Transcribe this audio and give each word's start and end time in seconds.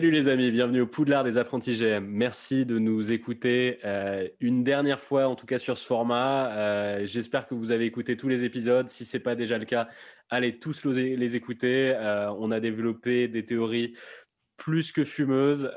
Salut 0.00 0.12
les 0.12 0.28
amis, 0.28 0.50
bienvenue 0.50 0.80
au 0.80 0.86
Poudlard 0.86 1.24
des 1.24 1.36
apprentis 1.36 1.76
GM. 1.76 2.06
Merci 2.06 2.64
de 2.64 2.78
nous 2.78 3.12
écouter 3.12 3.80
euh, 3.84 4.26
une 4.40 4.64
dernière 4.64 4.98
fois, 4.98 5.28
en 5.28 5.36
tout 5.36 5.44
cas 5.44 5.58
sur 5.58 5.76
ce 5.76 5.84
format. 5.84 6.50
Euh, 6.52 7.04
j'espère 7.04 7.46
que 7.46 7.54
vous 7.54 7.70
avez 7.70 7.84
écouté 7.84 8.16
tous 8.16 8.26
les 8.26 8.42
épisodes. 8.42 8.88
Si 8.88 9.04
ce 9.04 9.18
n'est 9.18 9.22
pas 9.22 9.34
déjà 9.34 9.58
le 9.58 9.66
cas, 9.66 9.88
allez 10.30 10.58
tous 10.58 10.86
les 10.86 11.36
écouter. 11.36 11.92
Euh, 11.94 12.32
on 12.38 12.50
a 12.50 12.60
développé 12.60 13.28
des 13.28 13.44
théories 13.44 13.94
plus 14.56 14.90
que 14.90 15.04
fumeuses 15.04 15.70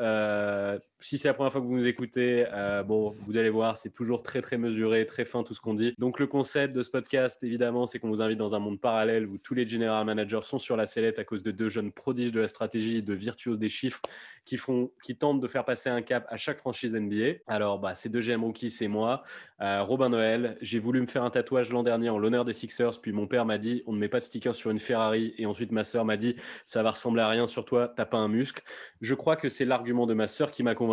si 1.03 1.17
c'est 1.17 1.27
la 1.27 1.33
première 1.33 1.51
fois 1.51 1.59
que 1.59 1.65
vous 1.65 1.75
nous 1.75 1.87
écoutez, 1.87 2.45
euh, 2.53 2.81
bon, 2.81 3.13
vous 3.27 3.37
allez 3.37 3.49
voir, 3.49 3.75
c'est 3.75 3.89
toujours 3.89 4.23
très 4.23 4.41
très 4.41 4.57
mesuré, 4.57 5.05
très 5.05 5.25
fin 5.25 5.43
tout 5.43 5.53
ce 5.53 5.59
qu'on 5.59 5.73
dit. 5.73 5.93
Donc 5.97 6.17
le 6.17 6.27
concept 6.27 6.73
de 6.73 6.81
ce 6.81 6.89
podcast, 6.89 7.43
évidemment, 7.43 7.85
c'est 7.85 7.99
qu'on 7.99 8.07
vous 8.07 8.21
invite 8.21 8.37
dans 8.37 8.55
un 8.55 8.59
monde 8.59 8.79
parallèle 8.79 9.27
où 9.27 9.37
tous 9.37 9.53
les 9.53 9.67
general 9.67 10.05
managers 10.05 10.39
sont 10.43 10.59
sur 10.59 10.77
la 10.77 10.85
sellette 10.85 11.19
à 11.19 11.25
cause 11.25 11.43
de 11.43 11.51
deux 11.51 11.67
jeunes 11.69 11.91
prodiges 11.91 12.31
de 12.31 12.39
la 12.39 12.47
stratégie, 12.47 13.03
de 13.03 13.13
virtuoses 13.13 13.59
des 13.59 13.69
chiffres, 13.69 14.01
qui 14.45 14.57
font, 14.57 14.91
qui 15.03 15.15
tentent 15.15 15.41
de 15.41 15.47
faire 15.47 15.65
passer 15.65 15.89
un 15.89 16.01
cap 16.01 16.25
à 16.29 16.37
chaque 16.37 16.57
franchise 16.57 16.95
NBA. 16.95 17.39
Alors, 17.47 17.79
bah, 17.79 17.95
ces 17.95 18.09
deux 18.09 18.21
GM 18.21 18.43
rookies, 18.43 18.69
c'est 18.69 18.87
moi, 18.87 19.23
euh, 19.61 19.83
Robin 19.83 20.09
Noël. 20.09 20.57
J'ai 20.61 20.79
voulu 20.79 21.01
me 21.01 21.07
faire 21.07 21.23
un 21.23 21.29
tatouage 21.29 21.69
l'an 21.69 21.83
dernier 21.83 22.09
en 22.09 22.17
l'honneur 22.17 22.45
des 22.45 22.53
Sixers, 22.53 22.99
puis 23.01 23.11
mon 23.11 23.27
père 23.27 23.45
m'a 23.45 23.57
dit, 23.57 23.83
on 23.87 23.93
ne 23.93 23.99
met 23.99 24.09
pas 24.09 24.19
de 24.19 24.25
sticker 24.25 24.55
sur 24.55 24.69
une 24.71 24.79
Ferrari, 24.79 25.33
et 25.37 25.45
ensuite 25.45 25.71
ma 25.71 25.83
sœur 25.83 26.05
m'a 26.05 26.17
dit, 26.17 26.35
ça 26.65 26.83
va 26.83 26.91
ressembler 26.91 27.21
à 27.21 27.29
rien 27.29 27.47
sur 27.47 27.65
toi, 27.65 27.91
t'as 27.95 28.05
pas 28.05 28.17
un 28.17 28.27
muscle. 28.27 28.63
Je 29.01 29.13
crois 29.13 29.35
que 29.35 29.49
c'est 29.49 29.65
l'argument 29.65 30.05
de 30.05 30.13
ma 30.13 30.27
sœur 30.27 30.51
qui 30.51 30.63
m'a 30.63 30.75
convaincu 30.75 30.92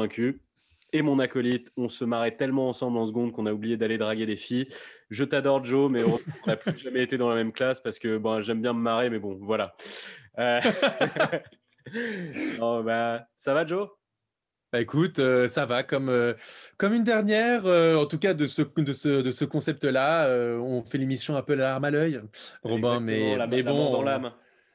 et 0.93 1.03
mon 1.03 1.19
acolyte, 1.19 1.73
on 1.77 1.89
se 1.89 2.05
marrait 2.05 2.37
tellement 2.37 2.69
ensemble 2.69 2.99
en 2.99 3.07
seconde 3.07 3.33
qu'on 3.33 3.47
a 3.47 3.53
oublié 3.53 3.77
d'aller 3.77 3.99
draguer 3.99 4.27
des 4.27 4.37
filles. 4.37 4.69
Je 5.09 5.25
t'adore, 5.25 5.65
Joe, 5.65 5.91
mais 5.91 6.03
on 6.03 6.19
n'a 6.47 6.57
plus 6.57 6.77
jamais 6.79 7.03
été 7.03 7.17
dans 7.17 7.29
la 7.29 7.35
même 7.35 7.53
classe 7.53 7.81
parce 7.81 7.99
que 7.99 8.19
bon, 8.19 8.41
j'aime 8.41 8.63
bien 8.63 8.73
me 8.73 8.81
marrer, 8.81 9.11
mais 9.11 9.19
bon, 9.19 9.39
voilà. 9.41 9.75
Euh, 10.39 10.61
bah, 12.85 13.27
ça 13.37 13.55
va, 13.55 13.67
Joe? 13.67 13.89
Bah 14.73 14.81
écoute, 14.81 15.19
euh, 15.19 15.49
ça 15.49 15.67
va 15.67 15.83
comme, 15.83 16.09
euh, 16.09 16.35
comme 16.77 16.95
une 16.95 17.03
dernière, 17.03 17.67
en 17.67 18.07
tout 18.07 18.19
cas 18.19 18.35
de 18.35 18.45
ce, 18.45 18.63
de 18.63 18.93
ce, 18.93 19.09
de 19.21 19.31
ce 19.33 19.45
concept-là. 19.45 20.31
on 20.61 20.83
fait 20.83 20.99
l'émission 20.99 21.37
un 21.37 21.43
peu 21.43 21.55
la 21.55 21.71
larme 21.71 21.85
à 21.85 21.91
l'œil, 21.91 22.21
Robin, 22.63 23.01
mais, 23.01 23.37
mais 23.49 23.63
bon. 23.65 23.93
dans 23.93 24.03
l'âme. 24.03 24.33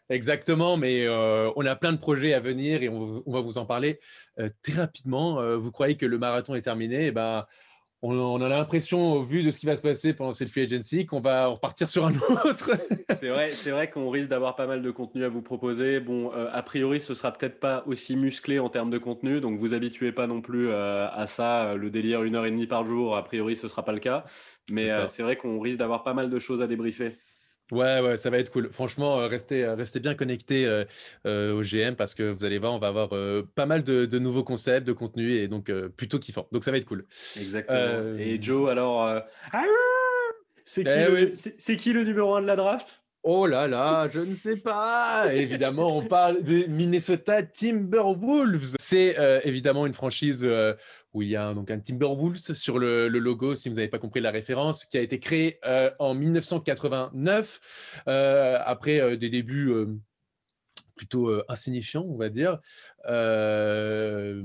Exactement, 0.09 0.77
mais 0.77 1.05
euh, 1.05 1.49
on 1.55 1.65
a 1.65 1.75
plein 1.75 1.91
de 1.91 1.97
projets 1.97 2.33
à 2.33 2.39
venir 2.39 2.83
et 2.83 2.89
on, 2.89 3.23
va 3.25 3.41
vous 3.41 3.57
en 3.57 3.65
parler 3.65 3.99
euh, 4.39 4.47
très 4.61 4.81
rapidement. 4.81 5.39
Euh, 5.39 5.57
vous 5.57 5.71
croyez 5.71 5.97
que 5.97 6.05
le 6.05 6.19
marathon 6.19 6.53
est 6.53 6.61
terminé? 6.61 7.05
Et 7.05 7.07
eh 7.07 7.11
ben, 7.11 7.45
on, 8.03 8.39
a 8.39 8.47
l'impression, 8.47 9.13
au 9.13 9.23
vu 9.23 9.41
de 9.41 9.49
ce 9.49 9.59
qui 9.59 9.65
va 9.65 9.75
se 9.75 9.81
passer 9.81 10.13
pendant 10.13 10.35
cette 10.35 10.49
free 10.49 10.61
agency, 10.61 11.07
qu'on 11.07 11.21
va 11.21 11.47
repartir 11.47 11.89
sur 11.89 12.05
un 12.05 12.13
autre. 12.45 12.69
c'est 13.19 13.29
vrai, 13.29 13.49
c'est 13.49 13.71
vrai 13.71 13.89
qu'on 13.89 14.11
risque 14.11 14.29
d'avoir 14.29 14.55
pas 14.55 14.67
mal 14.67 14.83
de 14.83 14.91
contenu 14.91 15.23
à 15.23 15.29
vous 15.29 15.41
proposer. 15.41 15.99
Bon, 15.99 16.29
a 16.29 16.61
priori, 16.61 16.99
ce 16.99 17.15
sera 17.15 17.31
peut-être 17.31 17.59
pas 17.59 17.83
aussi 17.87 18.15
musclé 18.15 18.59
en 18.59 18.69
termes 18.69 18.91
de 18.91 18.99
contenu, 18.99 19.41
donc 19.41 19.57
vous 19.57 19.73
habituez 19.73 20.11
pas 20.11 20.27
non 20.27 20.41
plus 20.41 20.71
à 20.71 21.25
ça. 21.25 21.73
Le 21.73 21.89
délire 21.89 22.21
une 22.21 22.35
heure 22.35 22.45
et 22.45 22.51
demie 22.51 22.67
par 22.67 22.85
jour, 22.85 23.17
a 23.17 23.23
priori, 23.23 23.55
ce 23.55 23.67
sera 23.67 23.83
pas 23.83 23.93
le 23.93 23.99
cas. 23.99 24.23
Mais 24.69 24.87
c'est 25.07 25.23
vrai 25.23 25.35
qu'on 25.35 25.59
risque 25.59 25.79
d'avoir 25.79 26.03
pas 26.03 26.13
mal 26.13 26.29
de 26.29 26.37
choses 26.37 26.61
à 26.61 26.67
débriefer. 26.67 27.17
Ouais, 27.71 27.99
ouais, 27.99 28.17
ça 28.17 28.29
va 28.29 28.37
être 28.37 28.51
cool. 28.51 28.71
Franchement, 28.71 29.19
euh, 29.19 29.27
restez, 29.27 29.63
euh, 29.63 29.75
restez 29.75 29.99
bien 29.99 30.13
connectés 30.13 30.65
euh, 31.25 31.53
au 31.53 31.61
GM 31.61 31.95
parce 31.95 32.13
que 32.13 32.31
vous 32.31 32.45
allez 32.45 32.59
voir, 32.59 32.73
on 32.73 32.79
va 32.79 32.87
avoir 32.87 33.09
pas 33.55 33.65
mal 33.65 33.83
de, 33.83 34.19
nouveaux 34.19 34.43
concepts, 34.43 34.85
de 34.85 34.93
contenu 34.93 35.33
et 35.33 35.47
donc 35.47 35.71
plutôt 35.97 36.19
kiffant. 36.19 36.47
Donc 36.51 36.63
ça 36.63 36.71
va 36.71 36.77
être 36.77 36.85
cool. 36.85 37.05
Exactement. 37.37 38.17
Et 38.17 38.41
Joe, 38.41 38.69
alors, 38.69 39.21
c'est 40.63 40.83
qui, 40.83 40.89
eh 41.69 41.77
qui, 41.77 41.93
le 41.93 42.03
numéro 42.03 42.35
1 42.35 42.41
de 42.41 42.47
la 42.47 42.55
draft? 42.55 43.01
Oh 43.27 43.47
là 43.47 43.67
là, 43.67 44.07
je 44.13 44.19
ne 44.19 44.35
sais 44.35 44.57
pas. 44.57 45.25
évidemment, 45.33 45.97
on 45.97 46.05
parle 46.05 46.43
des 46.43 46.67
Minnesota 46.67 47.41
Timberwolves. 47.41 48.75
C'est 48.79 49.17
euh, 49.17 49.41
évidemment 49.43 49.87
une 49.87 49.93
franchise 49.93 50.41
euh, 50.43 50.75
où 51.15 51.23
il 51.23 51.29
y 51.29 51.35
a 51.35 51.53
donc 51.53 51.71
un 51.71 51.79
Timberwolves 51.79 52.53
sur 52.53 52.77
le, 52.77 53.07
logo, 53.07 53.55
si 53.55 53.69
vous 53.69 53.75
n'avez 53.75 53.87
pas 53.87 53.99
compris 53.99 54.21
la 54.21 54.31
référence, 54.31 54.85
qui 54.85 54.97
a 54.97 55.01
été 55.01 55.17
créé 55.19 55.59
euh, 55.65 55.89
en 55.97 56.13
1989 56.13 58.03
après 58.05 59.17
des 59.17 59.29
débuts 59.29 59.73
plutôt 60.95 61.41
insignifiants, 61.49 62.05
on 62.07 62.17
va 62.17 62.29
dire. 62.29 62.59
La, 63.05 64.41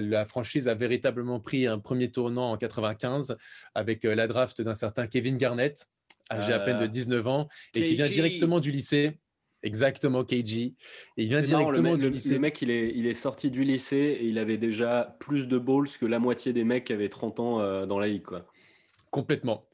la, 0.00 0.26
franchise 0.26 0.68
a 0.68 0.74
véritablement 0.74 1.40
pris 1.40 1.66
un 1.66 1.78
premier 1.78 2.10
tournant 2.10 2.50
en 2.52 2.56
95 2.56 3.36
avec 3.74 4.04
la 4.04 4.26
draft 4.26 4.60
d'un 4.62 4.74
certain 4.74 5.06
Kevin 5.06 5.38
Garnett 5.38 5.88
âgé 6.30 6.52
à 6.52 6.60
peine 6.60 6.78
de 6.78 6.86
19 6.86 7.26
ans, 7.26 7.48
et 7.74 7.84
qui 7.84 7.94
vient 7.94 8.08
directement 8.08 8.60
du 8.60 8.70
lycée. 8.70 9.18
Exactement, 9.64 10.24
KG. 10.24 10.56
Et 10.56 10.74
il 11.16 11.26
vient 11.26 11.40
directement 11.40 11.96
du 11.96 12.10
lycée. 12.10 12.34
Le 12.34 12.38
mec, 12.38 12.60
il 12.60 12.70
est, 12.70 12.92
il 12.94 13.06
est 13.06 13.14
sorti 13.14 13.50
du 13.50 13.64
lycée 13.64 14.18
et 14.20 14.26
il 14.26 14.38
avait 14.38 14.58
déjà 14.58 15.16
plus 15.18 15.48
de 15.48 15.58
balls 15.58 15.88
que 15.98 16.04
la 16.04 16.18
moitié 16.18 16.52
des 16.52 16.64
mecs 16.64 16.84
qui 16.84 16.92
avaient 16.92 17.08
30 17.08 17.40
ans 17.40 17.60
euh, 17.60 17.86
dans 17.86 17.98
la 17.98 18.06
ligue. 18.06 18.22
Quoi. 18.22 18.44
Complètement. 19.10 19.64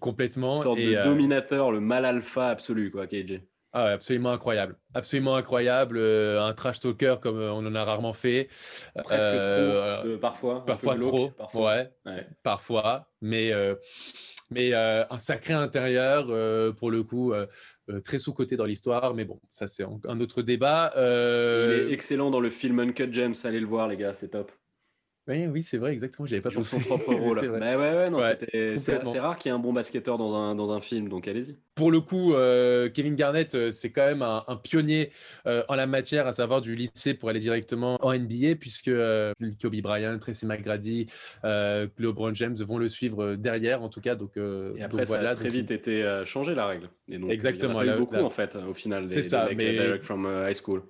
Complètement. 0.00 0.56
Une 0.56 0.62
sorte 0.62 0.78
de 0.78 0.94
euh, 0.94 1.04
dominateur, 1.04 1.72
le 1.72 1.80
mal 1.80 2.04
alpha 2.04 2.48
absolu, 2.48 2.90
quoi, 2.90 3.06
KG. 3.06 3.40
Ah 3.72 3.84
ouais, 3.84 3.92
absolument 3.92 4.32
incroyable. 4.32 4.76
Absolument 4.94 5.34
incroyable. 5.34 5.96
Euh, 5.98 6.42
un 6.42 6.52
trash 6.52 6.80
talker 6.80 7.16
comme 7.20 7.38
on 7.38 7.66
en 7.66 7.74
a 7.74 7.84
rarement 7.84 8.12
fait. 8.12 8.48
Presque 9.02 10.02
trop, 10.02 10.18
parfois. 10.18 10.64
Parfois 10.64 10.96
trop. 10.96 11.30
parfois. 11.30 11.84
Ouais, 12.06 12.26
Parfois. 12.42 13.08
Mais 13.20 13.52
mais 14.50 14.72
euh, 14.72 15.04
un 15.10 15.18
sacré 15.18 15.52
intérieur, 15.54 16.26
euh, 16.30 16.72
pour 16.72 16.90
le 16.90 17.02
coup, 17.02 17.32
euh, 17.32 17.46
très 18.04 18.18
sous-côté 18.18 18.56
dans 18.56 18.64
l'histoire. 18.64 19.14
Mais 19.14 19.24
bon, 19.24 19.40
ça, 19.50 19.66
c'est 19.66 19.84
un 19.84 20.20
autre 20.20 20.42
débat. 20.42 20.92
Il 20.96 21.00
est 21.00 21.92
excellent 21.92 22.30
dans 22.30 22.40
le 22.40 22.50
film 22.50 22.78
Uncut 22.80 23.12
James. 23.12 23.34
Allez 23.44 23.60
le 23.60 23.66
voir, 23.66 23.88
les 23.88 23.96
gars, 23.96 24.14
c'est 24.14 24.28
top. 24.28 24.52
Oui, 25.28 25.46
oui, 25.46 25.62
c'est 25.62 25.76
vrai, 25.76 25.92
exactement. 25.92 26.26
J'avais 26.26 26.40
pas 26.40 26.50
pensé. 26.50 26.80
son 26.80 26.96
propre 26.96 27.14
rôle. 27.20 27.38
ouais, 27.38 27.76
ouais, 27.76 28.78
c'est 28.78 29.20
rare 29.20 29.36
qu'il 29.36 29.50
y 29.50 29.52
ait 29.52 29.54
un 29.54 29.58
bon 29.58 29.74
basketteur 29.74 30.16
dans 30.16 30.34
un, 30.34 30.54
dans 30.54 30.72
un 30.72 30.80
film, 30.80 31.10
donc 31.10 31.28
allez-y. 31.28 31.54
Pour 31.74 31.90
le 31.90 32.00
coup, 32.00 32.34
euh, 32.34 32.88
Kevin 32.88 33.14
Garnett, 33.14 33.54
euh, 33.54 33.70
c'est 33.70 33.92
quand 33.92 34.06
même 34.06 34.22
un, 34.22 34.42
pionnier 34.56 35.10
euh, 35.46 35.62
en 35.68 35.74
la 35.74 35.86
matière, 35.86 36.26
à 36.26 36.32
savoir 36.32 36.62
du 36.62 36.74
lycée 36.74 37.12
pour 37.12 37.28
aller 37.28 37.40
directement 37.40 37.98
en 38.00 38.14
NBA, 38.14 38.56
puisque 38.58 38.90
Kobe 38.90 39.76
Bryant, 39.82 40.18
Tracy 40.18 40.46
McGrady, 40.46 41.06
LeBron 41.44 42.32
James 42.32 42.56
vont 42.56 42.78
le 42.78 42.88
suivre 42.88 43.34
derrière, 43.34 43.82
en 43.82 43.90
tout 43.90 44.00
cas. 44.00 44.14
Donc, 44.14 44.38
et 44.38 44.82
après, 44.82 45.04
ça 45.04 45.20
a 45.20 45.34
très 45.34 45.50
vite 45.50 45.70
été 45.70 46.22
changé 46.24 46.54
la 46.54 46.66
règle. 46.66 46.88
Et 47.06 47.18
donc, 47.18 47.30
exactement. 47.30 47.82
Il 47.82 47.88
y 47.88 47.90
en 47.90 47.92
a 47.92 47.96
eu 47.96 47.98
beaucoup 47.98 48.16
en 48.16 48.30
fait, 48.30 48.56
au 48.56 48.74
final, 48.74 49.06
des, 49.06 49.22
ça, 49.22 49.46
mecs 49.46 49.58
mais... 49.58 49.72
direct 49.72 50.04
from 50.04 50.26
high 50.26 50.54
school. 50.54 50.82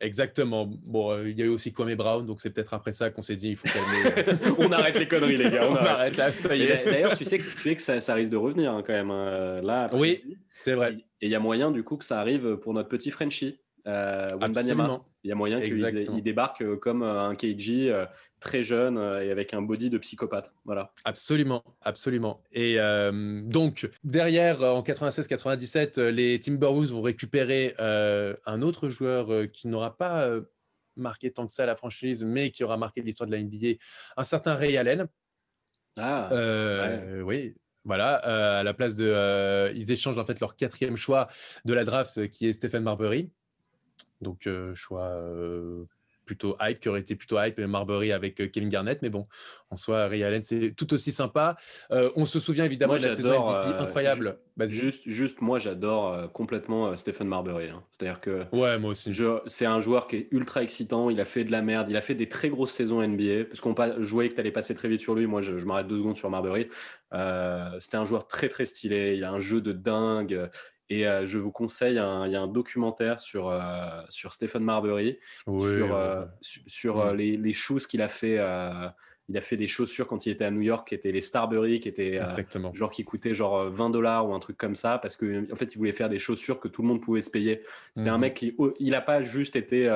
Exactement. 0.00 0.66
Bon, 0.66 1.12
euh, 1.12 1.30
il 1.30 1.38
y 1.38 1.42
a 1.42 1.46
eu 1.46 1.48
aussi 1.48 1.72
Kwame 1.72 1.94
Brown, 1.94 2.26
donc 2.26 2.40
c'est 2.40 2.50
peut-être 2.50 2.74
après 2.74 2.92
ça 2.92 3.10
qu'on 3.10 3.22
s'est 3.22 3.36
dit 3.36 3.50
il 3.50 3.56
faut 3.56 3.68
calmer. 3.68 4.28
Euh. 4.28 4.54
on 4.58 4.70
arrête 4.70 4.98
les 4.98 5.08
conneries, 5.08 5.38
les 5.38 5.50
gars. 5.50 5.68
On, 5.70 5.74
arrête. 5.76 6.16
là, 6.16 6.32
ça 6.32 6.54
y 6.54 6.64
est. 6.64 6.84
D'ailleurs, 6.84 7.16
tu 7.16 7.24
sais 7.24 7.38
que, 7.38 7.44
tu 7.44 7.58
sais 7.58 7.76
que 7.76 7.82
ça, 7.82 8.00
ça 8.00 8.14
risque 8.14 8.30
de 8.30 8.36
revenir 8.36 8.72
hein, 8.72 8.82
quand 8.86 8.92
même. 8.92 9.10
Hein. 9.10 9.60
Là, 9.62 9.86
oui, 9.94 10.22
c'est 10.50 10.74
vrai. 10.74 10.96
Et 11.22 11.26
il 11.26 11.30
y 11.30 11.34
a 11.34 11.40
moyen 11.40 11.70
du 11.70 11.82
coup 11.82 11.96
que 11.96 12.04
ça 12.04 12.20
arrive 12.20 12.56
pour 12.56 12.74
notre 12.74 12.90
petit 12.90 13.10
Frenchie, 13.10 13.58
euh. 13.86 14.26
Il 15.24 15.28
y 15.28 15.32
a 15.32 15.34
moyen 15.34 15.60
qu'il 15.60 16.22
débarque 16.22 16.76
comme 16.76 17.02
un 17.02 17.34
KG 17.34 17.92
très 18.40 18.62
jeune 18.62 18.98
euh, 18.98 19.24
et 19.24 19.30
avec 19.30 19.54
un 19.54 19.62
body 19.62 19.90
de 19.90 19.98
psychopathe. 19.98 20.52
Voilà. 20.64 20.92
Absolument, 21.04 21.64
absolument. 21.82 22.42
Et 22.52 22.78
euh, 22.78 23.42
donc, 23.42 23.88
derrière, 24.04 24.62
en 24.62 24.82
96-97, 24.82 26.00
les 26.00 26.38
Timberwolves 26.38 26.90
vont 26.90 27.02
récupérer 27.02 27.74
euh, 27.80 28.34
un 28.46 28.62
autre 28.62 28.88
joueur 28.88 29.50
qui 29.52 29.68
n'aura 29.68 29.96
pas 29.96 30.28
marqué 30.96 31.30
tant 31.30 31.46
que 31.46 31.52
ça 31.52 31.66
la 31.66 31.76
franchise, 31.76 32.24
mais 32.24 32.50
qui 32.50 32.64
aura 32.64 32.76
marqué 32.76 33.02
l'histoire 33.02 33.26
de 33.26 33.32
la 33.32 33.42
NBA, 33.42 33.78
un 34.16 34.24
certain 34.24 34.54
Ray 34.54 34.76
Allen. 34.76 35.06
Ah, 35.98 36.28
oui, 37.24 37.54
voilà, 37.84 38.14
à 38.58 38.62
la 38.62 38.74
place 38.74 38.96
de, 38.96 39.72
ils 39.74 39.90
échangent 39.90 40.18
en 40.18 40.26
fait 40.26 40.40
leur 40.40 40.56
quatrième 40.56 40.96
choix 40.96 41.28
de 41.64 41.74
la 41.74 41.84
draft, 41.84 42.28
qui 42.30 42.48
est 42.48 42.52
Stephen 42.52 42.82
Marbury. 42.82 43.30
Donc 44.20 44.48
choix 44.74 45.20
plutôt 46.26 46.56
hype, 46.60 46.80
qui 46.80 46.88
aurait 46.90 47.00
été 47.00 47.14
plutôt 47.14 47.40
hype, 47.40 47.58
Marbury 47.58 48.12
avec 48.12 48.50
Kevin 48.52 48.68
Garnett. 48.68 49.00
Mais 49.00 49.08
bon, 49.08 49.26
en 49.70 49.76
soi, 49.76 50.08
Ray 50.08 50.22
Allen, 50.24 50.42
c'est 50.42 50.74
tout 50.76 50.92
aussi 50.92 51.12
sympa. 51.12 51.56
Euh, 51.92 52.10
on 52.16 52.26
se 52.26 52.40
souvient 52.40 52.64
évidemment 52.64 52.96
de 52.96 53.02
la 53.02 53.14
saison 53.14 53.46
MVP 53.46 53.68
euh, 53.68 53.80
incroyable. 53.80 54.38
Juste, 54.64 55.02
juste, 55.06 55.40
moi, 55.40 55.58
j'adore 55.58 56.30
complètement 56.32 56.94
Stephen 56.96 57.28
Marbury. 57.28 57.70
Hein. 57.70 57.82
C'est-à-dire 57.92 58.20
que. 58.20 58.44
Ouais, 58.52 58.78
moi 58.78 58.90
aussi. 58.90 59.12
C'est 59.46 59.66
un 59.66 59.80
joueur 59.80 60.08
qui 60.08 60.16
est 60.16 60.28
ultra 60.32 60.62
excitant. 60.62 61.08
Il 61.08 61.20
a 61.20 61.24
fait 61.24 61.44
de 61.44 61.52
la 61.52 61.62
merde. 61.62 61.86
Il 61.88 61.96
a 61.96 62.02
fait 62.02 62.14
des 62.14 62.28
très 62.28 62.50
grosses 62.50 62.72
saisons 62.72 63.06
NBA. 63.06 63.44
Parce 63.44 63.60
qu'on 63.60 63.74
jouait 64.02 64.28
que 64.28 64.34
tu 64.34 64.40
allais 64.40 64.50
passer 64.50 64.74
très 64.74 64.88
vite 64.88 65.00
sur 65.00 65.14
lui. 65.14 65.26
Moi, 65.26 65.40
je, 65.40 65.58
je 65.58 65.64
m'arrête 65.64 65.86
deux 65.86 65.98
secondes 65.98 66.16
sur 66.16 66.28
Marbury. 66.28 66.68
C'était 67.80 67.96
un 67.96 68.04
joueur 68.04 68.26
très, 68.26 68.48
très 68.48 68.64
stylé. 68.64 69.14
Il 69.16 69.24
a 69.24 69.30
un 69.30 69.40
jeu 69.40 69.60
de 69.60 69.72
dingue. 69.72 70.50
Et 70.88 71.06
euh, 71.06 71.26
je 71.26 71.38
vous 71.38 71.50
conseille, 71.50 71.94
il 71.94 72.30
y 72.30 72.36
a 72.36 72.40
un 72.40 72.46
documentaire 72.46 73.20
sur, 73.20 73.48
euh, 73.48 73.60
sur 74.08 74.32
Stephen 74.32 74.62
Marbury, 74.62 75.18
sur, 75.44 75.96
euh, 75.96 76.24
sur 76.40 77.04
mm. 77.04 77.16
les, 77.16 77.36
les 77.36 77.52
choses 77.52 77.86
qu'il 77.86 78.02
a 78.02 78.08
fait. 78.08 78.38
il 79.28 79.36
a 79.36 79.40
fait 79.40 79.56
des 79.56 79.66
chaussures 79.66 80.06
quand 80.06 80.26
il 80.26 80.30
était 80.30 80.44
à 80.44 80.50
New 80.50 80.60
York 80.60 80.88
qui 80.88 80.94
étaient 80.94 81.10
les 81.10 81.20
Starbury, 81.20 81.80
qui 81.80 81.88
étaient 81.88 82.20
genre 82.72 82.90
qui 82.90 83.04
coûtaient 83.04 83.34
genre 83.34 83.68
20 83.68 83.90
dollars 83.90 84.28
ou 84.28 84.34
un 84.34 84.38
truc 84.38 84.56
comme 84.56 84.76
ça, 84.76 84.98
parce 84.98 85.16
qu'en 85.16 85.44
en 85.52 85.56
fait, 85.56 85.74
il 85.74 85.78
voulait 85.78 85.92
faire 85.92 86.08
des 86.08 86.20
chaussures 86.20 86.60
que 86.60 86.68
tout 86.68 86.82
le 86.82 86.88
monde 86.88 87.02
pouvait 87.02 87.20
se 87.20 87.30
payer. 87.30 87.62
C'était 87.96 88.10
un 88.10 88.18
mm. 88.18 88.20
mec 88.20 88.34
qui, 88.34 88.56
il 88.78 88.90
n'a 88.90 89.00
pas 89.00 89.22
juste 89.22 89.56
été 89.56 89.88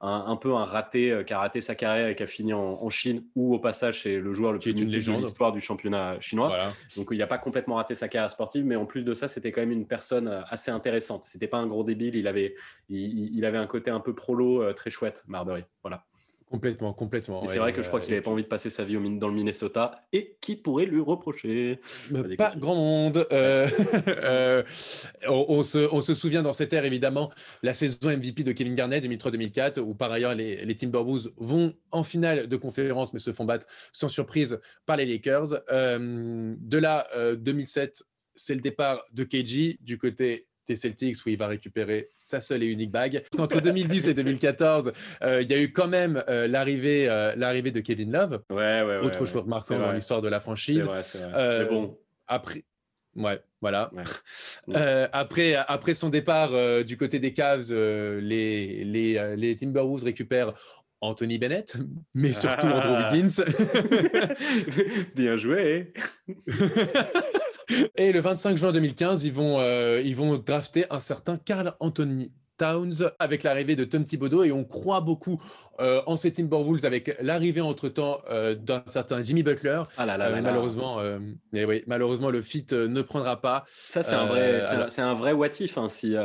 un, 0.00 0.36
peu 0.36 0.54
un 0.54 0.64
raté 0.64 1.22
qui 1.26 1.32
a 1.32 1.38
raté 1.38 1.60
sa 1.60 1.74
carrière 1.74 2.08
et 2.08 2.14
qui 2.14 2.22
a 2.22 2.26
fini 2.26 2.52
en, 2.52 2.88
Chine, 2.90 3.24
ou 3.34 3.54
au 3.54 3.58
passage, 3.58 4.02
c'est 4.02 4.16
le 4.16 4.32
joueur 4.32 4.52
le 4.52 4.58
plus 4.58 4.72
mythique 4.72 5.06
de 5.06 5.12
l'histoire 5.12 5.52
du 5.52 5.60
championnat 5.60 6.20
chinois. 6.20 6.70
Donc, 6.96 7.08
il 7.10 7.18
n'a 7.18 7.26
pas 7.26 7.38
complètement 7.38 7.76
raté 7.76 7.94
sa 7.94 8.08
carrière 8.08 8.30
sportive, 8.30 8.64
mais 8.64 8.76
en 8.76 8.86
plus 8.86 9.04
de 9.04 9.14
ça, 9.14 9.28
c'était 9.28 9.52
quand 9.52 9.60
même 9.60 9.72
une 9.72 9.86
personne 9.86 10.44
assez 10.48 10.70
intéressante. 10.70 11.24
C'était 11.24 11.48
pas 11.48 11.58
un 11.58 11.66
gros 11.66 11.84
débile, 11.84 12.16
il 12.16 12.28
avait, 12.28 12.54
il, 12.88 13.44
avait 13.44 13.58
un 13.58 13.66
côté 13.66 13.90
un 13.90 14.00
peu 14.00 14.14
prolo 14.14 14.72
très 14.72 14.90
chouette, 14.90 15.24
Marbury. 15.26 15.64
Voilà. 15.82 16.04
Complètement, 16.50 16.94
complètement. 16.94 17.46
c'est 17.46 17.58
vrai 17.58 17.74
que 17.74 17.82
je 17.82 17.88
crois 17.88 18.00
qu'il 18.00 18.10
n'avait 18.10 18.22
pas 18.22 18.30
envie 18.30 18.42
de 18.42 18.48
passer 18.48 18.70
sa 18.70 18.84
vie 18.84 18.96
dans 19.18 19.28
le 19.28 19.34
Minnesota. 19.34 20.02
Et 20.12 20.36
qui 20.40 20.56
pourrait 20.56 20.86
lui 20.86 21.00
reprocher 21.00 21.80
Pas 22.38 22.54
grand 22.56 22.74
monde. 22.74 23.26
Euh, 23.32 23.68
euh, 24.08 24.62
on, 25.28 25.62
se, 25.62 26.14
souvient 26.14 26.42
dans 26.42 26.54
cette 26.54 26.72
ère, 26.72 26.86
évidemment, 26.86 27.30
la 27.62 27.74
saison 27.74 28.10
MVP 28.10 28.44
de 28.44 28.52
Kevin 28.52 28.74
Garnett 28.74 29.04
2003-2004, 29.04 29.80
où 29.80 29.94
par 29.94 30.10
ailleurs 30.10 30.34
les, 30.34 30.64
les, 30.64 30.76
Timberwolves 30.76 31.30
vont 31.36 31.74
en 31.90 32.02
finale 32.02 32.48
de 32.48 32.56
conférence, 32.56 33.12
mais 33.12 33.18
se 33.18 33.32
font 33.32 33.44
battre 33.44 33.66
sans 33.92 34.08
surprise 34.08 34.58
par 34.86 34.96
les 34.96 35.04
Lakers. 35.04 35.60
Euh, 35.70 36.54
de 36.58 36.78
là, 36.78 37.06
2007, 37.36 38.04
c'est 38.34 38.54
le 38.54 38.60
départ 38.60 39.04
de 39.12 39.24
KG 39.24 39.78
du 39.82 39.98
côté 39.98 40.47
des 40.68 40.76
Celtics 40.76 41.16
où 41.24 41.30
il 41.30 41.38
va 41.38 41.46
récupérer 41.46 42.10
sa 42.14 42.40
seule 42.40 42.62
et 42.62 42.66
unique 42.66 42.90
bague. 42.90 43.24
Entre 43.38 43.60
2010 43.60 44.08
et 44.08 44.14
2014, 44.14 44.92
euh, 45.22 45.42
il 45.42 45.50
y 45.50 45.54
a 45.54 45.58
eu 45.58 45.72
quand 45.72 45.88
même 45.88 46.22
euh, 46.28 46.46
l'arrivée, 46.46 47.08
euh, 47.08 47.34
l'arrivée 47.36 47.70
de 47.70 47.80
Kevin 47.80 48.12
Love, 48.12 48.42
ouais, 48.50 48.82
ouais, 48.82 48.98
autre 48.98 49.24
joueur 49.24 49.46
marquant 49.46 49.78
dans 49.78 49.92
l'histoire 49.92 50.22
de 50.22 50.28
la 50.28 50.40
franchise. 50.40 50.88
Mais 51.24 51.64
bon. 51.64 51.98
Après, 52.26 52.64
Ouais, 53.16 53.40
voilà. 53.60 53.90
après, 55.12 55.54
après 55.54 55.94
son 55.94 56.08
départ 56.08 56.52
du 56.84 56.96
côté 56.96 57.18
des 57.18 57.32
Cavs, 57.32 57.72
les, 57.72 58.84
les, 58.84 59.36
les 59.36 59.56
Timberwolves 59.56 60.04
récupèrent 60.04 60.54
Anthony 61.00 61.38
Bennett, 61.38 61.76
mais 62.14 62.32
surtout 62.32 62.66
Andrew 62.66 62.96
Wiggins. 62.96 63.42
Bien 65.16 65.36
joué. 65.36 65.92
Et 67.96 68.12
le 68.12 68.20
25 68.20 68.56
juin 68.56 68.72
2015, 68.72 69.24
ils 69.24 69.32
vont, 69.32 69.60
euh, 69.60 70.00
ils 70.04 70.16
vont 70.16 70.36
drafter 70.38 70.84
un 70.90 71.00
certain 71.00 71.36
Carl 71.36 71.74
Anthony 71.80 72.32
Towns 72.56 73.10
avec 73.18 73.44
l'arrivée 73.44 73.76
de 73.76 73.84
Tom 73.84 74.02
Thibodeau 74.02 74.42
et 74.42 74.50
on 74.50 74.64
croit 74.64 75.00
beaucoup 75.00 75.40
euh, 75.80 76.02
en 76.06 76.16
ces 76.16 76.32
Timberwolves 76.32 76.84
avec 76.84 77.16
l'arrivée 77.20 77.60
entre-temps 77.60 78.18
euh, 78.30 78.56
d'un 78.56 78.82
certain 78.86 79.22
Jimmy 79.22 79.44
Butler. 79.44 79.82
Ah 79.96 80.06
là 80.06 80.16
là, 80.16 80.40
malheureusement, 80.40 81.00
mais 81.52 81.64
oui, 81.64 81.84
malheureusement, 81.86 82.30
le 82.30 82.40
fit 82.40 82.66
ne 82.72 83.02
prendra 83.02 83.40
pas. 83.40 83.64
Ça, 83.68 84.02
c'est 84.02 84.16
un 84.16 84.26
vrai, 84.26 84.60
c'est 84.88 85.02
un, 85.02 85.14
vrai 85.14 85.32
what 85.32 85.50
if. 85.60 85.78
Hein, 85.78 85.88
si, 85.88 86.16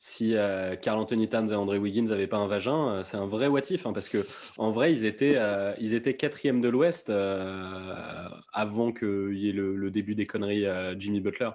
si 0.00 0.36
euh, 0.36 0.76
Carl 0.76 0.96
Anthony 1.00 1.28
Towns 1.28 1.50
et 1.50 1.56
André 1.56 1.76
Wiggins 1.76 2.04
n'avaient 2.04 2.28
pas 2.28 2.36
un 2.36 2.46
vagin, 2.46 2.88
euh, 2.88 3.02
c'est 3.02 3.16
un 3.16 3.26
vrai 3.26 3.48
what 3.48 3.62
if, 3.70 3.84
hein, 3.84 3.92
parce 3.92 4.08
que 4.08 4.24
en 4.56 4.70
vrai, 4.70 4.92
ils 4.92 5.04
étaient, 5.04 5.34
euh, 5.36 5.74
ils 5.80 5.92
étaient 5.92 6.14
quatrième 6.14 6.60
de 6.60 6.68
l'Ouest 6.68 7.10
avant 7.10 8.92
qu'il 8.92 9.34
y 9.34 9.48
ait 9.48 9.52
le, 9.52 9.90
début 9.90 10.14
des 10.14 10.26
conneries 10.26 10.66
Jimmy 10.98 11.20
Butler, 11.20 11.50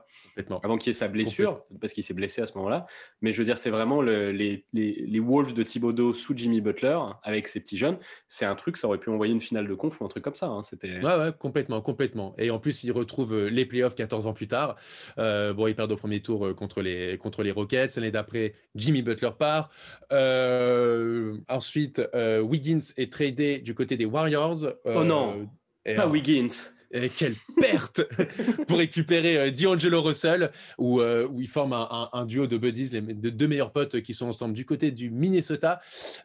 avant 0.63 0.77
qu'il 0.77 0.89
y 0.89 0.91
ait 0.91 0.97
sa 0.97 1.07
blessure, 1.07 1.63
parce 1.79 1.93
qu'il 1.93 2.03
s'est 2.03 2.13
blessé 2.13 2.41
à 2.41 2.45
ce 2.45 2.57
moment-là. 2.57 2.85
Mais 3.21 3.31
je 3.31 3.37
veux 3.37 3.45
dire, 3.45 3.57
c'est 3.57 3.69
vraiment 3.69 4.01
les, 4.01 4.65
les, 4.73 5.19
Wolves 5.19 5.53
de 5.53 5.63
Thibodeau 5.63 6.13
sous 6.13 6.35
Jimmy 6.35 6.59
Butler, 6.59 6.99
avec 7.23 7.47
ces 7.47 7.61
petits 7.61 7.77
jeunes. 7.77 7.97
C'est 8.27 8.45
un 8.45 8.55
truc, 8.55 8.75
ça 8.75 8.87
aurait 8.87 8.97
pu 8.97 9.09
envoyer 9.09 9.31
une 9.31 9.39
finale 9.39 9.67
de 9.67 9.73
conf 9.73 10.01
ou 10.01 10.05
un 10.05 10.09
truc 10.09 10.23
comme 10.23 10.35
ça. 10.35 10.47
Hein, 10.47 10.63
c'était... 10.63 10.99
Ouais, 10.99 11.17
ouais, 11.17 11.31
complètement, 11.37 11.81
complètement. 11.81 12.35
Et 12.37 12.49
en 12.49 12.59
plus, 12.59 12.83
ils 12.83 12.91
retrouvent 12.91 13.45
les 13.47 13.65
playoffs 13.65 13.95
14 13.95 14.27
ans 14.27 14.33
plus 14.33 14.47
tard. 14.47 14.75
bon, 15.17 15.67
ils 15.67 15.75
perdent 15.75 15.93
au 15.93 15.97
premier 15.97 16.19
tour 16.19 16.53
contre 16.55 16.81
les, 16.81 17.17
contre 17.17 17.43
les 17.43 17.51
Rockets. 17.51 17.95
L'année 17.95 18.11
d'après, 18.11 18.32
Jimmy 18.75 19.01
Butler 19.01 19.31
part. 19.37 19.69
Euh, 20.11 21.37
ensuite, 21.49 22.01
euh, 22.13 22.39
Wiggins 22.41 22.93
est 22.97 23.11
tradé 23.11 23.59
du 23.59 23.73
côté 23.73 23.97
des 23.97 24.05
Warriors. 24.05 24.63
Euh, 24.63 24.95
oh 24.95 25.03
non, 25.03 25.47
pas 25.95 26.07
Wiggins. 26.07 26.47
quelle 27.17 27.33
perte 27.59 28.01
pour 28.67 28.77
récupérer 28.77 29.51
D'Angelo 29.51 30.01
Russell, 30.01 30.51
où, 30.77 31.01
où 31.01 31.41
ils 31.41 31.47
forment 31.47 31.87
un, 32.13 32.25
duo 32.25 32.45
de 32.47 32.57
buddies, 32.57 32.89
les 32.91 33.01
de 33.01 33.29
deux 33.29 33.47
meilleurs 33.47 33.71
potes 33.71 34.01
qui 34.01 34.13
sont 34.13 34.27
ensemble 34.27 34.53
du 34.53 34.65
côté 34.65 34.91
du 34.91 35.09
Minnesota. 35.09 35.79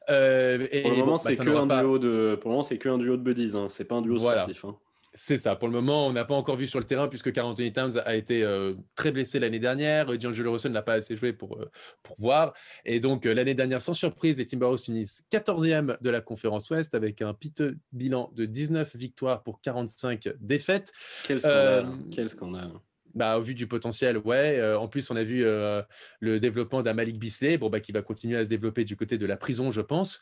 et, 0.08 0.82
pour 0.82 0.90
le 0.90 0.96
moment, 0.96 1.18
c'est 1.18 1.36
que, 1.36 1.48
un 1.48 1.66
duo 1.66 1.98
de, 1.98 2.38
pour 2.40 2.50
le 2.50 2.54
moment, 2.54 2.62
c'est 2.62 2.78
que 2.78 2.88
un 2.88 2.98
duo 2.98 3.16
de 3.16 3.22
buddies, 3.22 3.56
hein. 3.56 3.66
c'est 3.68 3.84
pas 3.84 3.96
un 3.96 4.02
duo 4.02 4.18
sportif. 4.18 4.64
Hein. 4.64 4.76
C'est 5.14 5.38
ça. 5.38 5.56
Pour 5.56 5.68
le 5.68 5.74
moment, 5.74 6.06
on 6.06 6.12
n'a 6.12 6.24
pas 6.24 6.34
encore 6.34 6.56
vu 6.56 6.66
sur 6.66 6.78
le 6.78 6.84
terrain 6.84 7.08
puisque 7.08 7.32
Carl 7.32 7.48
Anthony 7.48 7.72
Towns 7.72 7.98
a 8.04 8.14
été 8.14 8.42
euh, 8.42 8.74
très 8.94 9.10
blessé 9.10 9.38
l'année 9.38 9.58
dernière. 9.58 10.06
D'Angelo 10.06 10.52
Russell 10.52 10.72
n'a 10.72 10.82
pas 10.82 10.94
assez 10.94 11.16
joué 11.16 11.32
pour, 11.32 11.58
euh, 11.58 11.70
pour 12.02 12.16
voir. 12.20 12.52
Et 12.84 13.00
donc, 13.00 13.26
euh, 13.26 13.34
l'année 13.34 13.54
dernière, 13.54 13.80
sans 13.80 13.94
surprise, 13.94 14.38
les 14.38 14.46
Timberwolves 14.46 14.82
finissent 14.82 15.24
14e 15.30 15.96
de 16.00 16.10
la 16.10 16.20
conférence 16.20 16.68
Ouest 16.70 16.94
avec 16.94 17.22
un 17.22 17.32
piteux 17.32 17.78
bilan 17.92 18.30
de 18.34 18.44
19 18.44 18.96
victoires 18.96 19.42
pour 19.42 19.60
45 19.60 20.28
défaites. 20.40 20.92
Quel 21.26 21.40
scandale. 21.40 21.88
Quel 22.10 22.28
scandale. 22.28 22.72
Bah, 23.14 23.38
au 23.38 23.40
vu 23.40 23.54
du 23.54 23.66
potentiel, 23.66 24.18
ouais. 24.18 24.62
en 24.74 24.86
plus, 24.86 25.10
on 25.10 25.16
a 25.16 25.24
vu 25.24 25.42
le 25.42 26.38
développement 26.38 26.82
d'un 26.82 26.92
Malik 26.92 27.18
Bisley, 27.18 27.56
bon, 27.56 27.70
bah, 27.70 27.80
qui 27.80 27.90
va 27.90 28.02
continuer 28.02 28.36
à 28.36 28.44
se 28.44 28.50
développer 28.50 28.84
du 28.84 28.94
côté 28.94 29.18
de 29.18 29.26
la 29.26 29.36
prison, 29.36 29.70
je 29.70 29.80
pense, 29.80 30.20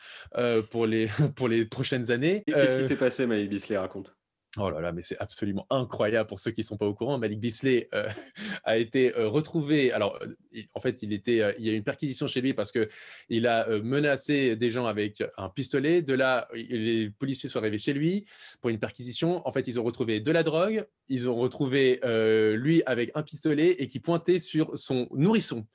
pour, 0.71 0.87
les, 0.87 1.09
pour 1.35 1.49
les 1.49 1.67
prochaines 1.67 2.11
années. 2.11 2.43
Qu'est-ce 2.47 2.81
qui 2.81 2.89
s'est 2.89 2.97
passé, 2.97 3.27
Malik 3.27 3.51
Bisley 3.51 3.77
Raconte? 3.77 4.17
Oh 4.59 4.71
là 4.71 4.81
là, 4.81 4.93
mais 4.93 5.03
c'est 5.03 5.19
absolument 5.19 5.67
incroyable 5.69 6.29
pour 6.29 6.41
ceux 6.41 6.51
qui 6.51 6.63
ne 6.63 6.67
sont 6.67 6.79
pas 6.79 6.87
au 6.87 6.95
courant. 6.95 7.19
Malik 7.19 7.41
Bisley 7.41 7.89
euh, 7.95 8.09
a 8.65 8.79
été 8.79 9.15
euh, 9.17 9.29
retrouvé. 9.29 9.93
Alors, 9.93 10.19
euh, 10.23 10.63
en 10.75 10.81
fait, 10.81 11.03
il, 11.03 11.13
était, 11.13 11.55
il 11.59 11.67
y 11.67 11.69
a 11.69 11.73
eu 11.73 11.77
une 11.77 11.85
perquisition 11.85 12.27
chez 12.27 12.41
lui 12.41 12.55
parce 12.55 12.73
qu'il 12.73 13.47
a 13.47 13.69
menacé 13.81 14.57
des 14.57 14.71
gens 14.71 14.87
avec 14.87 15.23
un 15.37 15.51
pistolet. 15.51 16.01
De 16.01 16.15
là, 16.15 16.49
les 16.55 17.11
policiers 17.11 17.51
sont 17.51 17.59
arrivés 17.59 17.79
chez 17.79 17.93
lui 17.93 18.25
pour 18.63 18.71
une 18.71 18.79
perquisition. 18.79 19.47
En 19.47 19.53
fait, 19.53 19.69
ils 19.69 19.79
ont 19.79 19.85
retrouvé 19.85 20.21
de 20.21 20.33
la 20.33 20.43
drogue. 20.43 20.87
Ils 21.09 21.29
ont 21.29 21.37
retrouvé 21.37 22.01
lui 22.55 22.83
avec 22.87 23.11
un 23.15 23.23
pistolet 23.23 23.73
et 23.73 23.89
qui 23.89 24.01
pointait 24.01 24.39
sur 24.39 24.79
son 24.79 25.09
nourrisson. 25.13 25.67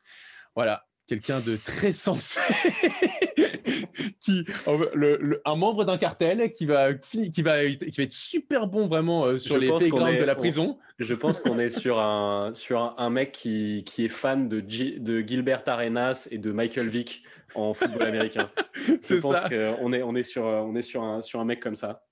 Voilà, 0.56 0.86
quelqu'un 1.12 1.41
de 1.41 1.58
très 1.58 1.91
sensé. 1.91 2.39
qui, 4.22 4.46
le, 4.94 5.41
un 5.44 5.56
membre 5.56 5.84
d'un 5.84 5.98
cartel 5.98 6.53
qui 6.53 6.65
va, 6.65 6.94
qui, 6.94 7.41
va, 7.41 7.65
qui 7.65 7.91
va 7.98 8.03
être 8.03 8.13
super 8.13 8.68
bon 8.68 8.88
vraiment 8.88 9.25
euh, 9.25 9.36
sur 9.36 9.58
les 9.58 9.68
playgrounds 9.68 10.18
de 10.18 10.24
la 10.24 10.36
prison. 10.36 10.77
je 11.00 11.13
pense 11.13 11.41
qu'on 11.41 11.60
est 11.60 11.68
sur 11.68 12.00
un, 12.00 12.51
sur 12.53 12.96
un, 12.98 13.10
mec 13.10 13.34
qui, 13.34 13.84
qui, 13.86 14.06
est 14.06 14.10
fan 14.10 14.48
de, 14.48 14.62
de 14.62 15.20
Gilbert 15.20 15.63
Arenas 15.65 16.30
et 16.32 16.38
de 16.38 16.53
Michael 16.53 16.88
Vick 16.88 17.24
en 17.56 17.74
football 17.74 18.03
américain. 18.03 18.50
je 18.86 19.15
pense 19.15 19.41
qu'on 19.41 19.91
est, 19.91 20.03
on 20.03 20.15
est, 20.15 20.24
sur, 20.24 20.44
on 20.44 20.75
est 20.75 20.82
sur, 20.82 21.03
un, 21.03 21.22
sur 21.22 21.41
un 21.41 21.46
mec 21.46 21.60
comme 21.60 21.75
ça. 21.75 22.06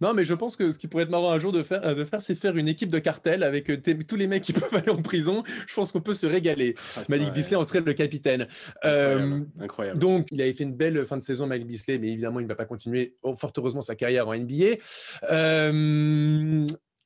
Non, 0.00 0.12
mais 0.12 0.24
je 0.24 0.34
pense 0.34 0.56
que 0.56 0.70
ce 0.70 0.78
qui 0.78 0.88
pourrait 0.88 1.04
être 1.04 1.10
marrant 1.10 1.30
un 1.30 1.38
jour 1.38 1.52
de 1.52 1.62
faire, 1.62 1.84
euh, 1.86 1.94
de 1.94 2.04
faire 2.04 2.20
c'est 2.20 2.34
faire 2.34 2.56
une 2.56 2.68
équipe 2.68 2.90
de 2.90 2.98
cartel 2.98 3.42
avec 3.42 3.70
euh, 3.70 3.80
tous 4.06 4.16
les 4.16 4.26
mecs 4.26 4.42
qui 4.42 4.52
peuvent 4.52 4.74
aller 4.74 4.90
en 4.90 5.02
prison. 5.02 5.44
Je 5.66 5.74
pense 5.74 5.92
qu'on 5.92 6.00
peut 6.00 6.14
se 6.14 6.26
régaler. 6.26 6.74
Ah, 6.96 7.04
Malik 7.08 7.32
Bisley 7.32 7.56
en 7.56 7.64
serait 7.64 7.80
le 7.80 7.92
capitaine. 7.92 8.48
Incroyable. 8.82 9.96
Euh, 9.96 10.00
donc, 10.00 10.28
il 10.32 10.42
avait 10.42 10.52
fait 10.52 10.64
une 10.64 10.74
belle 10.74 11.06
fin 11.06 11.16
de 11.16 11.22
saison, 11.22 11.46
Malik 11.46 11.66
Bisley, 11.66 11.98
mais 11.98 12.08
évidemment, 12.08 12.40
il 12.40 12.44
ne 12.44 12.48
va 12.48 12.56
pas 12.56 12.64
continuer, 12.64 13.16
oh, 13.22 13.34
fort 13.36 13.52
heureusement, 13.56 13.82
sa 13.82 13.94
carrière 13.94 14.26
en 14.28 14.34
NBA. 14.34 14.78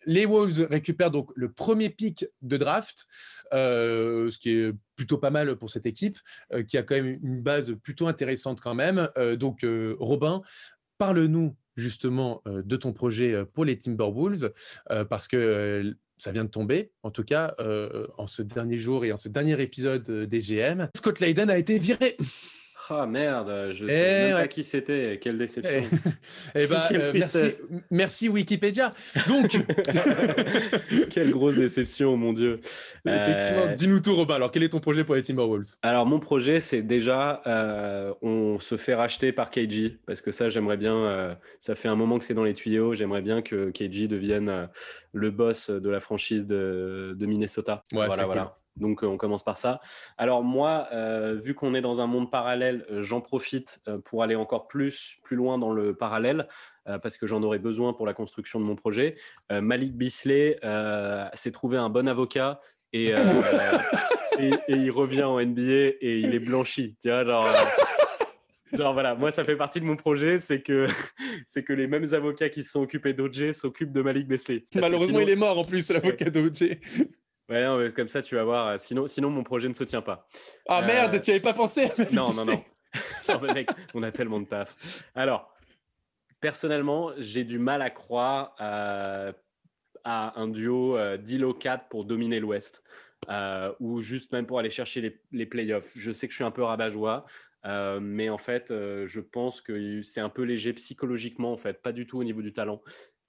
les 0.06 0.24
Wolves 0.24 0.66
récupèrent 0.70 1.10
donc 1.10 1.30
le 1.34 1.52
premier 1.52 1.90
pic 1.90 2.26
de 2.40 2.56
draft, 2.56 3.06
ce 3.52 4.38
qui 4.38 4.50
est 4.50 4.72
plutôt 4.96 5.18
pas 5.18 5.30
mal 5.30 5.56
pour 5.56 5.68
cette 5.68 5.84
équipe, 5.84 6.18
qui 6.66 6.78
a 6.78 6.82
quand 6.82 6.94
même 6.94 7.18
une 7.22 7.42
base 7.42 7.74
plutôt 7.82 8.06
intéressante 8.08 8.60
quand 8.62 8.74
même. 8.74 9.08
donc, 9.36 9.66
Robin, 9.98 10.42
parle-nous 10.98 11.56
justement 11.76 12.42
euh, 12.46 12.62
de 12.62 12.76
ton 12.76 12.92
projet 12.92 13.32
euh, 13.32 13.44
pour 13.44 13.64
les 13.64 13.78
Timberwolves, 13.78 14.52
euh, 14.90 15.04
parce 15.04 15.28
que 15.28 15.94
ça 16.18 16.32
vient 16.32 16.44
de 16.44 16.50
tomber, 16.50 16.90
en 17.04 17.12
tout 17.12 17.22
cas, 17.22 17.54
en 18.18 18.26
ce 18.26 18.42
dernier 18.42 18.76
jour 18.76 19.04
et 19.04 19.12
en 19.12 19.16
ce 19.16 19.28
dernier 19.28 19.62
épisode 19.62 20.02
des 20.02 20.40
GM. 20.40 20.88
Scott 20.96 21.20
Layden 21.20 21.48
a 21.48 21.56
été 21.56 21.78
viré. 21.78 22.16
Ah 22.90 23.06
merde, 23.06 23.72
je 23.74 23.86
sais 23.86 23.92
eh 23.92 24.28
même 24.28 24.36
pas 24.36 24.48
qui 24.48 24.64
c'était. 24.64 25.18
Quelle 25.20 25.36
déception. 25.36 25.82
Eh, 26.54 26.62
eh 26.62 26.66
ben, 26.68 26.82
euh, 26.92 27.50
merci, 27.90 28.28
Wikipédia. 28.28 28.94
Donc, 29.26 29.50
quelle 31.10 31.30
grosse 31.30 31.56
déception, 31.56 32.16
mon 32.16 32.32
Dieu. 32.32 32.60
Effectivement, 33.06 33.66
euh, 33.66 33.74
dis-nous 33.74 34.00
tout, 34.00 34.14
Robin. 34.14 34.36
Alors, 34.36 34.50
quel 34.50 34.62
est 34.62 34.70
ton 34.70 34.80
projet 34.80 35.04
pour 35.04 35.14
les 35.14 35.22
Timberwolves 35.22 35.74
Alors, 35.82 36.06
mon 36.06 36.18
projet, 36.18 36.60
c'est 36.60 36.82
déjà, 36.82 37.42
euh, 37.46 38.14
on 38.22 38.58
se 38.58 38.76
fait 38.76 38.94
racheter 38.94 39.32
par 39.32 39.50
KG 39.50 39.98
parce 40.06 40.20
que 40.20 40.30
ça, 40.30 40.48
j'aimerais 40.48 40.76
bien. 40.76 41.36
ça 41.60 41.74
fait 41.74 41.88
un 41.88 41.96
moment 41.96 42.18
que 42.18 42.24
c'est 42.24 42.34
dans 42.34 42.44
les 42.44 42.54
tuyaux. 42.54 42.94
J'aimerais 42.94 43.22
bien 43.22 43.42
que 43.42 43.70
KG 43.70 44.08
devienne 44.08 44.68
le 45.12 45.30
boss 45.30 45.70
de 45.70 45.90
la 45.90 46.00
franchise 46.00 46.46
de, 46.46 47.16
Minnesota. 47.20 47.84
voilà, 47.92 48.24
voilà. 48.24 48.58
Donc, 48.78 49.02
euh, 49.02 49.06
on 49.06 49.16
commence 49.16 49.44
par 49.44 49.58
ça. 49.58 49.80
Alors, 50.16 50.42
moi, 50.42 50.88
euh, 50.92 51.34
vu 51.42 51.54
qu'on 51.54 51.74
est 51.74 51.80
dans 51.80 52.00
un 52.00 52.06
monde 52.06 52.30
parallèle, 52.30 52.84
euh, 52.90 53.02
j'en 53.02 53.20
profite 53.20 53.80
pour 54.04 54.22
aller 54.22 54.34
encore 54.34 54.68
plus, 54.68 55.18
plus 55.22 55.36
loin 55.36 55.58
dans 55.58 55.72
le 55.72 55.94
parallèle, 55.94 56.46
parce 57.02 57.18
que 57.18 57.26
j'en 57.26 57.42
aurai 57.42 57.58
besoin 57.58 57.92
pour 57.92 58.06
la 58.06 58.14
construction 58.14 58.60
de 58.60 58.64
mon 58.64 58.74
projet. 58.74 59.16
Malik 59.50 59.94
Bisley 59.94 60.58
s'est 61.34 61.50
trouvé 61.50 61.76
un 61.76 61.90
bon 61.90 62.08
avocat 62.08 62.62
et, 62.94 63.12
et, 64.38 64.52
il 64.68 64.90
revient 64.90 65.24
en 65.24 65.38
NBA 65.38 65.60
et 66.00 66.18
il 66.20 66.34
est 66.34 66.38
blanchi. 66.38 66.96
Tu 67.02 67.10
vois, 67.10 67.26
genre. 67.26 67.46
Genre 68.72 68.92
voilà, 68.92 69.14
moi 69.14 69.30
ça 69.30 69.44
fait 69.44 69.56
partie 69.56 69.80
de 69.80 69.86
mon 69.86 69.96
projet, 69.96 70.38
c'est 70.38 70.60
que 70.60 70.88
c'est 71.46 71.62
que 71.62 71.72
les 71.72 71.86
mêmes 71.86 72.12
avocats 72.12 72.50
qui 72.50 72.62
se 72.62 72.70
sont 72.70 72.82
occupés 72.82 73.14
d'OJ 73.14 73.52
s'occupent 73.52 73.92
de 73.92 74.02
Malik 74.02 74.28
Besley. 74.28 74.66
Malheureusement, 74.74 75.20
il 75.20 75.30
est 75.30 75.36
mort 75.36 75.58
en 75.58 75.64
plus, 75.64 75.90
l'avocat 75.90 76.30
d'OJ. 76.30 76.78
Ouais, 77.48 77.64
non, 77.64 77.90
comme 77.94 78.08
ça 78.08 78.22
tu 78.22 78.34
vas 78.34 78.44
voir. 78.44 78.66
Euh, 78.68 78.76
sinon, 78.78 79.06
sinon 79.06 79.30
mon 79.30 79.42
projet 79.42 79.68
ne 79.68 79.74
se 79.74 79.84
tient 79.84 80.02
pas. 80.02 80.28
Ah 80.68 80.82
merde, 80.82 81.14
euh, 81.14 81.18
tu 81.20 81.30
avais 81.30 81.40
pas 81.40 81.54
pensé 81.54 81.88
Non, 82.12 82.32
non, 82.34 82.44
non. 82.46 82.62
non 83.28 83.54
mec, 83.54 83.68
on 83.94 84.02
a 84.02 84.10
tellement 84.10 84.40
de 84.40 84.46
taf. 84.46 85.02
Alors, 85.14 85.54
personnellement, 86.40 87.12
j'ai 87.18 87.44
du 87.44 87.58
mal 87.58 87.82
à 87.82 87.90
croire 87.90 88.54
à, 88.58 89.32
un 90.04 90.48
duo 90.48 90.96
euh, 90.96 91.16
Dilo 91.16 91.52
4 91.52 91.88
pour 91.88 92.04
dominer 92.04 92.40
l'Ouest. 92.40 92.82
Euh, 93.28 93.74
ou 93.80 94.00
juste 94.00 94.32
même 94.32 94.46
pour 94.46 94.58
aller 94.58 94.70
chercher 94.70 95.00
les, 95.00 95.20
les 95.32 95.46
playoffs. 95.46 95.90
Je 95.94 96.12
sais 96.12 96.26
que 96.28 96.32
je 96.32 96.36
suis 96.36 96.44
un 96.44 96.50
peu 96.50 96.62
rabat-joie, 96.62 97.26
euh, 97.66 98.00
mais 98.00 98.30
en 98.30 98.38
fait, 98.38 98.70
euh, 98.70 99.06
je 99.06 99.20
pense 99.20 99.60
que 99.60 100.02
c'est 100.02 100.20
un 100.20 100.28
peu 100.28 100.42
léger 100.42 100.72
psychologiquement, 100.72 101.52
en 101.52 101.56
fait, 101.56 101.82
pas 101.82 101.92
du 101.92 102.06
tout 102.06 102.18
au 102.18 102.24
niveau 102.24 102.42
du 102.42 102.52
talent. 102.52 102.80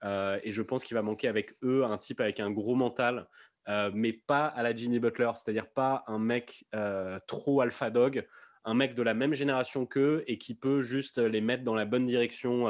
et 0.04 0.52
je 0.52 0.62
pense 0.62 0.84
qu'il 0.84 0.96
va 0.96 1.02
manquer 1.02 1.28
avec 1.28 1.56
eux 1.64 1.84
un 1.84 1.98
type 1.98 2.22
avec 2.22 2.40
un 2.40 2.52
gros 2.52 2.76
mental, 2.76 3.28
mais 3.94 4.14
pas 4.14 4.48
à 4.48 4.64
la 4.64 4.76
Jimmy 4.76 5.00
Butler, 5.00 5.30
c'est-à-dire 5.36 5.68
pas 5.68 6.04
un 6.08 6.20
mec 6.20 6.66
trop 7.28 7.62
alpha 7.62 7.90
dog, 7.90 8.26
un 8.66 8.74
mec 8.74 8.96
de 8.96 9.04
la 9.04 9.14
même 9.14 9.34
génération 9.34 9.86
qu'eux 9.86 10.24
et 10.28 10.38
qui 10.38 10.56
peut 10.56 10.82
juste 10.82 11.18
les 11.18 11.42
mettre 11.42 11.64
dans 11.64 11.76
la 11.76 11.86
bonne 11.86 12.06
direction 12.06 12.68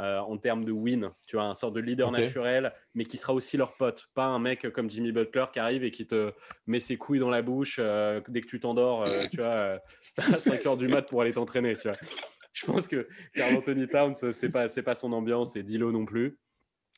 euh, 0.00 0.18
en 0.18 0.36
termes 0.38 0.64
de 0.64 0.72
win, 0.72 1.12
tu 1.24 1.36
vois, 1.36 1.44
un 1.44 1.54
sort 1.54 1.70
de 1.70 1.78
leader 1.78 2.10
naturel, 2.10 2.72
mais 2.96 3.04
qui 3.04 3.16
sera 3.16 3.32
aussi 3.32 3.56
leur 3.56 3.76
pote, 3.76 4.08
pas 4.12 4.24
un 4.24 4.40
mec 4.40 4.68
comme 4.72 4.90
Jimmy 4.90 5.12
Butler 5.12 5.44
qui 5.52 5.60
arrive 5.60 5.84
et 5.84 5.92
qui 5.92 6.04
te 6.04 6.32
met 6.66 6.80
ses 6.80 6.96
couilles 6.96 7.20
dans 7.20 7.30
la 7.30 7.42
bouche 7.42 7.76
euh, 7.78 8.20
dès 8.26 8.40
que 8.40 8.48
tu 8.48 8.58
t'endors, 8.58 9.06
euh, 9.06 9.22
tu 9.30 9.36
vois, 9.36 9.78
à 10.16 10.40
5 10.40 10.66
heures 10.66 10.76
du 10.76 10.88
mat 10.88 11.02
pour 11.02 11.22
aller 11.22 11.32
t'entraîner, 11.32 11.76
tu 11.76 11.86
vois. 11.86 11.96
Je 12.52 12.66
pense 12.66 12.88
que 12.88 13.06
Carl 13.34 13.54
Anthony 13.54 13.86
Towns, 13.86 14.14
c'est 14.14 14.50
pas, 14.50 14.68
c'est 14.68 14.82
pas 14.82 14.96
son 14.96 15.12
ambiance 15.12 15.54
et 15.54 15.62
Dilo 15.62 15.92
non 15.92 16.06
plus. 16.06 16.38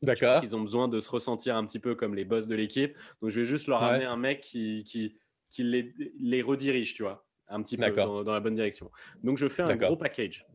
D'accord. 0.02 0.40
Ils 0.42 0.54
ont 0.54 0.60
besoin 0.60 0.88
de 0.88 1.00
se 1.00 1.10
ressentir 1.10 1.56
un 1.56 1.64
petit 1.64 1.78
peu 1.78 1.94
comme 1.94 2.14
les 2.14 2.24
boss 2.24 2.48
de 2.48 2.54
l'équipe. 2.54 2.96
Donc 3.22 3.30
je 3.30 3.40
vais 3.40 3.46
juste 3.46 3.66
leur 3.66 3.82
amener 3.82 4.04
un 4.04 4.16
mec 4.16 4.40
qui, 4.40 4.84
qui, 4.84 5.16
qui 5.48 5.62
les, 5.62 5.94
les, 6.18 6.42
redirige, 6.42 6.94
tu 6.94 7.02
vois, 7.02 7.26
un 7.48 7.62
petit 7.62 7.76
peu 7.76 7.90
dans, 7.90 8.22
dans, 8.22 8.32
la 8.32 8.40
bonne 8.40 8.54
direction. 8.54 8.90
Donc 9.22 9.38
je 9.38 9.48
fais 9.48 9.62
un 9.62 9.76
gros 9.76 9.96
package. 9.96 10.46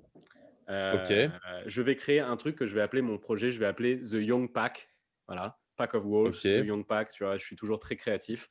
Euh, 0.69 1.29
je 1.65 1.81
vais 1.81 1.95
créer 1.95 2.19
un 2.19 2.37
truc 2.37 2.55
que 2.55 2.65
je 2.65 2.75
vais 2.75 2.81
appeler 2.81 3.01
mon 3.01 3.17
projet, 3.17 3.51
je 3.51 3.59
vais 3.59 3.65
appeler 3.65 3.99
The 3.99 4.13
Young 4.13 4.51
Pack. 4.51 4.89
Voilà. 5.27 5.57
Pack 5.75 5.95
of 5.95 6.03
Wolves, 6.03 6.39
The 6.41 6.65
Young 6.65 6.85
Pack, 6.85 7.11
tu 7.11 7.23
vois, 7.23 7.37
je 7.37 7.43
suis 7.43 7.55
toujours 7.55 7.79
très 7.79 7.95
créatif. 7.95 8.49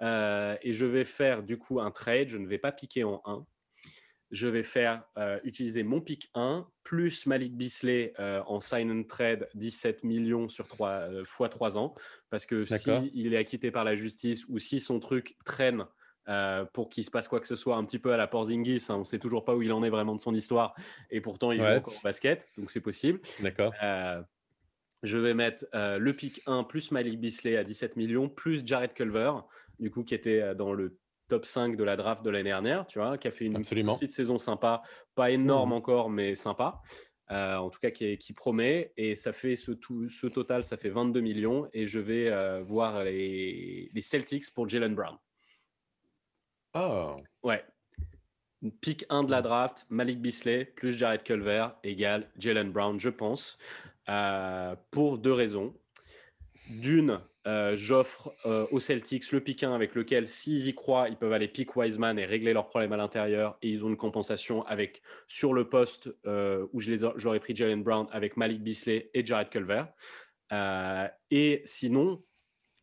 Euh, 0.00 0.56
et 0.62 0.74
je 0.74 0.84
vais 0.84 1.04
faire 1.04 1.42
du 1.42 1.56
coup 1.56 1.80
un 1.80 1.90
trade, 1.90 2.28
je 2.28 2.38
ne 2.38 2.46
vais 2.46 2.58
pas 2.58 2.72
piquer 2.72 3.04
en 3.04 3.22
1. 3.24 3.46
Je 4.32 4.48
vais 4.48 4.62
faire 4.62 5.04
euh, 5.18 5.38
utiliser 5.44 5.82
mon 5.82 6.00
pick 6.00 6.30
1 6.34 6.66
plus 6.82 7.26
Malik 7.26 7.56
Bisley 7.56 8.12
en 8.18 8.60
sign 8.60 8.90
and 8.90 9.04
trade 9.04 9.48
17 9.54 10.02
millions 10.04 10.48
sur 10.48 10.66
3 10.66 11.24
fois 11.24 11.48
3 11.48 11.78
ans. 11.78 11.94
Parce 12.30 12.46
que 12.46 12.64
s'il 12.64 13.10
il 13.14 13.34
est 13.34 13.36
acquitté 13.36 13.70
par 13.70 13.84
la 13.84 13.94
justice 13.94 14.46
ou 14.48 14.58
si 14.58 14.80
son 14.80 15.00
truc 15.00 15.36
traîne 15.44 15.86
euh, 16.28 16.64
pour 16.72 16.88
qu'il 16.88 17.02
se 17.02 17.10
passe 17.10 17.26
quoi 17.26 17.40
que 17.40 17.48
ce 17.48 17.56
soit 17.56 17.74
un 17.74 17.84
petit 17.84 17.98
peu 17.98 18.12
à 18.12 18.16
la 18.16 18.28
Porzingis. 18.28 18.86
Hein. 18.88 18.94
On 18.94 19.00
ne 19.00 19.04
sait 19.04 19.18
toujours 19.18 19.44
pas 19.44 19.56
où 19.56 19.62
il 19.62 19.72
en 19.72 19.82
est 19.82 19.90
vraiment 19.90 20.14
de 20.14 20.20
son 20.20 20.34
histoire 20.34 20.72
et 21.10 21.20
pourtant 21.20 21.50
il 21.50 21.60
joue 21.60 21.66
encore 21.66 21.96
au 21.96 22.02
basket, 22.04 22.48
donc 22.56 22.70
c'est 22.70 22.80
possible. 22.80 23.20
D'accord. 23.40 23.72
Euh, 23.82 24.22
je 25.02 25.18
vais 25.18 25.34
mettre 25.34 25.66
euh, 25.74 25.98
le 25.98 26.12
pick 26.12 26.40
1 26.46 26.62
plus 26.62 26.92
Malik 26.92 27.18
Bisley 27.18 27.56
à 27.56 27.64
17 27.64 27.96
millions, 27.96 28.28
plus 28.28 28.64
Jared 28.64 28.94
Culver, 28.94 29.32
du 29.80 29.90
coup, 29.90 30.04
qui 30.04 30.14
était 30.14 30.54
dans 30.54 30.72
le 30.72 30.96
top 31.32 31.46
5 31.46 31.76
de 31.76 31.84
la 31.84 31.96
draft 31.96 32.22
de 32.22 32.28
l'année 32.28 32.50
dernière, 32.50 32.86
tu 32.86 32.98
vois, 32.98 33.16
qui 33.16 33.26
a 33.26 33.30
fait 33.30 33.46
une 33.46 33.62
petite 33.62 34.10
saison 34.10 34.36
sympa, 34.36 34.82
pas 35.14 35.30
énorme 35.30 35.70
mmh. 35.70 35.72
encore, 35.72 36.10
mais 36.10 36.34
sympa. 36.34 36.82
en 37.30 37.70
tout 37.70 37.80
cas, 37.80 37.90
qui, 37.90 38.18
qui, 38.18 38.34
promet. 38.34 38.92
Et 38.98 39.16
ça 39.16 39.32
fait 39.32 39.56
ce, 39.56 39.72
tout, 39.72 40.10
ce 40.10 40.26
total, 40.26 40.62
ça 40.62 40.76
fait 40.76 40.90
22 40.90 41.22
millions. 41.22 41.70
Et 41.72 41.86
je 41.86 41.98
vais 41.98 42.62
voir 42.64 43.04
les, 43.04 43.90
les 43.94 44.02
Celtics 44.02 44.52
pour 44.54 44.68
Jalen 44.68 44.94
Brown. 44.94 45.16
Oh. 46.74 47.16
Ouais. 47.42 47.64
Pick 48.82 49.06
1 49.08 49.24
de 49.24 49.30
la 49.30 49.40
draft, 49.40 49.86
Malik 49.88 50.20
Bisley 50.20 50.66
plus 50.66 50.92
Jared 50.92 51.22
Culver 51.24 51.68
égale 51.82 52.30
Jalen 52.38 52.70
Brown, 52.70 53.00
je 53.00 53.08
pense, 53.08 53.56
euh, 54.08 54.76
pour 54.90 55.16
deux 55.16 55.32
raisons. 55.32 55.74
D'une, 56.68 57.20
euh, 57.46 57.76
j'offre 57.76 58.34
euh, 58.46 58.66
aux 58.70 58.80
Celtics 58.80 59.32
le 59.32 59.40
pick 59.40 59.62
1 59.64 59.74
avec 59.74 59.94
lequel, 59.94 60.28
s'ils 60.28 60.66
y 60.68 60.74
croient, 60.74 61.08
ils 61.08 61.16
peuvent 61.16 61.32
aller 61.32 61.48
pick 61.48 61.76
Wiseman 61.76 62.18
et 62.18 62.24
régler 62.24 62.52
leurs 62.52 62.68
problèmes 62.68 62.92
à 62.92 62.96
l'intérieur. 62.96 63.58
Et 63.62 63.70
ils 63.70 63.84
ont 63.84 63.88
une 63.88 63.96
compensation 63.96 64.64
avec 64.66 65.02
sur 65.26 65.52
le 65.52 65.68
poste 65.68 66.08
où 66.26 66.80
je 66.80 66.90
les 66.90 67.08
j'aurais 67.16 67.40
pris 67.40 67.54
Jalen 67.54 67.82
Brown 67.82 68.06
avec 68.12 68.36
Malik 68.36 68.62
Bisley 68.62 69.10
et 69.12 69.24
Jared 69.26 69.50
Culver. 69.50 69.84
et 71.30 71.62
sinon, 71.64 72.22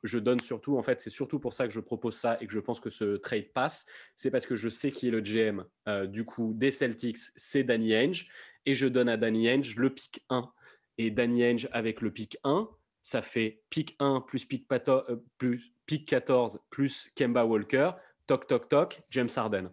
je 0.04 0.20
donne 0.20 0.40
surtout, 0.40 0.78
en 0.78 0.84
fait, 0.84 1.02
c'est 1.02 1.10
surtout 1.10 1.40
pour 1.40 1.54
ça 1.54 1.68
que 1.68 1.74
je 1.74 1.80
propose 1.80 2.16
ça 2.16 2.38
et 2.42 2.48
que 2.48 2.54
je 2.54 2.60
pense 2.60 2.80
que 2.80 2.90
ce 2.90 3.18
trade 3.18 3.52
passe. 3.54 3.86
C'est 4.16 4.32
parce 4.32 4.46
que 4.46 4.56
je 4.56 4.70
sais 4.70 4.92
qui 4.92 5.08
est 5.08 5.12
le 5.12 5.22
GM 5.22 5.66
euh, 5.88 6.06
du 6.06 6.26
coup 6.26 6.54
des 6.56 6.72
Celtics, 6.72 7.18
c'est 7.36 7.64
Danny 7.64 7.94
Ainge. 7.94 8.30
Et 8.66 8.76
je 8.76 8.88
donne 8.88 9.10
à 9.10 9.18
Danny 9.18 9.50
Ainge 9.50 9.76
le 9.76 9.90
pick 9.90 10.26
1. 10.30 10.52
Et 10.98 11.12
Danny 11.12 11.44
Ainge 11.44 11.70
avec 11.72 12.02
le 12.02 12.12
pick 12.12 12.38
1, 12.44 12.70
ça 13.10 13.24
fait 13.24 13.64
pick 13.72 13.96
1 13.98 14.22
plus 14.22 14.46
pick, 14.46 14.68
euh, 14.88 15.16
plus 15.40 15.74
pick 15.88 16.08
14 16.08 16.62
plus 16.70 17.10
Kemba 17.16 17.44
Walker, 17.44 17.94
toc 18.28 18.46
toc 18.46 18.70
toc, 18.70 19.02
James 19.10 19.30
Harden. 19.36 19.72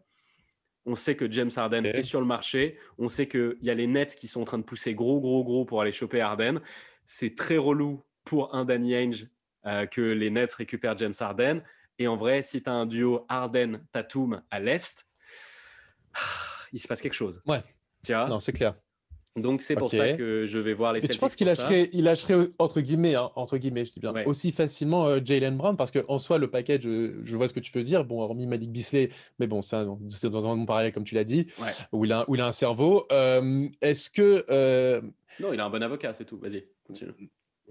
On 0.87 0.95
sait 0.95 1.17
que 1.17 1.31
James 1.31 1.51
Harden 1.55 1.85
est 1.85 2.03
sur 2.03 2.21
le 2.21 2.27
marché. 2.27 2.79
On 2.97 3.11
sait 3.11 3.29
qu'il 3.29 3.59
y 3.61 3.69
a 3.69 3.75
les 3.75 3.87
Nets 3.87 4.17
qui 4.17 4.27
sont 4.27 4.41
en 4.41 4.45
train 4.47 4.57
de 4.57 4.63
pousser 4.63 4.95
gros, 4.95 5.21
gros, 5.21 5.45
gros 5.45 5.67
pour 5.67 5.83
aller 5.83 5.93
choper 5.93 6.23
Harden. 6.23 6.63
C'est 7.05 7.35
très 7.35 7.59
relou 7.59 8.03
pour 8.25 8.55
un 8.55 8.65
Danny 8.65 8.95
Ainge 8.95 9.29
euh, 9.67 9.85
que 9.85 10.01
les 10.01 10.31
Nets 10.31 10.55
récupèrent 10.55 10.97
James 10.97 11.13
Harden. 11.21 11.63
Et 11.99 12.09
en 12.09 12.17
vrai, 12.17 12.41
si 12.41 12.63
tu 12.63 12.71
as 12.71 12.73
un 12.73 12.87
duo 12.87 13.27
Harden-Tatum 13.29 14.43
à 14.51 14.61
l'Est, 14.61 15.07
il 16.73 16.81
se 16.81 16.89
passe 16.89 17.03
quelque 17.03 17.13
chose. 17.13 17.43
Ouais. 17.47 17.63
Tu 18.03 18.15
vois? 18.15 18.29
Non, 18.29 18.41
c'est 18.41 18.55
clair. 18.55 18.77
Donc 19.37 19.63
c'est 19.63 19.75
pour 19.75 19.91
ça 19.91 20.15
que 20.15 20.47
je 20.47 20.59
vais 20.59 20.73
voir 20.73 20.93
les. 20.93 21.01
Mais 21.01 21.09
tu 21.09 21.19
penses 21.19 21.37
qu'il 21.37 21.47
lâcherait, 21.47 21.91
il 21.93 22.05
lâcherait 22.05 22.49
entre 22.59 22.81
guillemets, 22.81 23.15
hein, 23.15 23.31
entre 23.37 23.59
guillemets, 23.59 23.85
je 23.85 23.93
dis 23.93 24.01
bien, 24.01 24.13
aussi 24.25 24.53
facilement 24.53 25.07
euh, 25.07 25.21
Jalen 25.25 25.57
Brown 25.57 25.77
parce 25.77 25.91
qu'en 25.91 26.19
soi 26.19 26.39
le 26.39 26.49
package, 26.49 26.83
je 26.83 27.37
vois 27.37 27.49
ce 27.49 27.55
que 27.55 27.61
tu 27.61 27.73
veux 27.73 27.85
dire. 27.85 28.05
Bon, 28.05 28.21
hormis 28.21 28.47
Malik 28.47 28.71
Bisley, 28.71 29.11
mais 29.39 29.47
bon, 29.47 29.63
c'est 29.63 29.77
dans 29.77 30.47
un 30.47 30.57
monde 30.57 30.67
parallèle 30.67 30.93
comme 30.93 31.05
tu 31.05 31.15
l'as 31.15 31.25
dit, 31.25 31.47
où 31.93 32.05
il 32.05 32.13
a, 32.13 32.25
où 32.29 32.35
il 32.35 32.41
a 32.41 32.47
un 32.47 32.53
cerveau. 32.53 33.07
Euh, 33.13 33.69
est-ce 33.83 34.11
que 34.11 35.01
Non, 35.41 35.53
il 35.53 35.61
a 35.61 35.67
un 35.67 35.71
bon 35.71 35.83
avocat, 35.83 36.15
c'est 36.15 36.25
tout. 36.25 36.39
Vas-y, 36.39 36.65
continue. 36.87 37.13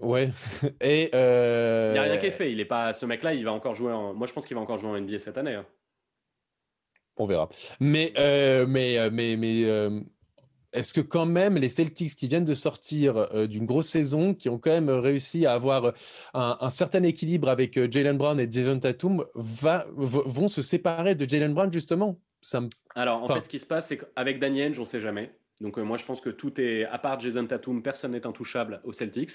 Ouais. 0.00 0.30
Et 0.80 1.10
euh... 1.14 1.90
Il 1.90 1.92
n'y 1.94 1.98
a 1.98 2.02
rien 2.02 2.18
qui 2.18 2.26
est 2.26 2.30
fait. 2.30 2.52
Il 2.52 2.60
est 2.60 2.66
pas 2.66 2.92
ce 2.92 3.06
mec-là. 3.06 3.34
Il 3.34 3.44
va 3.44 3.52
encore 3.52 3.74
jouer. 3.74 3.92
En... 3.92 4.14
Moi, 4.14 4.26
je 4.26 4.32
pense 4.32 4.46
qu'il 4.46 4.54
va 4.54 4.62
encore 4.62 4.78
jouer 4.78 4.90
en 4.90 5.00
NBA 5.00 5.18
cette 5.18 5.38
année. 5.38 5.54
Hein. 5.54 5.66
On 7.18 7.26
verra. 7.26 7.48
Mais 7.80 8.12
euh, 8.18 8.66
mais 8.68 8.98
euh, 8.98 9.10
mais 9.10 9.36
mais 9.36 9.64
euh, 9.64 10.00
est-ce 10.76 10.94
que 10.94 11.00
quand 11.00 11.26
même 11.26 11.56
les 11.56 11.68
Celtics 11.68 12.14
qui 12.14 12.28
viennent 12.28 12.44
de 12.44 12.54
sortir 12.54 13.28
d'une 13.48 13.66
grosse 13.66 13.88
saison, 13.88 14.34
qui 14.34 14.48
ont 14.48 14.58
quand 14.58 14.70
même 14.70 14.90
réussi 14.90 15.46
à 15.46 15.52
avoir 15.52 15.92
un, 16.34 16.70
certain 16.70 17.02
équilibre 17.02 17.48
avec 17.48 17.90
Jalen 17.90 18.16
Brown 18.16 18.38
et 18.38 18.50
Jason 18.50 18.78
Tatum, 18.78 19.24
va, 19.34 19.86
vont 19.94 20.48
se 20.48 20.62
séparer 20.62 21.14
de 21.14 21.28
Jalen 21.28 21.54
Brown 21.54 21.72
justement? 21.72 22.20
Ça 22.42 22.60
Alors 22.94 23.22
en 23.22 23.26
fait, 23.28 23.44
ce 23.44 23.48
qui 23.48 23.58
se 23.58 23.66
passe, 23.66 23.88
c'est 23.88 23.98
qu'avec 23.98 24.38
Daniel, 24.38 24.72
on 24.76 24.82
ne 24.82 24.86
sait 24.86 25.00
jamais. 25.00 25.32
Donc 25.60 25.78
moi, 25.78 25.96
je 25.96 26.04
pense 26.04 26.20
que 26.20 26.30
tout 26.30 26.60
est, 26.60 26.84
à 26.84 26.98
part 26.98 27.18
Jason 27.18 27.46
Tatum, 27.46 27.82
personne 27.82 28.12
n'est 28.12 28.26
intouchable 28.26 28.80
aux 28.84 28.92
Celtics. 28.92 29.30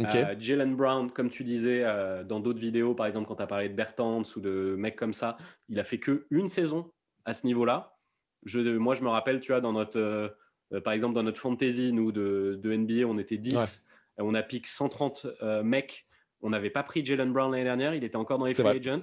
Euh, 0.00 0.34
Jalen 0.38 0.76
Brown, 0.76 1.10
comme 1.10 1.30
tu 1.30 1.42
disais 1.42 1.82
euh, 1.82 2.22
dans 2.22 2.38
d'autres 2.38 2.60
vidéos, 2.60 2.94
par 2.94 3.06
exemple 3.06 3.26
quand 3.26 3.36
tu 3.36 3.42
as 3.42 3.46
parlé 3.46 3.68
de 3.68 3.74
Bertans 3.74 4.22
ou 4.36 4.40
de 4.40 4.76
mecs 4.78 4.96
comme 4.96 5.14
ça, 5.14 5.36
il 5.68 5.80
a 5.80 5.84
fait 5.84 5.98
que 5.98 6.26
une 6.30 6.48
saison 6.48 6.92
à 7.24 7.34
ce 7.34 7.46
niveau-là. 7.46 7.96
Je, 8.44 8.60
moi, 8.60 8.94
je 8.94 9.02
me 9.02 9.08
rappelle, 9.08 9.40
tu 9.40 9.52
vois, 9.52 9.60
dans 9.60 9.72
notre, 9.72 10.36
euh, 10.72 10.80
par 10.80 10.92
exemple, 10.92 11.14
dans 11.14 11.22
notre 11.22 11.40
fantasy, 11.40 11.92
nous, 11.92 12.12
de, 12.12 12.58
de 12.62 12.74
NBA, 12.74 13.06
on 13.06 13.18
était 13.18 13.36
10. 13.38 13.84
On 14.18 14.34
a 14.34 14.42
piqué 14.42 14.68
130 14.68 15.26
mecs. 15.62 16.06
On 16.42 16.50
n'avait 16.50 16.70
pas 16.70 16.82
pris 16.82 17.04
Jalen 17.04 17.32
Brown 17.32 17.50
l'année 17.50 17.64
dernière. 17.64 17.94
Il 17.94 18.04
était 18.04 18.16
encore 18.16 18.38
dans 18.38 18.46
les 18.46 18.54
free 18.54 18.66
agents. 18.68 19.00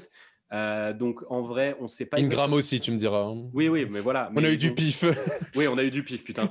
Euh, 0.53 0.93
donc 0.93 1.21
en 1.29 1.41
vrai, 1.41 1.75
on 1.79 1.87
sait 1.87 2.05
pas. 2.05 2.19
Ingram 2.19 2.53
aussi, 2.53 2.79
tu 2.79 2.91
me 2.91 2.97
diras. 2.97 3.23
Hein. 3.23 3.49
Oui, 3.53 3.69
oui, 3.69 3.87
mais 3.89 4.01
voilà. 4.01 4.31
on 4.35 4.43
a 4.43 4.49
eu 4.49 4.57
du 4.57 4.73
pif. 4.73 5.03
oui, 5.55 5.67
on 5.67 5.77
a 5.77 5.83
eu 5.83 5.89
du 5.89 6.03
pif, 6.03 6.23
putain. 6.23 6.47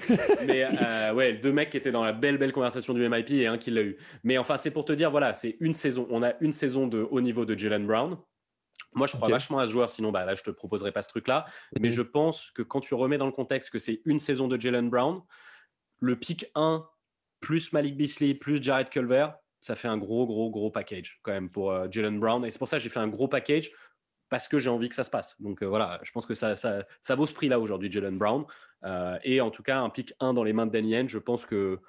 mais 0.46 0.64
euh, 0.64 1.14
ouais, 1.14 1.34
deux 1.34 1.52
mecs 1.52 1.70
qui 1.70 1.76
étaient 1.76 1.92
dans 1.92 2.02
la 2.02 2.12
belle, 2.12 2.36
belle 2.36 2.52
conversation 2.52 2.94
du 2.94 3.08
MIP 3.08 3.30
et 3.30 3.46
un 3.46 3.58
qui 3.58 3.70
l'a 3.70 3.82
eu. 3.82 3.96
Mais 4.24 4.38
enfin, 4.38 4.56
c'est 4.56 4.72
pour 4.72 4.84
te 4.84 4.92
dire, 4.92 5.10
voilà, 5.10 5.34
c'est 5.34 5.56
une 5.60 5.74
saison. 5.74 6.08
On 6.10 6.22
a 6.22 6.34
une 6.40 6.52
saison 6.52 6.88
de 6.88 7.06
haut 7.10 7.20
niveau 7.20 7.44
de 7.44 7.56
Jalen 7.56 7.86
Brown. 7.86 8.16
Moi, 8.94 9.06
je 9.06 9.16
crois 9.16 9.28
vachement 9.28 9.58
à 9.58 9.66
ce 9.66 9.70
joueur, 9.70 9.88
sinon 9.88 10.12
bah, 10.12 10.24
là, 10.24 10.34
je 10.34 10.42
te 10.42 10.50
proposerai 10.50 10.92
pas 10.92 11.02
ce 11.02 11.08
truc-là. 11.08 11.46
Mais 11.78 11.88
mhm. 11.88 11.94
je 11.94 12.02
pense 12.02 12.50
que 12.50 12.62
quand 12.62 12.80
tu 12.80 12.94
remets 12.94 13.18
dans 13.18 13.26
le 13.26 13.32
contexte 13.32 13.70
que 13.70 13.78
c'est 13.78 14.02
une 14.04 14.18
saison 14.18 14.48
de 14.48 14.60
Jalen 14.60 14.90
Brown, 14.90 15.22
le 16.00 16.18
pick 16.18 16.50
1 16.54 16.86
plus 17.40 17.72
Malik 17.72 17.96
Beasley 17.96 18.34
plus 18.34 18.62
Jared 18.62 18.90
Culver, 18.90 19.28
ça 19.60 19.74
fait 19.76 19.88
un 19.88 19.96
gros, 19.96 20.26
gros, 20.26 20.50
gros 20.50 20.70
package 20.70 21.20
quand 21.22 21.32
même 21.32 21.50
pour 21.50 21.70
euh, 21.70 21.86
Jalen 21.90 22.18
Brown. 22.18 22.44
Et 22.44 22.50
c'est 22.50 22.58
pour 22.58 22.68
ça 22.68 22.78
que 22.78 22.82
j'ai 22.82 22.90
fait 22.90 23.00
un 23.00 23.08
gros 23.08 23.28
package 23.28 23.70
parce 24.28 24.48
que 24.48 24.58
j'ai 24.58 24.70
envie 24.70 24.88
que 24.88 24.94
ça 24.94 25.04
se 25.04 25.10
passe. 25.10 25.36
Donc 25.40 25.62
voilà, 25.62 26.00
je 26.02 26.10
pense 26.10 26.24
que 26.24 26.34
ça, 26.34 26.56
ça, 26.56 26.84
ça 27.02 27.14
vaut 27.14 27.26
ce 27.26 27.34
prix-là 27.34 27.60
aujourd'hui, 27.60 27.92
Jalen 27.92 28.16
Brown. 28.16 28.46
et 29.24 29.42
en 29.42 29.50
tout 29.50 29.62
cas, 29.62 29.78
un 29.78 29.90
pick 29.90 30.14
1 30.20 30.32
dans 30.32 30.42
les 30.42 30.54
mains 30.54 30.64
de 30.64 30.72
Danny 30.72 31.06
je 31.06 31.18
pense 31.18 31.44
que 31.44 31.80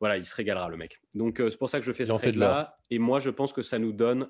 voilà, 0.00 0.16
il 0.16 0.24
se 0.24 0.34
régalera 0.34 0.68
le 0.68 0.76
mec. 0.76 1.00
Donc 1.14 1.36
c'est 1.38 1.58
pour 1.58 1.70
ça 1.70 1.78
que 1.78 1.86
je 1.86 1.92
fais 1.92 2.06
ce 2.06 2.12
trade-là. 2.12 2.78
Et 2.90 2.98
moi, 2.98 3.18
je 3.18 3.30
pense 3.30 3.52
que 3.52 3.62
ça 3.62 3.78
nous 3.78 3.92
donne 3.92 4.28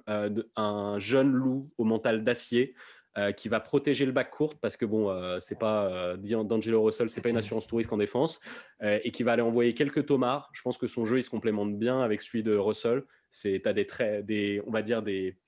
un 0.56 0.98
jeune 0.98 1.32
loup 1.32 1.70
au 1.76 1.84
mental 1.84 2.22
d'acier 2.24 2.74
euh, 3.18 3.32
qui 3.32 3.48
va 3.48 3.60
protéger 3.60 4.04
le 4.04 4.12
bac 4.12 4.30
court 4.30 4.56
parce 4.60 4.76
que 4.76 4.84
bon, 4.84 5.08
euh, 5.08 5.38
c'est 5.40 5.58
pas 5.58 5.86
euh, 5.86 6.16
D'Angelo 6.18 6.82
Russell, 6.82 7.08
c'est 7.08 7.22
pas 7.22 7.30
une 7.30 7.38
assurance 7.38 7.66
touriste 7.66 7.90
en 7.90 7.96
défense 7.96 8.40
et 8.82 9.10
qui 9.10 9.22
va 9.22 9.32
aller 9.32 9.42
envoyer 9.42 9.72
quelques 9.72 10.04
tomards. 10.04 10.50
Je 10.52 10.60
pense 10.60 10.76
que 10.76 10.86
son 10.86 11.06
jeu 11.06 11.16
il 11.16 11.22
se 11.22 11.30
complémente 11.30 11.78
bien 11.78 12.02
avec 12.02 12.20
celui 12.20 12.42
de 12.42 12.54
Russell. 12.54 13.04
C'est 13.30 13.66
as 13.66 13.72
des 13.72 13.86
traits, 13.86 14.26
des, 14.26 14.60
on 14.66 14.70
va 14.70 14.82
dire 14.82 15.02
des 15.02 15.38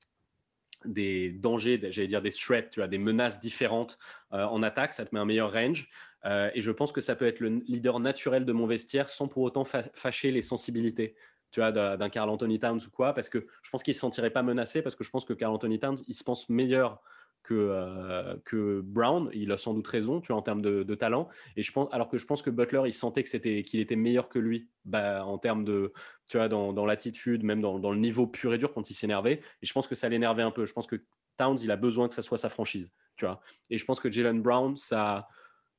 des 0.86 1.30
dangers, 1.30 1.78
j'allais 1.90 2.08
dire 2.08 2.22
des 2.22 2.30
threats, 2.30 2.62
tu 2.62 2.80
as 2.80 2.86
des 2.86 2.98
menaces 2.98 3.40
différentes 3.40 3.98
en 4.30 4.62
attaque, 4.62 4.94
ça 4.94 5.04
te 5.04 5.14
met 5.14 5.20
un 5.20 5.26
meilleur 5.26 5.52
range. 5.52 5.90
Et 6.24 6.60
je 6.60 6.70
pense 6.70 6.92
que 6.92 7.00
ça 7.00 7.14
peut 7.16 7.26
être 7.26 7.40
le 7.40 7.60
leader 7.66 8.00
naturel 8.00 8.44
de 8.44 8.52
mon 8.52 8.66
vestiaire 8.66 9.08
sans 9.08 9.28
pour 9.28 9.42
autant 9.42 9.64
fâcher 9.64 10.30
les 10.30 10.42
sensibilités 10.42 11.14
tu 11.50 11.60
vois, 11.60 11.72
d'un 11.72 12.08
Carl 12.10 12.28
Anthony 12.28 12.58
Towns 12.58 12.80
ou 12.86 12.90
quoi, 12.90 13.14
parce 13.14 13.28
que 13.28 13.46
je 13.62 13.70
pense 13.70 13.82
qu'il 13.82 13.92
ne 13.92 13.94
se 13.94 14.00
sentirait 14.00 14.30
pas 14.30 14.42
menacé, 14.42 14.82
parce 14.82 14.94
que 14.94 15.04
je 15.04 15.10
pense 15.10 15.24
que 15.24 15.32
Carl 15.32 15.54
Anthony 15.54 15.78
Towns, 15.78 15.98
il 16.06 16.14
se 16.14 16.24
pense 16.24 16.48
meilleur 16.48 17.00
que, 17.42 17.54
euh, 17.54 18.36
que 18.44 18.82
Brown. 18.82 19.30
Il 19.32 19.50
a 19.52 19.56
sans 19.56 19.72
doute 19.72 19.86
raison, 19.86 20.20
tu 20.20 20.28
vois, 20.28 20.36
en 20.36 20.42
termes 20.42 20.60
de, 20.60 20.94
talent. 20.94 21.28
Et 21.56 21.62
je 21.62 21.72
pense, 21.72 21.88
alors 21.92 22.08
que 22.08 22.18
je 22.18 22.26
pense 22.26 22.42
que 22.42 22.50
Butler, 22.50 22.82
il 22.86 22.92
sentait 22.92 23.22
que 23.22 23.28
c'était 23.28 23.62
qu'il 23.62 23.80
était 23.80 23.96
meilleur 23.96 24.28
que 24.28 24.38
lui, 24.38 24.68
bah, 24.84 25.24
en 25.24 25.38
termes 25.38 25.64
de, 25.64 25.92
tu 26.28 26.36
vois, 26.36 26.48
dans, 26.48 26.86
l'attitude, 26.86 27.44
même 27.44 27.62
dans, 27.62 27.78
le 27.92 27.98
niveau 27.98 28.26
pur 28.26 28.52
et 28.52 28.58
dur 28.58 28.72
quand 28.74 28.90
il 28.90 28.94
s'énervait. 28.94 29.40
Et 29.62 29.66
je 29.66 29.72
pense 29.72 29.86
que 29.86 29.94
ça 29.94 30.08
l'énervait 30.08 30.42
un 30.42 30.50
peu. 30.50 30.66
Je 30.66 30.72
pense 30.72 30.86
que 30.86 30.96
Towns, 31.38 31.58
il 31.62 31.70
a 31.70 31.76
besoin 31.76 32.08
que 32.08 32.14
ça 32.14 32.22
soit 32.22 32.38
sa 32.38 32.50
franchise, 32.50 32.92
tu 33.16 33.24
vois. 33.24 33.40
Et 33.70 33.78
je 33.78 33.84
pense 33.84 34.00
que 34.00 34.10
Jalen 34.10 34.42
Brown, 34.42 34.76
ça 34.76 35.28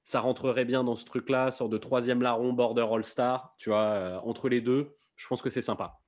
ça 0.09 0.21
rentrerait 0.21 0.65
bien 0.65 0.83
dans 0.83 0.95
ce 0.95 1.05
truc-là, 1.05 1.51
sorte 1.51 1.69
de 1.69 1.77
troisième 1.77 2.23
larron, 2.23 2.51
border 2.51 2.87
all-star, 2.91 3.53
tu 3.59 3.69
vois, 3.69 3.83
euh, 3.83 4.19
entre 4.23 4.49
les 4.49 4.59
deux, 4.59 4.97
je 5.15 5.27
pense 5.27 5.43
que 5.43 5.51
c'est 5.51 5.61
sympa. 5.61 5.99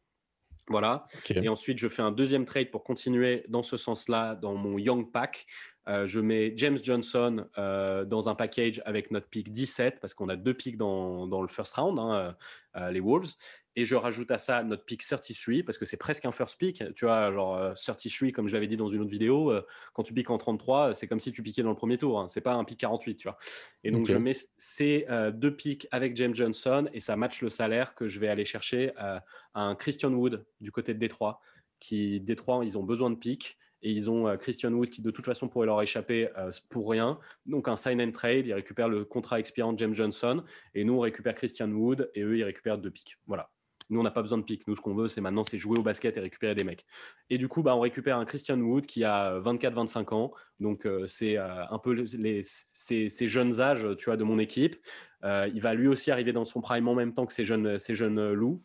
Voilà. 0.70 1.06
Et 1.30 1.50
ensuite, 1.50 1.78
je 1.78 1.88
fais 1.88 2.02
un 2.02 2.12
deuxième 2.12 2.46
trade 2.46 2.72
pour 2.72 2.84
continuer 2.84 3.46
dans 3.48 3.62
ce 3.62 3.78
sens-là 3.78 4.34
dans 4.34 4.56
mon 4.56 4.80
Young 4.80 5.12
Pack. 5.12 5.46
Euh, 5.88 6.08
je 6.08 6.20
mets 6.20 6.54
James 6.56 6.80
Johnson 6.82 7.46
euh, 7.60 8.04
dans 8.06 8.28
un 8.28 8.34
package 8.34 8.82
avec 8.86 9.12
notre 9.12 9.28
pick 9.28 9.52
17 9.52 10.00
parce 10.00 10.16
qu'on 10.16 10.30
a 10.30 10.36
deux 10.36 10.56
picks 10.56 10.78
dans, 10.78 11.28
dans 11.28 11.44
le 11.44 11.48
first 11.48 11.76
round, 11.76 12.00
hein, 12.00 12.36
euh, 12.78 12.90
les 12.90 13.02
Wolves. 13.02 13.34
Et 13.76 13.86
je 13.86 13.96
rajoute 13.96 14.32
à 14.32 14.38
ça 14.38 14.64
notre 14.64 14.84
pick 14.84 15.02
33 15.02 15.64
parce 15.66 15.78
que 15.78 15.86
c'est 15.86 15.98
presque 15.98 16.26
un 16.26 16.32
first 16.32 16.60
pick. 16.60 16.84
Tu 16.94 17.06
vois, 17.06 17.32
genre 17.32 17.74
33, 17.76 18.32
comme 18.32 18.48
je 18.48 18.54
l'avais 18.54 18.68
dit 18.68 18.78
dans 18.78 18.90
une 18.90 19.02
autre 19.02 19.12
vidéo, 19.12 19.54
quand 19.94 20.04
tu 20.04 20.14
piques 20.14 20.30
en 20.30 20.38
33, 20.38 20.94
c'est 20.94 21.08
comme 21.08 21.20
si 21.20 21.32
tu 21.32 21.42
piquais 21.42 21.64
dans 21.64 21.70
le 21.70 21.76
premier 21.76 21.98
tour. 21.98 22.20
Hein, 22.20 22.28
c'est 22.28 22.42
pas 22.42 22.54
un 22.54 22.64
pick 22.64 22.80
48, 22.80 23.16
tu 23.16 23.28
vois. 23.28 23.38
Et 23.84 23.92
donc, 23.92 24.08
je 24.08 24.18
mets 24.18 24.36
ces 24.58 25.06
deux 25.34 25.56
picks 25.56 25.88
avec 25.92 26.16
James 26.18 26.36
Johnson 26.36 26.90
et 26.94 27.00
ça 27.00 27.16
match 27.16 27.42
le 27.42 27.50
salaire 27.50 27.96
que 27.96 28.08
je 28.08 28.20
vais 28.20 28.28
aller 28.28 28.46
chercher 28.46 28.92
à 28.98 29.24
un 29.54 29.76
Christian 29.76 30.12
Wood 30.12 30.46
du 30.60 30.72
côté 30.72 30.94
de 30.94 31.00
Détroit. 31.00 31.40
Qui, 31.80 32.20
Détroit, 32.20 32.64
ils 32.64 32.78
ont 32.78 32.84
besoin 32.84 33.10
de 33.10 33.16
picks 33.16 33.58
et 33.82 33.92
ils 33.92 34.10
ont 34.10 34.28
euh, 34.28 34.38
Christian 34.38 34.72
Wood 34.72 34.90
qui 34.90 35.02
de 35.02 35.12
toute 35.12 35.26
façon 35.26 35.48
pourrait 35.48 35.66
leur 35.66 35.82
échapper 35.82 36.30
euh, 36.38 36.52
pour 36.70 36.90
rien. 36.90 37.20
Donc 37.46 37.68
un 37.68 37.76
sign 37.76 38.02
and 38.02 38.12
trade, 38.12 38.48
ils 38.48 38.54
récupèrent 38.54 38.90
le 38.90 39.06
contrat 39.06 39.40
expirant 39.40 39.74
de 39.74 39.80
James 39.80 39.94
Johnson 39.94 40.44
et 40.74 40.84
nous 40.84 40.94
on 40.94 41.00
récupère 41.00 41.36
Christian 41.36 41.70
Wood 41.72 42.12
et 42.16 42.22
eux 42.22 42.38
ils 42.38 42.44
récupèrent 42.44 42.78
deux 42.78 42.92
pics. 42.92 43.18
Voilà. 43.28 43.50
Nous, 43.92 44.00
on 44.00 44.04
n'a 44.04 44.12
pas 44.12 44.24
besoin 44.24 44.40
de 44.40 44.44
pics. 44.44 44.68
Nous, 44.68 44.76
ce 44.76 44.82
qu'on 44.82 44.96
veut, 44.96 45.08
c'est 45.08 45.22
maintenant, 45.22 45.44
c'est 45.44 45.60
jouer 45.60 45.78
au 45.78 45.84
basket 45.84 46.18
et 46.18 46.20
récupérer 46.20 46.56
des 46.56 46.64
mecs. 46.64 46.86
Et 47.30 47.38
du 47.38 47.48
coup, 47.48 47.62
bah, 47.62 47.76
on 47.76 47.82
récupère 47.82 48.18
un 48.18 48.26
Christian 48.26 48.60
Wood 48.60 48.88
qui 48.88 49.04
a 49.04 49.40
24-25 49.40 50.14
ans. 50.16 50.32
Donc, 50.60 50.88
euh, 50.88 51.06
c'est 51.06 51.38
un 51.38 51.78
peu 51.78 51.92
les, 51.92 52.42
ces, 52.44 53.28
jeunes 53.28 53.62
âges, 53.62 53.88
tu 53.98 54.06
vois, 54.06 54.18
de 54.18 54.24
mon 54.24 54.40
équipe. 54.40 54.78
il 55.24 55.62
va 55.62 55.76
lui 55.76 55.88
aussi 55.88 56.10
arriver 56.10 56.34
dans 56.34 56.46
son 56.46 56.62
prime 56.62 56.88
en 56.88 56.96
même 56.96 57.14
temps 57.14 57.28
que 57.28 57.34
ces 57.34 57.46
jeunes, 57.46 57.78
ces 57.78 57.94
jeunes 57.94 58.32
loups. 58.34 58.64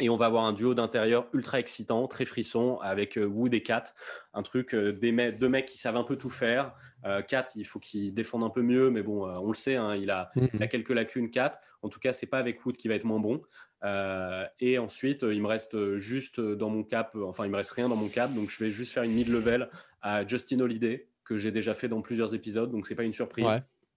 Et 0.00 0.08
on 0.08 0.16
va 0.16 0.26
avoir 0.26 0.44
un 0.44 0.52
duo 0.52 0.74
d'intérieur 0.74 1.26
ultra 1.34 1.58
excitant, 1.60 2.06
très 2.08 2.24
frisson, 2.24 2.78
avec 2.80 3.18
euh, 3.18 3.26
Wood 3.26 3.52
et 3.52 3.62
Kat. 3.62 3.84
Un 4.32 4.42
truc, 4.42 4.74
euh, 4.74 4.92
des 4.92 5.32
deux 5.32 5.48
mecs 5.48 5.66
qui 5.66 5.76
savent 5.76 5.96
un 5.96 6.04
peu 6.04 6.16
tout 6.16 6.30
faire. 6.30 6.74
Euh, 7.04 7.20
Kat, 7.20 7.46
il 7.56 7.66
faut 7.66 7.78
qu'il 7.78 8.14
défende 8.14 8.42
un 8.42 8.48
peu 8.48 8.62
mieux, 8.62 8.90
mais 8.90 9.02
bon, 9.02 9.26
on 9.26 9.48
le 9.48 9.54
sait, 9.54 9.76
hein, 9.76 9.94
il, 9.94 10.10
a, 10.10 10.30
mhm. 10.34 10.62
a, 10.62 10.66
quelques 10.66 10.90
lacunes, 10.90 11.30
Kat. 11.30 11.60
En 11.82 11.88
tout 11.88 12.00
cas, 12.00 12.12
c'est 12.12 12.26
pas 12.26 12.38
avec 12.38 12.64
Wood 12.64 12.76
qui 12.76 12.88
va 12.88 12.94
être 12.94 13.04
moins 13.04 13.20
bon. 13.20 13.42
Et 14.60 14.78
ensuite, 14.78 15.22
il 15.22 15.42
me 15.42 15.46
reste 15.46 15.96
juste 15.96 16.40
dans 16.40 16.70
mon 16.70 16.84
cap, 16.84 17.16
enfin, 17.16 17.44
il 17.44 17.50
me 17.50 17.56
reste 17.56 17.72
rien 17.72 17.88
dans 17.88 17.96
mon 17.96 18.08
cap, 18.08 18.32
donc 18.32 18.50
je 18.50 18.62
vais 18.62 18.70
juste 18.70 18.92
faire 18.92 19.02
une 19.02 19.12
mid-level 19.12 19.68
à 20.02 20.26
Justin 20.26 20.60
Holiday, 20.60 21.08
que 21.24 21.38
j'ai 21.38 21.50
déjà 21.50 21.74
fait 21.74 21.88
dans 21.88 22.00
plusieurs 22.00 22.34
épisodes, 22.34 22.70
donc 22.70 22.86
c'est 22.86 22.94
pas 22.94 23.04
une 23.04 23.12
surprise. 23.12 23.46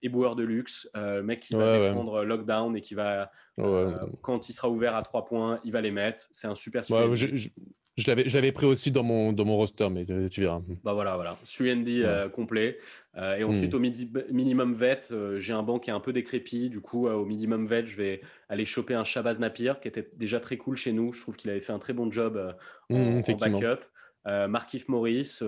Éboueur 0.01 0.35
de 0.35 0.43
luxe, 0.43 0.87
euh, 0.95 1.23
mec 1.23 1.39
qui 1.39 1.55
va 1.55 1.79
défendre 1.79 2.23
lockdown 2.23 2.75
et 2.77 2.81
qui 2.81 2.93
va, 2.93 3.31
euh, 3.59 3.97
quand 4.21 4.49
il 4.49 4.53
sera 4.53 4.69
ouvert 4.69 4.95
à 4.95 5.01
trois 5.01 5.25
points, 5.25 5.59
il 5.63 5.71
va 5.71 5.81
les 5.81 5.89
mettre. 5.89 6.27
C'est 6.31 6.47
un 6.47 6.53
super 6.53 6.83
je, 6.83 7.35
je, 7.35 7.49
je 7.97 8.33
l'avais 8.33 8.51
pris 8.51 8.65
aussi 8.65 8.91
dans 8.91 9.03
mon, 9.03 9.31
dans 9.31 9.45
mon 9.45 9.55
roster, 9.55 9.89
mais 9.89 10.05
tu 10.29 10.41
verras. 10.41 10.61
Bah 10.83 10.93
voilà, 10.93 11.15
voilà. 11.15 11.37
Suendi 11.45 12.03
euh, 12.03 12.27
complet. 12.27 12.77
et 13.15 13.43
ensuite, 13.43 13.73
hmm. 13.73 13.77
au 13.77 14.33
minimum 14.33 14.75
vet, 14.75 15.01
j'ai 15.37 15.53
un 15.53 15.63
banc 15.63 15.79
qui 15.79 15.89
est 15.89 15.93
un 15.93 15.99
peu 15.99 16.11
décrépit. 16.11 16.69
Du 16.69 16.81
coup, 16.81 17.07
au 17.07 17.25
minimum 17.25 17.67
vet, 17.67 17.85
je 17.85 17.95
vais 17.95 18.21
aller 18.49 18.65
choper 18.65 18.95
un 18.95 19.03
Shabazz 19.03 19.39
Napier 19.39 19.73
qui 19.81 19.87
était 19.87 20.09
déjà 20.17 20.39
très 20.39 20.57
cool 20.57 20.75
chez 20.75 20.91
nous. 20.91 21.13
Je 21.13 21.21
trouve 21.21 21.35
qu'il 21.35 21.49
avait 21.49 21.61
fait 21.61 21.73
un 21.73 21.79
très 21.79 21.93
bon 21.93 22.11
job 22.11 22.55
en, 22.89 22.95
hmm, 22.95 23.21
backup. 23.39 23.85
Markif 24.25 24.89
Morris 24.89 25.39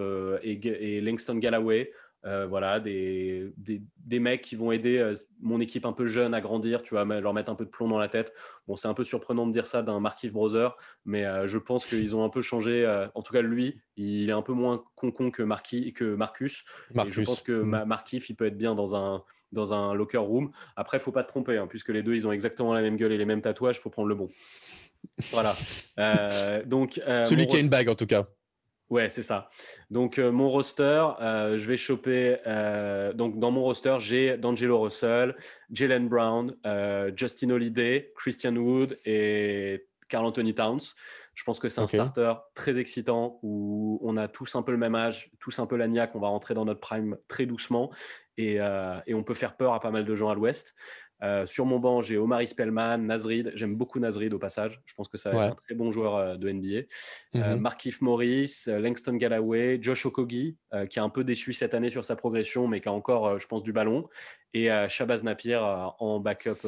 et, 0.43 0.53
et 0.53 1.01
Langston 1.01 1.35
Galloway. 1.35 1.91
Euh, 2.25 2.47
voilà, 2.47 2.79
des, 2.79 3.53
des, 3.57 4.19
mecs 4.19 4.41
qui 4.41 4.55
vont 4.55 4.71
aider 4.71 4.97
euh, 4.97 5.13
mon 5.39 5.59
équipe 5.61 5.85
un 5.85 5.93
peu 5.93 6.07
jeune 6.07 6.33
à 6.33 6.41
grandir, 6.41 6.81
tu 6.81 6.95
vois, 6.95 7.05
leur 7.05 7.33
mettre 7.33 7.51
un 7.51 7.55
peu 7.55 7.63
de 7.63 7.69
plomb 7.69 7.87
dans 7.87 7.99
la 7.99 8.09
tête. 8.09 8.33
Bon, 8.67 8.75
c'est 8.75 8.87
un 8.87 8.95
peu 8.95 9.03
surprenant 9.03 9.45
de 9.45 9.51
dire 9.51 9.67
ça 9.67 9.83
d'un 9.83 9.99
Markif 9.99 10.33
Brother, 10.33 10.75
mais 11.05 11.25
euh, 11.25 11.47
je 11.47 11.57
pense 11.57 11.85
qu'ils 11.85 12.15
ont 12.15 12.25
un 12.25 12.29
peu 12.29 12.41
changé. 12.41 12.85
en 13.13 13.21
tout 13.21 13.31
cas, 13.31 13.41
lui, 13.41 13.79
il 13.95 14.29
est 14.29 14.33
un 14.33 14.41
peu 14.41 14.53
moins 14.53 14.83
con-con 14.95 15.29
que, 15.29 15.43
que 15.91 16.15
Marcus. 16.15 16.65
Et 16.95 17.11
je 17.11 17.21
pense 17.21 17.41
que 17.43 17.51
mmh. 17.51 17.85
Markif, 17.85 18.29
il 18.29 18.35
peut 18.35 18.47
être 18.47 18.57
bien 18.57 18.73
dans 18.73 18.95
un, 18.95 19.23
dans 19.51 19.73
un 19.73 19.93
locker 19.93 20.17
room. 20.17 20.51
Après, 20.75 20.99
faut 20.99 21.11
pas 21.11 21.23
te 21.23 21.29
tromper, 21.29 21.57
hein, 21.57 21.67
puisque 21.67 21.89
les 21.89 22.01
deux, 22.01 22.15
ils 22.15 22.27
ont 22.27 22.31
exactement 22.31 22.73
la 22.73 22.81
même 22.81 22.97
gueule 22.97 23.11
et 23.11 23.17
les 23.17 23.25
mêmes 23.25 23.41
tatouages, 23.41 23.79
faut 23.79 23.91
prendre 23.91 24.09
le 24.09 24.15
bon. 24.15 24.29
Voilà. 25.31 25.55
donc, 26.65 26.99
Celui 27.25 27.45
qui 27.45 27.57
a 27.57 27.59
une 27.59 27.69
bague, 27.69 27.89
en 27.89 27.95
tout 27.95 28.07
cas. 28.07 28.27
Ouais, 28.89 29.09
c'est 29.09 29.23
ça. 29.23 29.49
Donc, 29.91 30.17
euh, 30.17 30.31
mon 30.31 30.49
roster, 30.49 31.05
euh, 31.19 31.57
je 31.57 31.67
vais 31.67 31.75
choper. 31.75 32.37
Euh, 32.47 33.11
donc, 33.11 33.37
dans 33.37 33.51
mon 33.51 33.63
roster, 33.63 33.97
j'ai 33.99 34.37
D'Angelo 34.37 34.79
Russell, 34.79 35.35
Jalen 35.71 36.07
Brown, 36.07 36.55
Justin 37.15 37.49
Holiday, 37.49 38.13
Christian 38.15 38.55
Wood 38.55 38.97
et 39.03 39.87
Carl 40.07 40.25
Anthony 40.25 40.55
Towns. 40.55 40.79
Je 41.33 41.43
pense 41.43 41.59
que 41.59 41.69
c'est 41.69 41.81
un 41.81 41.87
starter 41.87 42.33
très 42.55 42.79
excitant 42.79 43.39
où 43.43 43.99
on 44.01 44.17
a 44.17 44.27
tous 44.27 44.55
un 44.55 44.63
peu 44.63 44.71
le 44.71 44.77
même 44.77 44.95
âge, 44.95 45.29
tous 45.39 45.59
un 45.59 45.67
peu 45.67 45.75
l'agnac. 45.75 46.15
On 46.15 46.19
va 46.19 46.29
rentrer 46.29 46.53
dans 46.55 46.65
notre 46.65 46.79
prime 46.79 47.15
très 47.27 47.45
doucement 47.45 47.91
et, 48.37 48.55
et 48.55 49.13
on 49.13 49.23
peut 49.23 49.35
faire 49.35 49.55
peur 49.55 49.73
à 49.75 49.79
pas 49.79 49.91
mal 49.91 50.03
de 50.03 50.15
gens 50.15 50.29
à 50.29 50.33
l'ouest. 50.33 50.73
Euh, 51.23 51.45
sur 51.45 51.65
mon 51.65 51.79
banc, 51.79 52.01
j'ai 52.01 52.17
Omar 52.17 52.45
Spellman, 52.47 52.97
Nazrid. 52.99 53.51
J'aime 53.55 53.75
beaucoup 53.75 53.99
Nazrid 53.99 54.33
au 54.33 54.39
passage. 54.39 54.81
Je 54.85 54.93
pense 54.93 55.07
que 55.07 55.17
ça 55.17 55.31
va 55.31 55.47
être 55.47 55.51
un 55.53 55.55
très 55.55 55.75
bon 55.75 55.91
joueur 55.91 56.15
euh, 56.15 56.35
de 56.37 56.51
NBA. 56.51 56.87
Euh, 57.35 57.55
mhm. 57.55 57.59
Markif 57.59 58.01
Morris, 58.01 58.65
Langston 58.67 59.13
Galloway, 59.13 59.79
Josh 59.81 60.05
Okogi, 60.05 60.57
qui 60.89 60.99
a 60.99 61.03
un 61.03 61.09
peu 61.09 61.23
déçu 61.23 61.53
cette 61.53 61.73
année 61.73 61.89
sur 61.89 62.05
sa 62.05 62.15
progression, 62.15 62.67
mais 62.67 62.81
qui 62.81 62.89
a 62.89 62.93
encore, 62.93 63.39
je 63.39 63.47
pense, 63.47 63.63
du 63.63 63.73
ballon. 63.73 64.07
Et 64.53 64.69
Shabazz 64.89 65.23
Napier 65.23 65.59
en 65.61 66.19
backup 66.19 66.65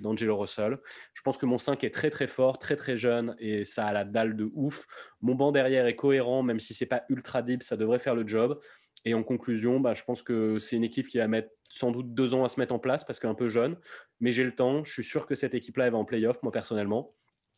d'Angelo 0.00 0.36
Russell. 0.36 0.78
Je 1.14 1.22
pense 1.22 1.36
que 1.36 1.46
mon 1.46 1.58
5 1.58 1.84
est 1.84 1.90
très 1.90 2.10
très 2.10 2.26
fort, 2.26 2.58
très 2.58 2.74
très 2.74 2.96
jeune 2.96 3.36
et 3.38 3.64
ça 3.64 3.86
a 3.86 3.92
la 3.92 4.04
dalle 4.04 4.34
de 4.34 4.50
ouf. 4.54 4.86
Mon 5.20 5.34
banc 5.34 5.52
derrière 5.52 5.86
est 5.86 5.94
cohérent, 5.94 6.42
même 6.42 6.58
si 6.58 6.74
c'est 6.74 6.86
pas 6.86 7.04
ultra 7.08 7.42
deep, 7.42 7.62
ça 7.62 7.76
devrait 7.76 7.98
faire 7.98 8.14
le 8.14 8.26
job. 8.26 8.58
Et 9.04 9.14
en 9.14 9.22
conclusion, 9.22 9.80
bah, 9.80 9.94
je 9.94 10.04
pense 10.04 10.22
que 10.22 10.58
c'est 10.58 10.76
une 10.76 10.84
équipe 10.84 11.06
qui 11.06 11.18
va 11.18 11.28
mettre 11.28 11.50
sans 11.70 11.90
doute 11.90 12.14
deux 12.14 12.34
ans 12.34 12.44
à 12.44 12.48
se 12.48 12.58
mettre 12.58 12.74
en 12.74 12.78
place 12.78 13.04
parce 13.04 13.20
qu'un 13.20 13.34
peu 13.34 13.48
jeune, 13.48 13.76
mais 14.20 14.32
j'ai 14.32 14.44
le 14.44 14.54
temps. 14.54 14.84
Je 14.84 14.92
suis 14.92 15.04
sûr 15.04 15.26
que 15.26 15.34
cette 15.34 15.54
équipe-là, 15.54 15.86
elle 15.86 15.92
va 15.92 15.98
en 15.98 16.04
playoff, 16.04 16.42
moi 16.42 16.52
personnellement. 16.52 17.14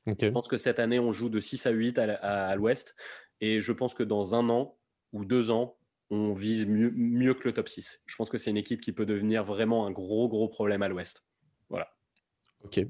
Je 0.06 0.28
pense 0.28 0.48
que 0.48 0.56
cette 0.56 0.78
année, 0.78 0.98
on 0.98 1.12
joue 1.12 1.28
de 1.28 1.40
6 1.40 1.66
à 1.66 1.70
8 1.70 1.98
à, 1.98 2.54
l'ouest. 2.56 2.94
Et 3.40 3.60
je 3.60 3.72
pense 3.72 3.94
que 3.94 4.02
dans 4.02 4.34
un 4.34 4.48
an 4.48 4.76
ou 5.12 5.24
deux 5.24 5.50
ans, 5.50 5.76
on 6.10 6.32
vise 6.32 6.66
mieux, 6.66 7.34
que 7.34 7.46
le 7.46 7.52
top 7.52 7.68
6. 7.68 8.02
Je 8.06 8.16
pense 8.16 8.30
que 8.30 8.38
c'est 8.38 8.50
une 8.50 8.56
équipe 8.56 8.80
qui 8.80 8.92
peut 8.92 9.06
devenir 9.06 9.44
vraiment 9.44 9.86
un 9.86 9.90
gros, 9.90 10.28
gros 10.28 10.48
problème 10.48 10.82
à 10.82 10.88
l'ouest. 10.88 11.24
Voilà. 11.68 11.88
Ok. 12.64 12.80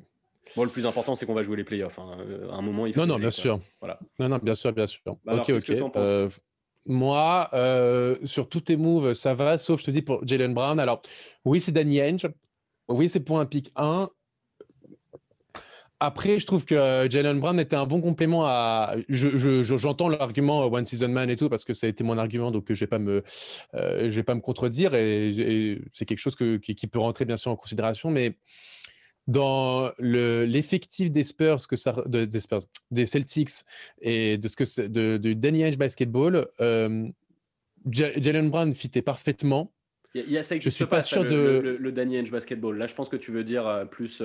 Bon, 0.56 0.64
le 0.64 0.70
plus 0.70 0.86
important, 0.86 1.14
c'est 1.14 1.26
qu'on 1.26 1.34
va 1.34 1.42
jouer 1.42 1.56
les 1.56 1.64
playoffs. 1.64 1.98
Hein. 1.98 2.16
Euh, 2.20 2.48
à 2.50 2.54
un 2.54 2.62
moment, 2.62 2.86
il 2.86 2.94
faut. 2.94 3.00
Non, 3.00 3.06
non, 3.06 3.18
bien 3.18 3.30
sûr. 3.30 3.60
Voilà. 3.80 4.00
Non, 4.18 4.28
non, 4.28 4.38
bien 4.38 4.54
sûr, 4.54 4.72
bien 4.72 4.86
sûr. 4.86 5.02
Bah 5.24 5.36
ok, 5.36 5.50
ok. 5.50 6.32
Moi, 6.86 7.48
euh, 7.52 8.16
sur 8.24 8.48
tous 8.48 8.62
tes 8.62 8.76
moves, 8.76 9.12
ça 9.12 9.34
va, 9.34 9.58
sauf 9.58 9.80
je 9.80 9.86
te 9.86 9.90
dis 9.90 10.02
pour 10.02 10.26
Jalen 10.26 10.54
Brown. 10.54 10.80
Alors, 10.80 11.02
oui, 11.44 11.60
c'est 11.60 11.72
Danny 11.72 12.00
Henge. 12.00 12.28
Oui, 12.88 13.08
c'est 13.08 13.20
pour 13.20 13.38
un 13.38 13.46
pick 13.46 13.70
1. 13.76 14.08
après, 16.00 16.38
je 16.38 16.46
trouve 16.46 16.64
que 16.64 16.74
euh, 16.74 17.08
Jalen 17.08 17.38
Brown 17.38 17.60
était 17.60 17.76
un 17.76 17.86
bon 17.86 18.00
complément 18.00 18.46
à. 18.46 18.94
J'entends 19.08 20.08
l'argument 20.08 20.64
One 20.66 20.84
Season 20.84 21.08
Man 21.08 21.28
et 21.30 21.36
tout 21.36 21.48
parce 21.48 21.64
que 21.64 21.74
ça 21.74 21.86
a 21.86 21.90
été 21.90 22.02
mon 22.02 22.18
argument, 22.18 22.50
donc 22.50 22.72
je 22.72 22.84
vais 22.84 22.90
euh, 22.92 23.20
je 24.10 24.16
vais 24.16 24.22
pas 24.22 24.34
me 24.34 24.40
contredire 24.40 24.94
et, 24.94 25.80
c'est 25.92 26.06
quelque 26.06 26.18
chose 26.18 26.34
que, 26.34 26.56
qui, 26.56 26.86
peut 26.86 26.98
rentrer 26.98 27.26
bien 27.26 27.36
sûr 27.36 27.50
en 27.50 27.56
considération, 27.56 28.10
mais 28.10 28.38
dans 29.30 29.92
l'effectif 29.98 31.10
des 31.10 31.24
Spurs, 31.24 31.66
que 31.68 31.76
ça, 31.76 31.94
des 32.06 32.40
Spurs, 32.40 32.60
des 32.90 33.06
Celtics 33.06 33.64
et 34.00 34.38
de 34.38 34.48
ce 34.48 34.56
que 34.56 34.86
de, 34.88 35.16
de 35.16 35.32
Danny 35.32 35.64
Ainge 35.64 35.78
basketball, 35.78 36.48
euh, 36.60 37.08
Jalen 37.90 38.50
Brown 38.50 38.74
fitait 38.74 39.02
parfaitement. 39.02 39.72
Il 40.14 40.30
y 40.30 40.36
a, 40.36 40.42
ça 40.42 40.58
je 40.58 40.68
suis 40.68 40.86
pas, 40.86 41.02
sûr 41.02 41.24
de 41.24 41.78
le, 41.78 41.92
Danny 41.92 42.18
Ainge 42.18 42.32
basketball. 42.32 42.76
Là, 42.76 42.88
je 42.88 42.94
pense 42.94 43.08
que 43.08 43.16
tu 43.16 43.30
veux 43.30 43.44
dire 43.44 43.86
plus 43.90 44.20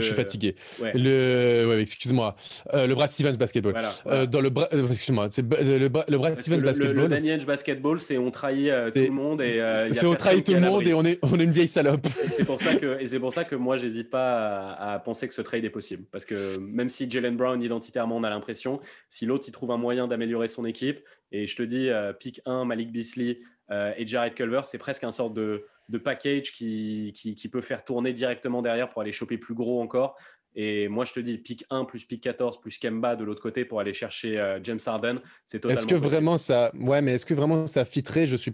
je 0.00 0.06
suis 0.06 0.14
fatigué. 0.14 0.54
Le, 0.94 1.66
ouais, 1.68 1.80
excuse-moi. 1.80 2.36
Euh, 2.74 2.86
le 2.86 2.94
Brad 2.94 3.10
Stevens 3.10 3.36
basketball. 3.36 3.74
Euh, 4.06 4.26
dans 4.26 4.40
le, 4.40 4.50
euh, 4.72 4.88
excuse-moi, 4.90 5.28
c'est 5.28 5.42
le, 5.42 5.78
le 5.78 6.18
Brad 6.18 6.36
Stevens 6.36 6.60
basketball. 6.60 6.96
Le, 6.96 7.08
Danny 7.08 7.36
basketball, 7.44 8.00
c'est 8.00 8.18
on 8.18 8.30
trahit 8.30 8.70
tout 8.92 8.98
le 9.00 9.10
monde 9.10 9.42
et 9.42 9.60
c'est 9.92 10.06
on 10.06 10.14
trahit 10.14 10.44
tout 10.44 10.54
le 10.54 10.60
monde 10.60 10.86
et 10.86 10.94
on 10.94 11.04
est 11.04 11.18
on 11.22 11.38
est 11.38 11.44
une 11.44 11.50
vieille 11.50 11.68
salope. 11.68 12.06
c'est 12.30 12.44
pour 12.44 12.60
ça 12.60 12.76
que 12.76 13.00
et 13.00 13.06
c'est 13.06 13.20
pour 13.20 13.32
ça 13.32 13.44
que 13.44 13.54
moi 13.54 13.76
j'hésite 13.76 14.10
pas 14.10 14.72
à, 14.72 14.98
penser 14.98 15.28
que 15.28 15.34
ce 15.34 15.42
trade 15.42 15.64
est 15.64 15.70
possible 15.70 16.04
parce 16.10 16.24
que 16.24 16.58
même 16.60 16.88
si 16.88 17.10
Jalen 17.10 17.36
Brown 17.36 17.62
identitairement 17.62 18.16
on 18.16 18.24
a 18.24 18.30
l'impression, 18.30 18.80
si 19.08 19.26
l'autre 19.26 19.44
il 19.48 19.52
trouve 19.52 19.70
un 19.70 19.76
moyen 19.76 20.08
d'améliorer 20.08 20.48
son 20.48 20.64
équipe 20.64 21.00
et 21.32 21.46
je 21.46 21.56
te 21.56 21.62
dis 21.62 21.90
pick 22.18 22.40
1 22.44 22.64
Malik 22.64 22.92
Beasley 22.92 23.40
et 23.70 24.06
Jared 24.06 24.34
Culver, 24.34 24.60
c'est 24.64 24.78
presque 24.78 25.04
un 25.04 25.10
sorte 25.10 25.34
de 25.34 25.64
de 25.88 25.98
package 25.98 26.52
qui, 26.52 27.12
qui, 27.14 27.48
peut 27.48 27.60
faire 27.60 27.84
tourner 27.84 28.12
directement 28.12 28.62
derrière 28.62 28.88
pour 28.88 29.02
aller 29.02 29.12
choper 29.12 29.38
plus 29.38 29.54
gros 29.54 29.80
encore. 29.80 30.16
Et 30.58 30.88
moi, 30.88 31.04
je 31.04 31.12
te 31.12 31.20
dis, 31.20 31.36
pick 31.36 31.66
1 31.68 31.84
plus 31.84 32.04
pick 32.04 32.22
14 32.22 32.60
plus 32.60 32.78
Kemba 32.78 33.14
de 33.14 33.24
l'autre 33.24 33.42
côté 33.42 33.66
pour 33.66 33.78
aller 33.78 33.92
chercher 33.92 34.38
euh, 34.38 34.58
James 34.62 34.78
Harden, 34.84 35.20
c'est 35.44 35.60
totalement. 35.60 35.78
Est-ce 35.78 35.86
que 35.86 35.94
vraiment 35.94 36.38
ça, 36.38 36.72
ouais, 36.80 37.02
mais 37.02 37.12
est-ce 37.12 37.26
que 37.26 37.34
vraiment 37.34 37.66
ça 37.66 37.84
fitterait? 37.84 38.26
Je 38.26 38.36
suis, 38.36 38.52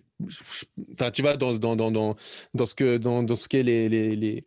enfin, 0.93 1.13
tu 1.13 1.23
vois, 1.23 1.37
dans, 1.37 1.55
dans, 1.55 1.77
dans, 1.77 1.93
dans, 1.93 2.17
dans 2.55 2.67
ce 2.67 2.75
que 2.75 2.97
dans, 2.97 3.23
dans 3.23 3.37
ce 3.37 3.49
qu'est 3.49 3.63
les 3.63 3.89
les, 3.89 4.17
les... 4.17 4.45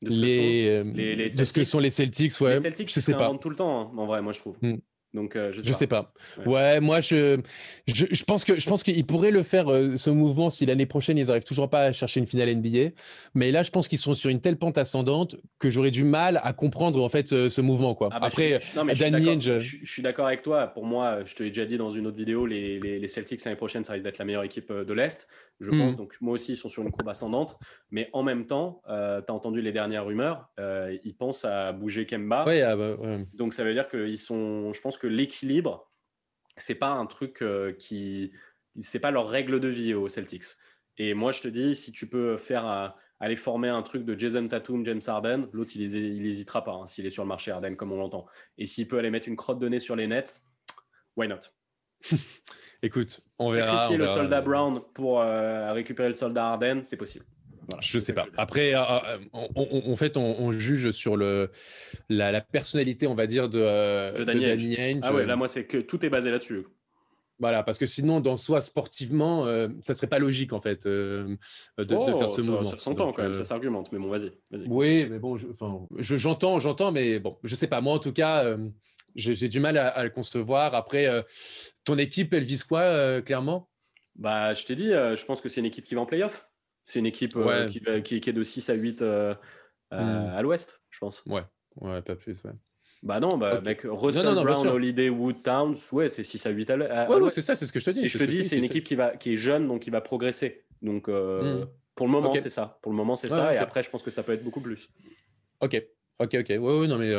De 0.00 0.10
ce, 0.10 0.16
les, 0.16 0.68
euh, 0.68 0.84
les, 0.94 1.14
les 1.14 1.28
de 1.28 1.44
ce 1.44 1.52
que 1.52 1.62
sont 1.62 1.78
les 1.78 1.90
Celtics, 1.90 2.40
ouais. 2.40 2.56
Les 2.56 2.60
Celtics, 2.60 2.92
je 2.92 2.98
sais 2.98 3.14
pas. 3.14 3.32
tout 3.40 3.50
le 3.50 3.56
temps, 3.56 3.80
hein, 3.80 3.92
en 3.96 4.06
vrai, 4.06 4.20
moi 4.20 4.32
je 4.32 4.40
trouve. 4.40 4.56
Hmm. 4.60 4.78
Donc, 5.14 5.36
euh, 5.36 5.52
je 5.52 5.60
sais 5.60 5.66
je 5.66 5.72
pas. 5.72 5.78
Sais 5.78 5.86
pas. 5.86 6.50
Ouais. 6.50 6.80
moi, 6.80 7.00
je, 7.00 7.38
je, 7.86 8.06
je, 8.10 8.24
pense 8.24 8.44
que 8.44 8.58
je 8.58 8.66
pense 8.66 8.82
qu'ils 8.82 9.04
pourraient 9.04 9.30
le 9.30 9.42
faire 9.42 9.70
euh, 9.70 9.96
ce 9.96 10.08
mouvement 10.08 10.48
si 10.48 10.64
l'année 10.64 10.86
prochaine 10.86 11.18
ils 11.18 11.26
n'arrivent 11.26 11.44
toujours 11.44 11.68
pas 11.68 11.82
à 11.82 11.92
chercher 11.92 12.20
une 12.20 12.26
finale 12.26 12.54
NBA. 12.54 12.94
Mais 13.34 13.50
là, 13.52 13.62
je 13.62 13.70
pense 13.70 13.88
qu'ils 13.88 13.98
sont 13.98 14.14
sur 14.14 14.30
une 14.30 14.40
telle 14.40 14.56
pente 14.56 14.78
ascendante 14.78 15.36
que 15.58 15.68
j'aurais 15.68 15.90
du 15.90 16.04
mal 16.04 16.40
à 16.42 16.52
comprendre 16.52 17.02
en 17.02 17.08
fait 17.08 17.28
ce, 17.28 17.60
mouvement 17.60 17.94
quoi. 17.94 18.08
Ah 18.12 18.20
bah, 18.20 18.26
Après, 18.26 18.58
je, 18.60 19.58
je, 19.58 19.86
suis 19.86 20.02
d'accord 20.02 20.26
avec 20.26 20.42
toi. 20.42 20.66
Pour 20.66 20.86
moi, 20.86 21.24
je 21.26 21.34
te 21.34 21.42
l'ai 21.42 21.50
déjà 21.50 21.66
dit 21.66 21.76
dans 21.76 21.92
une 21.92 22.06
autre 22.06 22.16
vidéo, 22.16 22.46
les, 22.46 22.80
les, 22.80 22.98
les 22.98 23.08
Celtics 23.08 23.44
l'année 23.44 23.56
prochaine, 23.56 23.84
ça 23.84 23.92
risque 23.92 24.04
d'être 24.04 24.18
la 24.18 24.24
meilleure 24.24 24.44
équipe 24.44 24.70
euh, 24.70 24.84
de 24.84 24.92
l'est 24.92 25.28
je 25.60 25.70
hmm. 25.70 25.78
pense. 25.78 25.96
Donc, 25.96 26.16
moi 26.20 26.34
aussi, 26.34 26.52
ils 26.52 26.56
sont 26.56 26.68
sur 26.68 26.82
une 26.82 26.90
courbe 26.90 27.08
ascendante. 27.08 27.58
Mais 27.90 28.10
en 28.12 28.22
même 28.22 28.46
temps, 28.46 28.82
euh, 28.88 29.22
tu 29.22 29.30
as 29.30 29.34
entendu 29.34 29.62
les 29.62 29.72
dernières 29.72 30.04
rumeurs, 30.04 30.48
euh, 30.58 30.96
ils 31.04 31.16
pensent 31.16 31.44
à 31.44 31.72
bouger 31.72 32.06
Kemba. 32.06 32.44
Ah 32.46 32.76
bah, 32.76 32.96
Donc, 33.34 33.54
ça 33.54 33.64
veut 33.64 33.72
dire 33.72 33.88
qu'ils 33.88 34.18
sont. 34.18 34.72
Je 34.72 34.80
pense 34.80 34.98
que 34.98 35.06
l'équilibre, 35.06 35.90
c'est 36.56 36.74
pas 36.74 36.90
un 36.90 37.06
truc 37.06 37.42
euh, 37.42 37.72
qui. 37.72 38.32
C'est 38.80 39.00
pas 39.00 39.10
leur 39.10 39.28
règle 39.28 39.60
de 39.60 39.68
vie 39.68 39.94
aux 39.94 40.08
Celtics. 40.08 40.44
Et 40.98 41.14
moi, 41.14 41.32
je 41.32 41.42
te 41.42 41.48
dis, 41.48 41.74
si 41.74 41.92
tu 41.92 42.08
peux 42.08 42.36
faire 42.36 42.94
aller 43.20 43.36
former 43.36 43.68
un 43.68 43.82
truc 43.82 44.04
de 44.04 44.18
Jason 44.18 44.48
Tatum, 44.48 44.84
James 44.84 45.00
Harden, 45.06 45.48
l'autre, 45.52 45.72
il, 45.74 45.82
il 45.94 46.26
hésitera 46.26 46.64
pas 46.64 46.72
hein, 46.72 46.86
s'il 46.86 47.06
est 47.06 47.10
sur 47.10 47.22
le 47.22 47.28
marché 47.28 47.50
Harden, 47.50 47.76
comme 47.76 47.92
on 47.92 47.96
l'entend. 47.96 48.26
Et 48.58 48.66
s'il 48.66 48.88
peut 48.88 48.98
aller 48.98 49.10
mettre 49.10 49.28
une 49.28 49.36
crotte 49.36 49.58
de 49.58 49.68
nez 49.68 49.78
sur 49.78 49.94
les 49.94 50.06
Nets, 50.06 50.42
why 51.16 51.28
not? 51.28 51.40
Écoute, 52.82 53.20
on 53.38 53.48
verra. 53.48 53.82
Sacrifier 53.82 53.96
le 53.96 54.06
soldat 54.08 54.40
Brown 54.40 54.80
pour 54.92 55.20
euh, 55.20 55.72
récupérer 55.72 56.08
le 56.08 56.14
soldat 56.14 56.46
Harden, 56.46 56.80
c'est 56.84 56.96
possible. 56.96 57.24
je 57.80 57.98
sais 58.00 58.12
pas. 58.12 58.26
Après, 58.36 58.74
euh, 58.74 58.80
euh, 58.80 59.48
en 59.54 59.96
fait, 59.96 60.16
on, 60.16 60.50
juge 60.50 60.90
sur 60.90 61.16
le, 61.16 61.50
la, 62.08 62.40
personnalité, 62.40 63.06
on 63.06 63.14
va 63.14 63.26
dire, 63.26 63.48
de, 63.48 64.18
de, 64.18 64.24
Danny, 64.24 64.76
Ainge. 64.78 65.00
Ah 65.02 65.14
ouais, 65.14 65.26
là, 65.26 65.36
moi, 65.36 65.46
c'est 65.46 65.64
que 65.64 65.78
tout 65.78 66.04
est 66.04 66.10
basé 66.10 66.30
là-dessus. 66.30 66.66
Voilà, 67.38 67.62
parce 67.62 67.78
que 67.78 67.86
sinon, 67.86 68.20
dans 68.20 68.36
soi, 68.36 68.60
sportivement, 68.60 69.46
ça 69.80 69.94
serait 69.94 70.08
pas 70.08 70.18
logique, 70.18 70.52
en 70.52 70.60
fait, 70.60 70.84
de, 70.86 71.36
oh, 71.78 72.18
faire 72.18 72.30
ce 72.30 72.40
mouvement. 72.40 72.64
Ça 72.64 72.78
s'entend 72.78 73.12
quand 73.12 73.22
même, 73.22 73.34
ça 73.34 73.44
s'argumente, 73.44 73.92
mais 73.92 74.00
bon, 74.00 74.08
vas-y. 74.08 74.32
oui, 74.66 75.06
mais 75.08 75.20
bon, 75.20 75.36
j'entends, 76.00 76.58
j'entends, 76.58 76.90
mais 76.90 77.20
bon, 77.20 77.38
je 77.44 77.54
sais 77.54 77.68
pas. 77.68 77.80
Moi, 77.80 77.94
en 77.94 78.00
tout 78.00 78.12
cas, 78.12 78.56
j'ai 79.14 79.48
du 79.48 79.60
mal 79.60 79.76
à, 79.76 80.02
le 80.02 80.10
concevoir. 80.10 80.74
Après, 80.74 81.06
euh, 81.06 81.22
ton 81.84 81.98
équipe, 81.98 82.32
elle 82.34 82.44
vise 82.44 82.64
quoi, 82.64 82.80
euh, 82.80 83.20
clairement? 83.20 83.68
Bah, 84.16 84.54
Je 84.54 84.64
t'ai 84.64 84.76
dit, 84.76 84.92
euh, 84.92 85.16
je 85.16 85.24
pense 85.24 85.40
que 85.40 85.48
c'est 85.48 85.60
une 85.60 85.66
équipe 85.66 85.84
qui 85.84 85.94
va 85.94 86.00
en 86.00 86.06
playoff. 86.06 86.48
C'est 86.84 86.98
une 86.98 87.06
équipe 87.06 87.36
qui, 87.68 88.20
qui, 88.20 88.30
est 88.30 88.32
de 88.32 88.42
6 88.42 88.70
à 88.70 88.74
8 88.74 89.02
hmm. 89.02 89.36
à 89.92 90.42
l'ouest, 90.42 90.80
je 90.90 90.98
pense. 90.98 91.22
Ouais, 91.26 91.44
ouais, 91.76 92.02
pas 92.02 92.16
plus, 92.16 92.42
ouais. 92.44 92.52
Bah 93.02 93.18
non, 93.18 93.36
bah, 93.36 93.60
mec, 93.60 93.82
Russell 93.84 94.34
Brown, 94.34 94.68
Holiday, 94.68 95.08
Wood, 95.08 95.42
Towns, 95.42 95.74
ouais, 95.90 96.08
c'est 96.08 96.22
6 96.22 96.46
à 96.46 96.50
8 96.50 96.70
à, 96.70 96.76
l'ouest. 96.76 97.08
Ouais, 97.08 97.30
c'est 97.30 97.42
ça, 97.42 97.54
c'est 97.54 97.66
ce 97.66 97.72
que 97.72 97.80
je 97.80 97.84
te 97.84 97.90
dis. 97.90 98.04
Et 98.04 98.08
je 98.08 98.18
te 98.18 98.24
dis, 98.24 98.44
c'est 98.44 98.58
une 98.58 98.64
équipe 98.64 98.84
qui, 98.84 98.94
va, 98.94 99.16
qui 99.16 99.34
est 99.34 99.36
jeune, 99.36 99.68
donc 99.68 99.82
qui 99.82 99.90
va 99.90 100.00
progresser. 100.00 100.64
Donc, 100.82 101.08
hmm. 101.08 101.66
pour 101.94 102.06
le 102.06 102.12
moment, 102.12 102.32
c'est 102.32 102.50
ça. 102.50 102.78
Pour 102.82 102.90
le 102.90 102.96
moment, 102.96 103.16
c'est 103.16 103.28
ça. 103.28 103.54
Et 103.54 103.58
après, 103.58 103.82
je 103.82 103.90
pense 103.90 104.02
que 104.02 104.10
ça 104.10 104.22
peut 104.22 104.32
être 104.32 104.44
beaucoup 104.44 104.60
plus. 104.60 104.88
Ok, 105.60 105.80
ok, 106.18 106.34
ok. 106.40 106.48
Ouais, 106.48 106.58
ouais, 106.58 106.86
non, 106.88 106.98
mais 106.98 107.12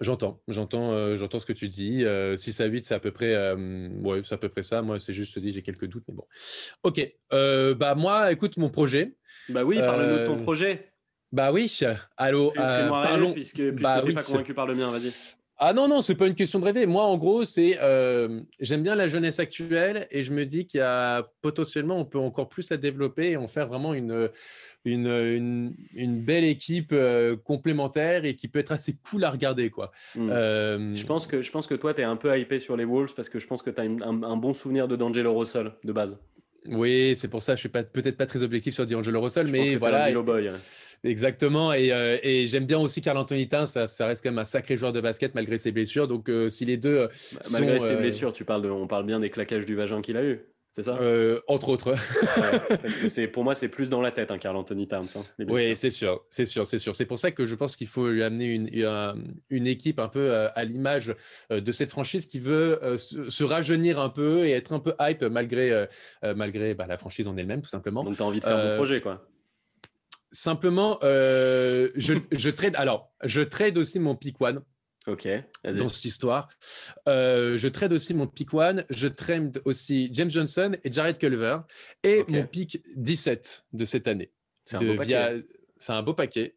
J'entends, 0.00 0.42
j'entends, 0.48 0.92
euh, 0.92 1.16
j'entends 1.16 1.38
ce 1.38 1.46
que 1.46 1.52
tu 1.52 1.68
dis. 1.68 1.98
6 1.98 2.04
euh, 2.04 2.36
à 2.60 2.66
8, 2.66 2.84
c'est 2.84 2.94
à 2.94 3.00
peu 3.00 3.10
près, 3.10 3.34
euh, 3.34 3.88
ouais, 4.02 4.20
c'est 4.22 4.34
à 4.34 4.38
peu 4.38 4.48
près 4.48 4.62
ça. 4.62 4.82
Moi, 4.82 5.00
c'est 5.00 5.12
juste, 5.12 5.30
je 5.30 5.36
te 5.36 5.40
dis, 5.40 5.52
j'ai 5.52 5.62
quelques 5.62 5.86
doutes, 5.86 6.04
mais 6.08 6.14
bon. 6.14 6.24
Ok. 6.82 7.00
bah 7.30 7.94
moi, 7.94 8.32
écoute 8.32 8.56
mon 8.56 8.70
projet. 8.70 9.16
Bah 9.48 9.64
oui, 9.64 9.78
parle-nous 9.78 10.18
de 10.18 10.26
ton 10.26 10.42
projet. 10.42 10.90
Bah 11.32 11.52
oui. 11.52 11.68
Allô. 12.16 12.52
parlons. 12.54 13.32
puisque, 13.32 13.56
puisque 13.56 13.82
bah, 13.82 14.02
oui, 14.04 14.14
pas 14.14 14.22
convaincu 14.22 14.54
par 14.54 14.66
le 14.66 14.74
mien, 14.74 14.90
vas-y. 14.90 15.12
Ah 15.58 15.72
non, 15.72 15.88
non, 15.88 16.02
c'est 16.02 16.14
pas 16.16 16.26
une 16.26 16.34
question 16.34 16.58
de 16.58 16.64
rêver. 16.64 16.86
Moi, 16.86 17.02
en 17.02 17.16
gros, 17.16 17.44
c'est 17.44 17.78
j'aime 18.60 18.82
bien 18.82 18.94
la 18.94 19.08
jeunesse 19.08 19.40
actuelle 19.40 20.06
et 20.10 20.22
je 20.22 20.32
me 20.32 20.44
dis 20.44 20.66
qu'il 20.66 20.78
y 20.78 20.82
a 20.82 21.30
potentiellement, 21.40 21.98
on 21.98 22.04
peut 22.04 22.18
encore 22.18 22.48
plus 22.48 22.70
la 22.70 22.76
développer 22.76 23.30
et 23.30 23.36
en 23.36 23.48
faire 23.48 23.66
vraiment 23.66 23.94
une, 23.94 24.30
une, 24.86 25.74
une, 25.94 26.20
belle 26.20 26.44
équipe 26.44 26.90
euh, 26.92 27.36
complémentaire 27.36 28.24
et 28.24 28.34
qui 28.34 28.48
peut 28.48 28.58
être 28.58 28.72
assez 28.72 28.96
cool 29.08 29.24
à 29.24 29.30
regarder. 29.30 29.70
Quoi. 29.70 29.90
Hmm. 30.14 30.28
Euh, 30.30 30.94
je, 30.94 31.06
pense 31.06 31.26
que, 31.26 31.42
je 31.42 31.50
pense 31.50 31.66
que 31.66 31.74
toi, 31.74 31.94
tu 31.94 32.00
es 32.00 32.04
un 32.04 32.16
peu 32.16 32.38
hypé 32.38 32.60
sur 32.60 32.76
les 32.76 32.84
Wolves 32.84 33.14
parce 33.14 33.28
que 33.28 33.38
je 33.38 33.46
pense 33.46 33.62
que 33.62 33.70
tu 33.70 33.80
as 33.80 33.84
un, 33.84 34.36
bon 34.36 34.52
souvenir 34.52 34.88
de 34.88 34.96
D'Angelo 34.96 35.36
Russell 35.36 35.72
de 35.84 35.92
base. 35.92 36.16
Oui, 36.68 37.14
c'est 37.16 37.28
pour 37.28 37.44
ça 37.44 37.54
je 37.54 37.60
suis 37.60 37.68
peut-être 37.68 38.16
pas 38.16 38.26
très 38.26 38.42
objectif 38.42 38.74
sur 38.74 38.86
D'Angelo 38.86 39.20
Russell, 39.20 39.46
mais 39.48 39.76
voilà. 39.76 40.08
Exactement, 41.04 41.72
et, 41.72 41.92
euh, 41.92 42.18
et 42.22 42.46
j'aime 42.46 42.66
bien 42.66 42.78
aussi 42.78 43.00
Carl 43.00 43.16
Anthony 43.18 43.48
Towns, 43.48 43.66
ça, 43.66 43.86
ça, 43.86 44.06
reste 44.06 44.22
quand 44.22 44.30
même 44.30 44.38
un 44.38 44.44
sacré 44.44 44.76
joueur 44.76 44.92
de 44.92 45.00
basket 45.00 45.34
malgré 45.34 45.58
ses 45.58 45.72
blessures. 45.72 46.08
Donc 46.08 46.30
si 46.48 46.64
les 46.64 46.76
deux. 46.76 47.08
Malgré 47.50 47.80
ses 47.80 47.96
blessures, 47.96 48.32
tu 48.32 48.44
parles 48.44 48.62
de, 48.62 48.70
on 48.70 48.86
parle 48.86 49.06
bien 49.06 49.20
des 49.20 49.30
claquages 49.30 49.66
du 49.66 49.74
vagin 49.74 50.02
qu'il 50.02 50.16
a 50.16 50.24
eu. 50.24 50.40
C'est 50.76 50.82
ça? 50.82 50.98
Euh, 51.00 51.40
Entre 51.48 51.70
autres. 51.70 51.94
c'est, 53.08 53.28
pour 53.28 53.44
moi, 53.44 53.54
c'est 53.54 53.68
plus 53.68 53.88
dans 53.88 54.02
la 54.02 54.10
tête, 54.10 54.30
hein, 54.30 54.36
Carl 54.36 54.54
Anthony 54.56 54.86
Towns. 54.86 55.06
Hein, 55.16 55.44
oui, 55.48 55.74
c'est 55.74 55.88
sûr, 55.88 56.22
c'est 56.28 56.44
sûr, 56.44 56.66
c'est 56.66 56.76
sûr. 56.76 56.94
C'est 56.94 57.06
pour 57.06 57.18
ça 57.18 57.30
que 57.30 57.46
je 57.46 57.54
pense 57.54 57.76
qu'il 57.76 57.86
faut 57.86 58.10
lui 58.10 58.22
amener 58.22 58.44
une, 58.44 58.68
une, 59.48 59.66
équipe 59.66 59.98
un 59.98 60.08
peu 60.08 60.30
euh, 60.34 60.50
à 60.54 60.64
l'image 60.64 61.14
euh, 61.50 61.62
de 61.62 61.72
cette 61.72 61.88
franchise 61.88 62.26
qui 62.26 62.40
veut 62.40 62.78
se, 62.98 63.42
rajeunir 63.42 63.98
un 63.98 64.10
peu 64.10 64.44
et 64.44 64.50
être 64.50 64.74
un 64.74 64.80
peu 64.80 64.92
hype 65.00 65.22
malgré, 65.22 65.86
malgré 66.22 66.74
bah, 66.74 66.86
la 66.86 66.98
franchise 66.98 67.26
en 67.26 67.38
elle-même, 67.38 67.62
tout 67.62 67.70
simplement. 67.70 68.04
Donc, 68.04 68.16
tu 68.16 68.22
as 68.22 68.26
envie 68.26 68.40
de 68.40 68.44
faire 68.44 68.58
un 68.58 68.76
projet, 68.76 69.00
quoi. 69.00 69.26
Simplement, 70.36 70.98
je, 71.02 72.18
je 72.30 72.50
trade. 72.50 72.74
Alors, 72.76 73.12
je 73.24 73.42
trade 73.42 73.78
aussi 73.78 73.98
mon 73.98 74.14
pick 74.14 74.40
one. 74.40 74.62
Ok. 75.06 75.28
Dans 75.64 75.88
cette 75.88 76.04
histoire. 76.04 76.48
Euh, 77.08 77.56
je 77.56 77.68
trade 77.68 77.92
aussi 77.92 78.12
mon 78.12 78.26
pick 78.26 78.52
one. 78.52 78.84
Je 78.90 79.06
trade 79.06 79.62
aussi 79.64 80.10
James 80.12 80.30
Johnson 80.30 80.72
et 80.82 80.92
Jared 80.92 81.18
Culver. 81.18 81.58
Et 82.02 82.24
mon 82.28 82.44
pick 82.44 82.82
17 82.96 83.66
de 83.72 83.84
cette 83.84 84.08
année. 84.08 84.32
C'est 84.64 84.76
un, 85.92 86.02
beau 86.02 86.14
paquet. 86.14 86.56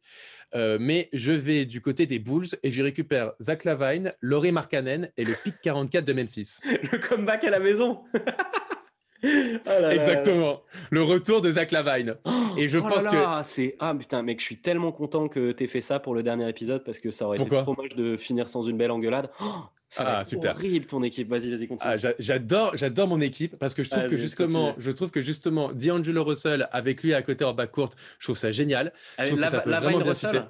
Euh, 0.56 0.80
mais 0.82 1.10
je 1.14 1.32
vais 1.32 1.66
du 1.66 1.80
côté 1.80 2.08
des 2.08 2.18
Bulls 2.18 2.48
et 2.64 2.72
je 2.72 2.82
récupère 2.82 3.34
Zach 3.40 3.66
Lavine, 3.66 4.14
Laurie 4.20 4.52
Markkanen 4.52 5.12
et 5.16 5.26
le 5.26 5.36
pick 5.44 5.56
44 5.62 6.06
de 6.06 6.14
Memphis. 6.14 6.58
le 6.64 6.98
comeback 6.98 7.44
à 7.44 7.52
la 7.52 7.60
maison 7.60 8.04
Oh 9.24 9.90
Exactement. 9.92 10.62
Le 10.92 11.02
retour 11.02 11.42
de 11.42 11.52
Zach 11.52 11.72
Lavine. 11.72 12.16
et 12.58 12.68
je 12.68 12.78
oh 12.78 12.88
pense 12.88 13.08
que. 13.08 13.18
C'est... 13.44 13.76
Ah 13.80 13.94
putain, 13.94 14.22
mec, 14.22 14.40
je 14.40 14.46
suis 14.46 14.58
tellement 14.58 14.92
content 14.92 15.28
que 15.28 15.52
tu 15.52 15.64
aies 15.64 15.68
fait 15.68 15.82
ça 15.82 16.00
pour 16.00 16.16
le 16.16 16.24
dernier 16.24 16.48
épisode 16.48 16.84
parce 16.84 17.00
que 17.00 17.12
ça 17.12 17.26
aurait 17.26 17.38
été 17.38 17.50
trop 17.50 17.76
moche 17.76 17.96
de 17.96 18.18
finir 18.18 18.48
sans 18.48 18.64
une 18.64 18.78
belle 18.78 18.92
engueulade. 18.92 19.30
Oh, 19.42 19.46
ça 19.90 20.20
ah, 20.20 20.26
super. 20.26 20.56
horrible 20.56 20.86
ton 20.86 21.02
équipe. 21.02 21.28
Vas-y, 21.30 21.50
vas-y, 21.50 21.68
continue. 21.68 21.92
Ah, 21.92 22.14
j'adore, 22.20 22.78
j'adore 22.78 23.08
mon 23.08 23.22
équipe 23.22 23.58
parce 23.58 23.74
que 23.74 23.82
je 23.84 23.90
trouve 23.90 24.08
que 24.08 24.18
justement, 24.18 24.76
je 24.78 24.92
trouve 24.92 25.10
que 25.10 25.22
justement, 25.22 25.72
D'Angelo 25.74 26.24
Russell 26.24 26.68
avec 26.72 27.02
lui 27.04 27.14
à 27.14 27.22
côté 27.22 27.44
en 27.44 27.54
bas 27.54 27.68
courte, 27.68 27.98
je 28.20 28.28
trouve 28.28 28.38
ça 28.38 28.52
génial. 28.52 28.94
Je 29.18 29.28
trouve 29.28 29.40
la, 29.40 29.48
que 29.48 29.52
ça 29.52 29.60
peut 29.62 29.72
vraiment 29.72 29.98
bien 29.98 30.08
Russell 30.08 30.46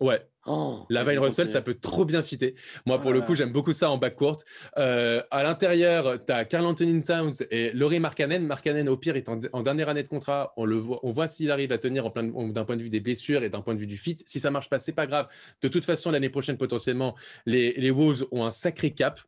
Ouais. 0.00 0.22
Oh, 0.48 0.86
Lavine 0.88 1.18
Russell, 1.18 1.48
ça 1.48 1.60
peut 1.60 1.74
trop 1.74 2.04
bien 2.04 2.22
fitter. 2.22 2.54
Moi, 2.86 3.00
pour 3.00 3.12
le 3.12 3.20
coup, 3.20 3.34
j'aime 3.34 3.52
beaucoup 3.52 3.72
ça 3.72 3.90
en 3.90 3.98
backcourt. 3.98 4.38
Euh, 4.78 5.22
à 5.30 5.42
l'intérieur, 5.42 6.18
tu 6.24 6.32
as 6.32 6.44
Carl 6.46 6.64
Anthony 6.64 7.02
Towns 7.02 7.34
et 7.50 7.72
Laurie 7.72 8.00
Markkanen. 8.00 8.46
Markkanen, 8.46 8.88
au 8.88 8.96
pire, 8.96 9.16
est 9.16 9.28
en, 9.28 9.62
dernière 9.62 9.88
année 9.88 10.02
de 10.02 10.08
contrat. 10.08 10.54
On, 10.56 10.64
le 10.64 10.76
voit, 10.76 11.00
on 11.02 11.10
voit 11.10 11.28
s'il 11.28 11.50
arrive 11.50 11.72
à 11.72 11.78
tenir 11.78 12.10
d'un 12.10 12.64
point 12.64 12.76
de 12.76 12.82
vue 12.82 12.88
des 12.88 13.00
blessures 13.00 13.42
et 13.42 13.50
d'un 13.50 13.60
point 13.60 13.74
de 13.74 13.80
vue 13.80 13.86
du 13.86 13.98
fit. 13.98 14.16
Si 14.24 14.40
ça 14.40 14.50
marche 14.50 14.70
pas, 14.70 14.78
c'est 14.78 14.92
pas 14.92 15.06
grave. 15.06 15.28
De 15.62 15.68
toute 15.68 15.84
façon, 15.84 16.10
l'année 16.10 16.30
prochaine, 16.30 16.56
potentiellement, 16.56 17.14
les, 17.44 17.74
les 17.74 17.90
Wolves 17.90 18.24
ont 18.32 18.44
un 18.44 18.50
sacré 18.50 18.92
cap. 18.92 19.20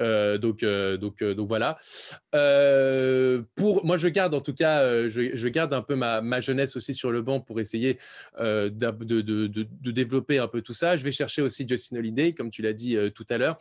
Euh, 0.00 0.38
donc, 0.38 0.62
euh, 0.62 0.96
donc, 0.96 1.22
euh, 1.22 1.34
donc 1.34 1.48
voilà. 1.48 1.76
pour 3.56 3.84
moi, 3.84 3.96
je 3.96 4.08
garde 4.08 4.34
en 4.34 4.40
tout 4.40 4.54
cas, 4.54 5.08
je, 5.08 5.48
garde 5.48 5.72
un 5.72 5.82
peu 5.82 5.96
ma, 5.96 6.20
ma, 6.20 6.40
jeunesse 6.40 6.76
aussi 6.76 6.94
sur 6.94 7.10
le 7.10 7.22
banc 7.22 7.40
pour 7.40 7.60
essayer 7.60 7.98
de, 8.38 8.68
de, 8.68 9.20
de, 9.20 9.46
de, 9.46 9.90
développer 9.90 10.38
un 10.38 10.46
peu 10.46 10.62
tout 10.62 10.72
ça. 10.72 10.96
Je 10.96 11.04
vais 11.04 11.12
chercher 11.12 11.42
aussi 11.42 11.66
Justin 11.66 11.96
Holiday, 11.96 12.32
comme 12.32 12.50
tu 12.50 12.62
l'as 12.62 12.72
dit 12.72 12.96
tout 13.14 13.26
à 13.28 13.38
l'heure, 13.38 13.58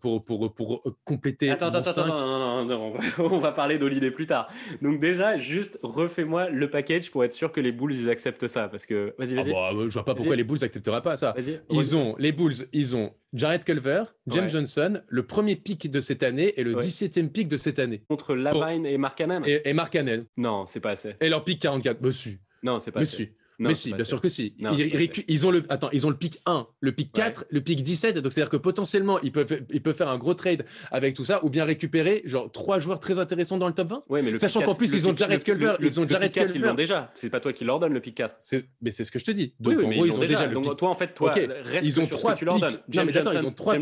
pour, 0.00 0.22
pour, 0.22 0.52
pour 0.52 0.82
compléter. 1.04 1.50
Attends, 1.50 1.68
attends, 1.68 1.90
attends, 1.90 2.06
non, 2.06 2.64
non, 2.64 2.64
non, 2.64 2.98
on 3.18 3.38
va, 3.38 3.52
parler 3.52 3.78
d'Holiday 3.78 4.10
plus 4.10 4.26
tard. 4.26 4.48
Donc 4.82 5.00
déjà, 5.00 5.38
juste 5.38 5.78
refais-moi 5.82 6.50
le 6.50 6.70
package 6.70 7.10
pour 7.10 7.24
être 7.24 7.32
sûr 7.32 7.52
que 7.52 7.60
les 7.60 7.72
Bulls 7.72 7.94
ils 7.94 8.10
acceptent 8.10 8.48
ça, 8.48 8.68
parce 8.68 8.86
que 8.86 9.14
vas-y, 9.18 9.34
vas-y. 9.34 9.52
Ah 9.54 9.70
je 9.72 9.94
vois 9.94 10.04
pas 10.04 10.14
pourquoi 10.14 10.36
les 10.36 10.44
Bulls 10.44 10.60
n'accepteraient 10.60 11.02
pas 11.02 11.16
ça. 11.16 11.34
Ils 11.70 11.96
ont 11.96 12.14
les 12.18 12.32
Bulls, 12.32 12.54
ils 12.72 12.96
ont 12.96 13.12
Jared 13.34 13.62
Culver, 13.64 14.04
James 14.26 14.48
Johnson, 14.48 15.02
le 15.06 15.26
premier 15.26 15.56
pic 15.56 15.90
de 15.90 16.00
cette 16.00 16.22
année 16.22 16.58
et 16.58 16.64
le 16.64 16.74
17e 16.74 17.28
pic 17.28 17.48
de 17.48 17.56
cette 17.56 17.78
année. 17.78 18.02
Contre 18.08 18.34
Lavine 18.34 18.86
et 18.86 18.96
Mark 18.96 19.22
Et, 19.44 19.68
et 19.68 19.72
Mark 19.74 19.96
Non, 20.36 20.66
c'est 20.66 20.80
pas 20.80 20.92
assez. 20.92 21.14
Et 21.20 21.28
leur 21.28 21.44
pic 21.44 21.60
44. 21.60 22.00
Monsieur. 22.00 22.38
Non, 22.62 22.78
c'est 22.78 22.90
pas 22.92 23.00
mais 23.58 23.74
si, 23.74 23.92
bien 23.92 24.04
sûr 24.04 24.20
que 24.20 24.28
si. 24.28 24.54
ils, 25.28 25.46
ont 25.46 25.50
le, 25.50 25.64
attends, 25.68 25.90
ils 25.92 26.06
ont 26.06 26.10
le 26.10 26.16
pic 26.16 26.40
1, 26.46 26.66
le 26.80 26.92
pic 26.92 27.12
4, 27.12 27.46
le 27.50 27.60
pic 27.60 27.82
17. 27.82 28.18
Donc, 28.18 28.32
c'est-à-dire 28.32 28.50
que 28.50 28.56
potentiellement, 28.56 29.18
ils 29.20 29.32
peuvent, 29.32 29.62
ils 29.70 29.82
peuvent 29.82 29.96
faire 29.96 30.08
un 30.08 30.18
gros 30.18 30.34
trade 30.34 30.64
avec 30.90 31.14
tout 31.14 31.24
ça 31.24 31.44
ou 31.44 31.50
bien 31.50 31.64
récupérer 31.64 32.22
genre 32.24 32.50
trois 32.52 32.78
joueurs 32.78 33.00
très 33.00 33.18
intéressants 33.18 33.58
dans 33.58 33.66
le 33.66 33.74
top 33.74 33.90
20. 33.90 34.02
Ouais, 34.08 34.22
mais 34.22 34.38
Sachant 34.38 34.62
qu'en 34.62 34.74
plus, 34.74 34.92
ils 34.94 35.08
ont 35.08 35.16
Jared 35.16 35.42
Culver. 35.42 35.74
Ils 35.80 36.00
ont 36.00 36.06
Jared 36.06 36.32
Culver. 36.32 36.52
Ils 36.54 36.60
l'ont 36.60 36.74
déjà. 36.74 37.10
C'est 37.14 37.30
pas 37.30 37.40
toi 37.40 37.52
qui 37.52 37.64
leur 37.64 37.78
donne 37.78 37.92
le 37.92 38.00
pic 38.00 38.14
4. 38.14 38.36
Mais 38.80 38.90
c'est 38.90 39.04
ce 39.04 39.10
que 39.10 39.18
je 39.18 39.24
te 39.24 39.30
dis. 39.30 39.54
Donc, 39.60 39.78
en 39.82 39.88
gros, 39.88 40.06
ils 40.06 40.12
ont 40.12 40.18
déjà 40.18 40.46
le 40.46 40.60
pic. 40.60 40.76
toi, 40.76 40.90
en 40.90 40.94
fait, 40.94 41.14
toi, 41.14 41.32
reste 41.32 41.86
ils 41.86 42.00
ont 42.00 42.06
trois 42.06 42.34
pics. 42.34 42.48
James 42.88 43.10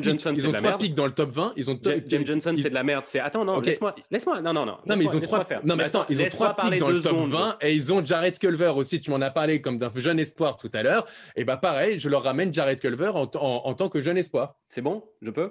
Johnson, 0.03 0.35
ils 0.37 0.49
ont 0.49 0.53
trois 0.53 0.79
pics 0.79 0.95
dans 0.95 1.07
le 1.07 1.13
top 1.13 1.31
20. 1.31 1.53
Ils 1.57 1.71
ont 1.71 1.79
James 1.83 2.27
Johnson, 2.27 2.55
c'est 2.57 2.71
de 2.71 2.75
la 2.75 2.83
merde. 2.83 3.05
C'est 3.07 3.21
attends, 3.21 3.45
non, 3.45 3.61
laisse-moi, 3.61 3.95
laisse-moi. 4.11 4.41
Non, 4.41 4.53
non, 4.53 4.67
non. 4.67 4.79
Non, 4.87 4.97
mais 4.97 5.05
ils 5.05 5.17
ont 5.17 5.21
trois. 5.21 5.47
Non, 5.65 5.77
mais 5.77 5.85
attends, 5.85 6.07
ils 6.09 6.21
ont 6.23 6.29
trois 6.29 6.57
pics 6.57 6.79
dans 6.79 6.89
le 6.89 7.01
top 7.03 7.17
20 7.17 7.57
et 7.61 7.75
ils 7.75 7.93
ont 7.93 8.05
Jared 8.05 8.39
Culver 8.39 8.73
aussi. 8.77 9.01
Tu 9.01 9.11
m'en 9.11 9.21
as 9.21 9.31
parlé 9.31 9.61
comme 9.67 9.79
d'un 9.79 9.91
jeune 9.97 10.21
espoir 10.21 10.59
tout 10.59 10.71
à 10.75 10.85
l'heure, 10.85 11.09
et 11.35 11.43
bah 11.43 11.57
pareil, 11.57 11.99
je 11.99 12.09
leur 12.09 12.23
ramène 12.23 12.55
Jared 12.55 12.81
Culver 12.81 13.11
en, 13.13 13.27
tant 13.75 13.89
que 13.89 14.01
jeune 14.01 14.17
espoir. 14.17 14.61
C'est 14.69 14.81
bon? 14.81 15.03
Je 15.23 15.33
peux? 15.33 15.51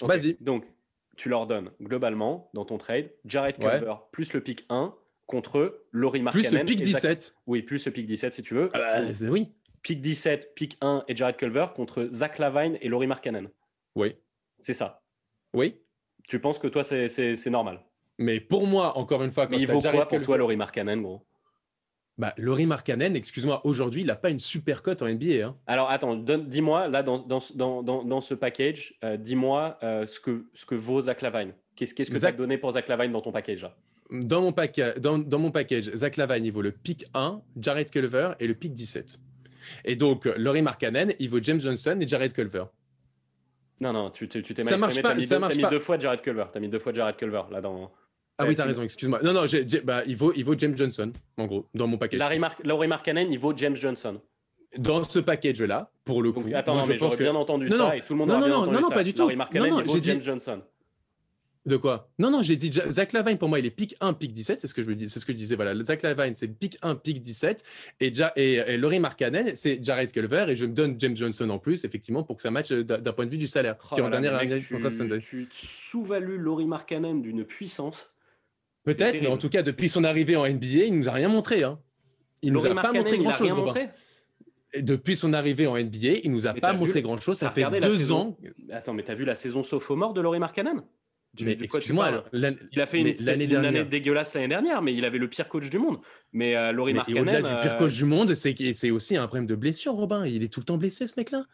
Vas-y. 0.00 0.36
Donc, 0.40 0.64
tu 1.16 1.28
leur 1.28 1.46
donnes 1.46 1.70
globalement 1.80 2.50
dans 2.54 2.64
ton 2.64 2.76
trade 2.76 3.12
Jared 3.24 3.58
Culver 3.58 3.94
plus 4.10 4.32
le 4.32 4.40
pick 4.40 4.66
1 4.68 4.92
contre 5.26 5.84
Laurie 5.92 6.22
Markkanen. 6.22 6.50
Plus 6.50 6.58
le 6.58 6.64
pick 6.64 6.82
17. 6.82 7.36
Oui, 7.46 7.62
plus 7.62 7.86
le 7.86 7.92
pick 7.92 8.04
17 8.04 8.34
si 8.34 8.42
tu 8.42 8.54
veux. 8.54 8.68
Ah 8.72 8.78
bah, 8.78 9.28
oui. 9.30 9.52
Pick 9.82 10.00
17, 10.00 10.56
pick 10.56 10.76
1 10.80 11.04
et 11.06 11.14
Jared 11.14 11.36
Culver 11.36 11.66
contre 11.76 12.08
Zach 12.10 12.40
Lavine 12.40 12.78
et 12.80 12.88
Laurie 12.88 13.06
Markkanen. 13.06 13.48
Oui. 13.94 14.16
C'est 14.58 14.74
ça. 14.74 15.04
Oui. 15.54 15.76
Tu 16.26 16.40
penses 16.40 16.58
que 16.58 16.66
toi, 16.66 16.82
c'est 16.82 17.46
normal? 17.46 17.80
Mais 18.18 18.40
pour 18.40 18.66
moi, 18.66 18.98
encore 18.98 19.22
une 19.22 19.30
fois, 19.30 19.46
quand 19.46 19.54
Mais 19.54 19.62
il 19.62 19.68
vaut 19.70 19.80
quoi 19.80 20.04
pour 20.06 20.20
toi, 20.20 20.36
Laurie 20.36 20.56
Markkanen, 20.56 21.00
gros? 21.00 21.24
Bah, 22.18 22.34
Laurie 22.36 22.66
Markkanen, 22.66 23.16
excuse-moi, 23.16 23.60
aujourd'hui, 23.64 24.02
il 24.02 24.06
n'a 24.06 24.16
pas 24.16 24.30
une 24.30 24.38
super 24.38 24.82
cote 24.82 25.02
en 25.02 25.08
NBA. 25.08 25.46
Hein. 25.46 25.56
Alors 25.66 25.90
attends, 25.90 26.16
dis-moi, 26.16 26.88
là, 26.88 27.02
dans, 27.02 27.18
dans, 27.18 27.40
dans, 27.54 28.04
dans, 28.04 28.20
ce 28.20 28.34
package, 28.34 28.94
euh, 29.02 29.16
dis-moi 29.16 29.78
euh, 29.82 30.06
ce, 30.06 30.20
que, 30.20 30.46
ce 30.54 30.66
que 30.66 30.74
vaut 30.74 31.00
Zach 31.00 31.22
Lavine. 31.22 31.52
Qu'est-ce 31.74 31.94
que 31.94 32.02
tu 32.02 32.24
as 32.24 32.32
donné 32.32 32.58
pour 32.58 32.72
Zach 32.72 32.88
Lavine 32.88 33.12
dans 33.12 33.22
ton 33.22 33.32
package 33.32 33.66
dans 34.10 34.42
mon, 34.42 34.52
pack, 34.52 34.78
dans, 34.98 35.18
dans, 35.18 35.38
mon 35.38 35.50
package, 35.50 35.90
Zach 35.94 36.18
Lavine, 36.18 36.44
il 36.44 36.52
vaut 36.52 36.60
le 36.60 36.72
pick 36.72 37.06
1, 37.14 37.40
Jared 37.58 37.90
Culver 37.90 38.32
et 38.40 38.46
le 38.46 38.54
pick 38.54 38.74
17. 38.74 39.18
Et 39.86 39.96
donc, 39.96 40.26
Laurie 40.36 40.60
Markkanen, 40.60 41.12
il 41.18 41.30
vaut 41.30 41.40
James 41.40 41.60
Johnson 41.60 41.96
et 41.98 42.06
Jared 42.06 42.34
Culver. 42.34 42.64
Non, 43.80 43.92
non, 43.92 44.10
tu 44.10 44.28
t'es 44.28 44.42
mal 44.58 44.64
ça 44.64 44.76
marche 44.76 45.02
pas, 45.02 45.10
as 45.10 45.14
mis, 45.16 45.56
mis 45.56 45.70
deux 45.70 45.80
fois 45.80 45.98
Jared 45.98 46.20
Culver. 46.20 46.44
Tu 46.52 46.58
as 46.58 46.60
mis 46.60 46.68
deux 46.68 46.78
fois 46.78 46.92
Jared 46.92 47.16
Culver 47.16 47.42
là 47.50 47.60
dans. 47.60 47.92
Ah 48.42 48.48
oui, 48.48 48.54
t'as 48.54 48.64
raison, 48.64 48.82
excuse-moi. 48.82 49.20
Non, 49.22 49.32
non, 49.32 49.44
bah, 49.84 50.02
il, 50.06 50.16
vaut, 50.16 50.32
il 50.34 50.44
vaut 50.44 50.54
James 50.58 50.76
Johnson, 50.76 51.12
en 51.36 51.46
gros, 51.46 51.66
dans 51.74 51.86
mon 51.86 51.98
package. 51.98 52.20
Laurie 52.64 52.88
Markkanen, 52.88 53.32
il 53.32 53.38
vaut 53.38 53.52
James 53.56 53.76
Johnson. 53.76 54.20
Dans 54.78 55.04
ce 55.04 55.18
package-là, 55.18 55.90
pour 56.04 56.22
le 56.22 56.32
coup. 56.32 56.44
attends, 56.54 56.76
non, 56.76 56.86
mais 56.86 56.96
j'aurais 56.96 57.16
bien 57.16 57.34
entendu 57.34 57.68
ça 57.68 57.96
et 57.96 58.00
tout 58.00 58.14
le 58.14 58.20
monde 58.20 58.28
non, 58.28 58.34
non, 58.34 58.40
bien 58.40 58.48
non, 58.48 58.62
entendu 58.62 58.76
non, 58.76 58.82
non, 58.82 58.90
pas 58.90 59.04
du 59.04 59.12
tout. 59.12 59.22
Laurie 59.22 59.36
Markkanen, 59.36 59.74
il 59.78 59.84
vaut 59.84 60.02
James 60.02 60.22
Johnson. 60.22 60.62
De 61.64 61.76
quoi? 61.76 62.10
Non, 62.18 62.30
non, 62.30 62.42
j'ai 62.42 62.56
dit 62.56 62.72
Zach 62.90 63.12
Lavine, 63.12 63.38
pour 63.38 63.48
moi, 63.48 63.60
il 63.60 63.66
est 63.66 63.70
pick 63.70 63.94
1, 64.00 64.14
pick 64.14 64.32
17, 64.32 64.58
c'est 64.58 64.66
ce 64.66 64.74
que 64.74 64.82
je 64.82 64.88
me 64.88 64.96
dis, 64.96 65.08
c'est 65.08 65.20
ce 65.20 65.26
que 65.26 65.32
je 65.32 65.38
disais. 65.38 65.54
Voilà, 65.54 65.80
Zach 65.84 66.02
Lavine, 66.02 66.34
c'est 66.34 66.48
pick 66.48 66.76
1, 66.82 66.96
pick 66.96 67.20
17, 67.20 67.62
et, 68.00 68.12
ja, 68.12 68.32
et, 68.34 68.54
et 68.54 68.76
Laurie 68.76 68.98
Markkanen, 68.98 69.54
c'est 69.54 69.82
Jared 69.84 70.10
Culver, 70.10 70.46
et 70.48 70.56
je 70.56 70.64
me 70.64 70.72
donne 70.72 70.96
James 70.98 71.16
Johnson 71.16 71.48
en 71.50 71.60
plus, 71.60 71.84
effectivement, 71.84 72.24
pour 72.24 72.36
que 72.36 72.42
ça 72.42 72.50
matche 72.50 72.72
d'un 72.72 73.12
point 73.12 73.26
de 73.26 73.30
vue 73.30 73.38
du 73.38 73.46
salaire. 73.46 73.76
Oh, 73.78 73.94
qui 73.94 74.00
en 74.00 74.08
dernière 74.08 74.34
année, 74.34 74.58
tu, 74.60 74.76
tu 75.20 75.48
sous-values 75.52 76.38
Laurie 76.38 76.66
Markkanen 76.66 77.22
d'une 77.22 77.44
puissance. 77.44 78.11
Peut-être, 78.84 79.20
mais 79.20 79.28
en 79.28 79.38
tout 79.38 79.48
cas, 79.48 79.62
depuis 79.62 79.88
son 79.88 80.04
arrivée 80.04 80.36
en 80.36 80.46
NBA, 80.46 80.86
il 80.86 80.96
nous 80.96 81.08
a 81.08 81.12
rien 81.12 81.28
montré. 81.28 81.62
Hein. 81.62 81.78
Il 82.42 82.52
nous 82.52 82.66
a 82.66 82.74
pas 82.74 82.92
montré 82.92 83.18
grand-chose. 83.18 83.74
Depuis 84.78 85.16
son 85.16 85.34
arrivée 85.34 85.66
en 85.66 85.76
NBA, 85.76 86.20
il 86.24 86.32
nous 86.32 86.46
a 86.46 86.54
pas 86.54 86.72
montré 86.72 87.02
grand-chose. 87.02 87.38
Ça 87.38 87.50
fait 87.50 87.68
deux 87.80 88.12
ans. 88.12 88.36
Attends, 88.70 88.94
mais 88.94 89.02
t'as 89.02 89.14
vu 89.14 89.24
la 89.24 89.34
saison 89.34 89.62
sophomore 89.62 90.14
de 90.14 90.20
Laurie 90.20 90.38
Markkanen? 90.38 90.82
Mais 91.40 91.56
excuse-moi, 91.62 92.24
il 92.34 92.80
a 92.80 92.86
fait 92.86 93.00
une, 93.00 93.28
année 93.28 93.84
dégueulasse 93.84 94.34
l'année 94.34 94.48
dernière, 94.48 94.82
mais 94.82 94.94
il 94.94 95.04
avait 95.06 95.18
le 95.18 95.28
pire 95.28 95.48
coach 95.48 95.70
du 95.70 95.78
monde. 95.78 95.98
Mais 96.32 96.56
euh, 96.56 96.72
Laurie 96.72 96.92
Markkanen. 96.92 97.22
Au-delà 97.22 97.40
du 97.40 97.60
pire 97.62 97.76
coach 97.76 97.94
du 97.94 98.04
monde, 98.04 98.34
c'est 98.34 98.90
aussi 98.90 99.16
un 99.16 99.26
problème 99.26 99.46
de 99.46 99.54
blessure, 99.54 99.94
Robin. 99.94 100.26
Il 100.26 100.42
est 100.42 100.52
tout 100.52 100.60
le 100.60 100.66
temps 100.66 100.76
blessé, 100.76 101.06
ce 101.06 101.14
mec-là. 101.16 101.44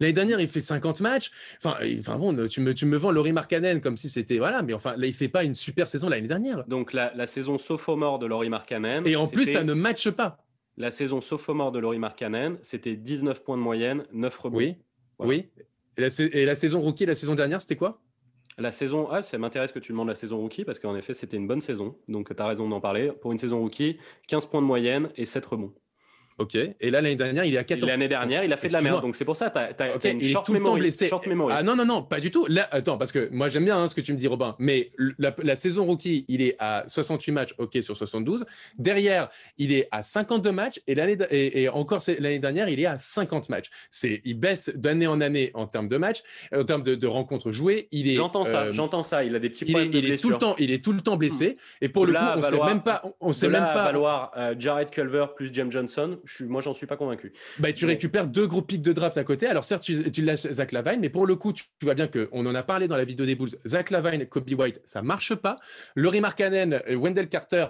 L'année 0.00 0.12
dernière, 0.12 0.40
il 0.40 0.48
fait 0.48 0.60
50 0.60 1.00
matchs. 1.00 1.30
Enfin, 1.58 1.76
enfin 1.98 2.16
bon, 2.16 2.48
tu 2.48 2.60
me, 2.60 2.74
tu 2.74 2.86
me 2.86 2.96
vends 2.96 3.10
Laurie 3.10 3.32
Markkanen 3.32 3.80
comme 3.80 3.96
si 3.96 4.08
c'était. 4.08 4.38
Voilà, 4.38 4.62
mais 4.62 4.72
enfin, 4.72 4.96
là, 4.96 5.06
il 5.06 5.14
fait 5.14 5.28
pas 5.28 5.44
une 5.44 5.54
super 5.54 5.88
saison 5.88 6.08
l'année 6.08 6.28
dernière. 6.28 6.64
Donc, 6.64 6.92
la, 6.92 7.12
la 7.14 7.26
saison 7.26 7.58
sophomore 7.58 8.18
de 8.18 8.26
Laurie 8.26 8.48
Markkanen. 8.48 9.06
Et 9.06 9.16
en 9.16 9.26
plus, 9.26 9.52
ça 9.52 9.64
ne 9.64 9.74
matche 9.74 10.10
pas. 10.10 10.44
La 10.76 10.92
saison 10.92 11.20
sophomore 11.20 11.72
de 11.72 11.80
Laurie 11.80 11.98
Markkanen, 11.98 12.58
c'était 12.62 12.94
19 12.94 13.42
points 13.42 13.56
de 13.56 13.62
moyenne, 13.62 14.04
9 14.12 14.38
rebonds. 14.38 14.58
Oui. 14.58 14.76
Oui. 15.18 15.48
Et 15.96 16.02
la, 16.02 16.08
et 16.32 16.44
la, 16.44 16.54
saison 16.54 16.80
rookie, 16.80 17.04
la 17.04 17.16
saison 17.16 17.34
dernière, 17.34 17.60
c'était 17.60 17.74
quoi? 17.74 18.00
La 18.58 18.70
saison, 18.70 19.08
ah, 19.10 19.22
ça 19.22 19.38
m'intéresse 19.38 19.72
que 19.72 19.80
tu 19.80 19.92
demandes 19.92 20.08
la 20.08 20.14
saison 20.14 20.38
rookie 20.38 20.64
parce 20.64 20.78
qu'en 20.78 20.94
effet, 20.96 21.14
c'était 21.14 21.36
une 21.36 21.48
bonne 21.48 21.60
saison. 21.60 21.96
Donc, 22.06 22.34
tu 22.34 22.40
as 22.40 22.46
raison 22.46 22.68
d'en 22.68 22.80
parler. 22.80 23.10
Pour 23.20 23.32
une 23.32 23.38
saison 23.38 23.60
rookie, 23.60 23.98
15 24.28 24.46
points 24.46 24.60
de 24.60 24.66
moyenne 24.66 25.10
et 25.16 25.24
7 25.24 25.44
rebonds. 25.46 25.72
Ok. 26.38 26.54
Et 26.54 26.90
là, 26.90 27.00
l'année 27.00 27.16
dernière, 27.16 27.44
il 27.44 27.54
est 27.54 27.58
à 27.58 27.64
14. 27.64 27.90
L'année 27.90 28.06
dernière, 28.06 28.44
il 28.44 28.52
a 28.52 28.56
fait 28.56 28.68
de 28.68 28.72
la 28.72 28.80
merde. 28.80 29.02
Donc, 29.02 29.16
c'est 29.16 29.24
pour 29.24 29.36
ça, 29.36 29.50
tu 29.50 29.82
as, 29.82 30.12
une 30.12 30.22
short, 30.22 30.48
memory, 30.48 30.92
Ah 31.50 31.64
non, 31.64 31.74
non, 31.74 31.84
non, 31.84 32.02
pas 32.02 32.20
du 32.20 32.30
tout. 32.30 32.46
Là, 32.48 32.68
attends, 32.70 32.96
parce 32.96 33.10
que 33.10 33.28
moi, 33.32 33.48
j'aime 33.48 33.64
bien 33.64 33.76
hein, 33.76 33.88
ce 33.88 33.94
que 33.96 34.00
tu 34.00 34.12
me 34.12 34.18
dis, 34.18 34.28
Robin. 34.28 34.54
Mais 34.60 34.92
la, 35.18 35.56
saison 35.56 35.84
rookie, 35.84 36.24
il 36.28 36.40
est 36.40 36.54
à 36.60 36.84
68 36.86 37.32
matchs, 37.32 37.54
ok, 37.58 37.78
sur 37.82 37.96
72. 37.96 38.46
Derrière, 38.78 39.28
il 39.56 39.72
est 39.72 39.88
à 39.90 40.04
52 40.04 40.52
matchs. 40.52 40.80
Et, 40.86 40.94
l'année, 40.94 41.16
et, 41.30 41.68
encore 41.68 42.02
l'année 42.06 42.38
dernière, 42.38 42.68
il 42.68 42.78
est 42.78 42.86
à 42.86 42.98
50 42.98 43.48
matchs. 43.48 43.70
C'est, 43.90 44.20
il 44.24 44.38
baisse 44.38 44.70
d'année 44.74 45.08
en 45.08 45.20
année 45.20 45.50
en 45.54 45.66
termes 45.66 45.88
de 45.88 45.96
matchs, 45.96 46.22
en 46.54 46.62
termes 46.64 46.82
de, 46.82 47.06
rencontres 47.08 47.50
jouées. 47.50 47.88
Il 47.90 48.08
est, 48.08 48.14
j'entends 48.14 48.44
ça, 48.44 48.64
euh, 48.64 48.72
j'entends 48.72 49.02
ça. 49.02 49.24
Il 49.24 49.34
a 49.34 49.38
des 49.38 49.48
petits 49.48 49.64
problèmes 49.64 49.90
il 49.92 50.04
est, 50.04 50.16
de 50.16 50.16
tout 50.20 50.30
le 50.30 50.38
temps, 50.38 50.54
Il 50.58 50.70
est 50.70 50.84
tout 50.84 50.92
le 50.92 51.00
temps 51.00 51.16
blessé. 51.16 51.56
Hmm. 51.80 51.84
Et 51.84 51.88
pour 51.88 52.06
le 52.06 52.12
coup, 52.12 52.18
on 52.20 52.36
ne 52.36 52.42
sait 52.42 52.64
même 52.64 52.82
pas. 52.82 53.02
On 53.20 53.32
sait 53.32 53.48
même 53.48 53.62
pas. 53.62 53.84
valoir 53.84 54.30
euh, 54.36 54.54
Jared 54.58 54.90
Culver 54.90 55.26
plus 55.34 55.50
James 55.52 55.72
Johnson. 55.72 56.18
Je 56.28 56.34
suis, 56.34 56.44
moi, 56.44 56.60
j'en 56.60 56.74
suis 56.74 56.86
pas 56.86 56.96
convaincu. 56.96 57.32
Bah, 57.58 57.72
tu 57.72 57.86
récupères 57.86 58.26
deux 58.26 58.46
gros 58.46 58.62
pics 58.62 58.82
de 58.82 58.92
draft 58.92 59.16
à 59.16 59.24
côté. 59.24 59.46
Alors 59.46 59.64
certes, 59.64 59.82
tu, 59.82 60.10
tu 60.10 60.22
lâches 60.22 60.46
Zach 60.50 60.72
Lavine, 60.72 61.00
mais 61.00 61.08
pour 61.08 61.26
le 61.26 61.36
coup, 61.36 61.52
tu, 61.52 61.64
vois 61.82 61.94
bien 61.94 62.06
qu'on 62.06 62.44
en 62.44 62.54
a 62.54 62.62
parlé 62.62 62.86
dans 62.86 62.96
la 62.96 63.04
vidéo 63.04 63.24
des 63.24 63.34
Bulls. 63.34 63.56
Zach 63.66 63.90
Lavine, 63.90 64.26
Kobe 64.26 64.50
White, 64.52 64.80
ça 64.84 65.00
marche 65.02 65.34
pas. 65.34 65.58
Laurie 65.96 66.20
Markkanen, 66.20 66.82
Wendell 66.96 67.28
Carter, 67.28 67.66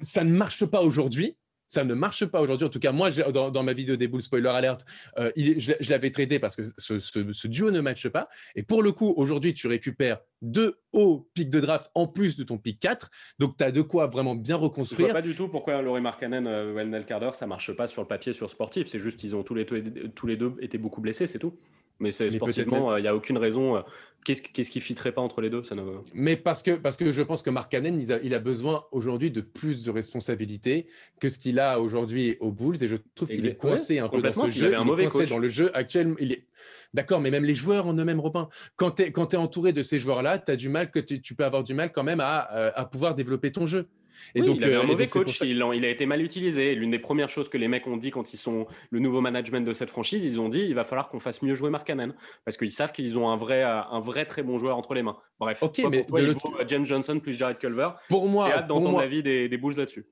ça 0.00 0.22
ne 0.22 0.30
marche 0.30 0.66
pas 0.66 0.82
aujourd'hui. 0.82 1.36
Ça 1.68 1.84
ne 1.84 1.94
marche 1.94 2.24
pas 2.26 2.40
aujourd'hui. 2.40 2.66
En 2.66 2.70
tout 2.70 2.78
cas, 2.78 2.92
moi, 2.92 3.10
dans, 3.10 3.62
ma 3.62 3.72
vidéo 3.72 3.96
des 3.96 4.08
Bulls, 4.08 4.22
spoiler 4.22 4.48
alert, 4.48 4.84
euh, 5.18 5.30
il 5.36 5.60
je, 5.60 5.72
l'avais 5.90 6.10
tradé 6.10 6.38
parce 6.38 6.56
que 6.56 6.62
ce, 6.76 7.48
duo 7.48 7.70
ne 7.70 7.80
matche 7.80 8.08
pas. 8.08 8.28
Et 8.54 8.62
pour 8.62 8.82
le 8.82 8.92
coup, 8.92 9.12
aujourd'hui, 9.16 9.54
tu 9.54 9.66
récupères 9.66 10.20
deux 10.42 10.78
hauts 10.92 11.28
pics 11.34 11.50
de 11.50 11.60
draft 11.60 11.90
en 11.94 12.06
plus 12.06 12.36
de 12.36 12.44
ton 12.44 12.58
pic 12.58 12.78
4. 12.80 13.10
Donc, 13.38 13.56
tu 13.56 13.64
as 13.64 13.72
de 13.72 13.82
quoi 13.82 14.06
vraiment 14.06 14.34
bien 14.34 14.56
reconstruire. 14.56 15.08
Je 15.08 15.12
vois 15.12 15.20
pas 15.20 15.26
du 15.26 15.34
tout 15.34 15.48
pourquoi 15.48 15.80
Laurie 15.82 16.00
Markkanen, 16.00 16.46
euh, 16.46 16.72
Wendell 16.72 17.04
Carter, 17.04 17.30
ça 17.32 17.46
marche 17.46 17.72
pas 17.72 17.86
sur 17.86 18.02
le 18.02 18.08
papier, 18.08 18.32
sur 18.32 18.48
sportif. 18.50 18.88
C'est 18.88 18.98
juste 18.98 19.18
qu'ils 19.18 19.34
ont 19.34 19.42
tous 19.42 19.54
les, 19.54 19.66
tous 19.66 20.26
les 20.26 20.36
deux 20.36 20.54
été 20.60 20.78
beaucoup 20.78 21.00
blessés, 21.00 21.26
c'est 21.26 21.38
tout. 21.38 21.54
Mais, 21.98 22.10
c'est 22.10 22.30
sportivement, 22.30 22.96
il 22.96 23.02
n'y 23.02 23.08
a 23.08 23.14
aucune 23.14 23.38
raison. 23.38 23.82
Qu'est-ce, 24.26 24.42
qu'est-ce 24.42 24.72
qui 24.72 24.80
fitterait 24.80 25.12
pas 25.12 25.20
entre 25.20 25.40
les 25.40 25.50
deux 25.50 25.62
ça 25.62 25.76
Mais 26.12 26.34
parce 26.34 26.64
que, 26.64 26.72
parce 26.72 26.96
que 26.96 27.12
je 27.12 27.22
pense 27.22 27.42
que 27.42 27.50
Mark 27.50 27.70
Cannon, 27.70 27.96
il 27.96 28.12
a, 28.12 28.18
il 28.24 28.34
a 28.34 28.40
besoin 28.40 28.84
aujourd'hui 28.90 29.30
de 29.30 29.40
plus 29.40 29.84
de 29.84 29.90
responsabilités 29.92 30.88
que 31.20 31.28
ce 31.28 31.38
qu'il 31.38 31.60
a 31.60 31.80
aujourd'hui 31.80 32.36
aux 32.40 32.50
Bulls. 32.50 32.82
Et 32.82 32.88
je 32.88 32.96
trouve 33.14 33.28
qu'il 33.28 33.46
est 33.46 33.54
coincé 33.54 34.00
un 34.00 34.08
peu 34.08 34.20
dans 34.20 34.32
ce 34.32 34.48
jeu. 34.48 34.72
Il, 34.72 35.00
est 35.00 35.08
coincé 35.08 35.26
dans 35.26 35.38
le 35.38 35.46
jeu 35.46 35.70
actuel. 35.76 36.16
Il 36.18 36.32
est... 36.32 36.44
D'accord, 36.92 37.20
mais 37.20 37.30
même 37.30 37.44
les 37.44 37.54
joueurs 37.54 37.86
en 37.86 37.94
eux-mêmes, 37.94 38.18
Robin. 38.18 38.48
Quand 38.74 38.96
tu 38.96 39.04
es, 39.04 39.36
entouré 39.36 39.72
de 39.72 39.82
ces 39.82 40.00
joueurs-là, 40.00 40.40
tu 40.40 40.50
as 40.50 40.56
du 40.56 40.68
mal, 40.68 40.90
que 40.90 40.98
tu 40.98 41.34
peux 41.36 41.44
avoir 41.44 41.62
du 41.62 41.74
mal 41.74 41.92
quand 41.92 42.02
même 42.02 42.18
à, 42.20 42.52
euh, 42.52 42.72
à 42.74 42.84
pouvoir 42.84 43.14
développer 43.14 43.52
ton 43.52 43.66
jeu. 43.66 43.86
Et 44.34 44.42
donc, 44.42 44.58
il 44.58 44.64
avait 44.64 44.76
un 44.76 44.88
euh, 44.88 45.06
coach, 45.06 45.40
il, 45.40 45.62
a, 45.62 45.74
il, 45.74 45.84
a 45.84 45.88
été 45.88 46.06
mal 46.06 46.22
utilisé. 46.22 46.74
L'une 46.74 46.90
des 46.90 46.98
premières 46.98 47.28
choses 47.28 47.48
que 47.48 47.58
les 47.58 47.68
mecs 47.68 47.86
ont 47.86 47.96
dit 47.96 48.10
quand 48.10 48.32
ils 48.32 48.38
sont 48.38 48.66
le 48.90 48.98
nouveau 48.98 49.20
management 49.20 49.66
de 49.66 49.72
cette 49.72 49.90
franchise, 49.90 50.24
ils 50.24 50.40
ont 50.40 50.48
dit 50.48 50.60
il 50.60 50.74
va 50.74 50.84
falloir 50.84 51.08
qu'on 51.08 51.20
fasse 51.20 51.42
mieux 51.42 51.54
jouer 51.54 51.70
Mark 51.70 51.86
Cannon 51.86 52.12
parce 52.44 52.56
qu'ils 52.56 52.72
savent 52.72 52.92
qu'ils 52.92 53.18
ont 53.18 53.28
un 53.28 53.36
vrai, 53.36 53.62
un 53.62 54.00
vrai 54.00 54.26
très 54.26 54.42
bon 54.42 54.58
joueur 54.58 54.76
entre 54.76 54.94
les 54.94 55.02
mains. 55.02 55.16
Bref, 55.38 55.62
ok, 55.62 55.82
mais 55.90 56.04
pour 56.04 56.18
toi, 56.18 56.60
euh, 56.60 56.64
James 56.66 56.86
Johnson 56.86 57.20
plus 57.20 57.34
Jared 57.34 57.58
Culver. 57.58 57.90
Pour 58.08 58.28
moi, 58.28 58.50
hâte 58.50 58.66
d'entendre 58.66 59.00
l'avis 59.00 59.22
des, 59.22 59.48
des 59.48 59.56
Bulls 59.56 59.76
là-dessus. 59.76 60.06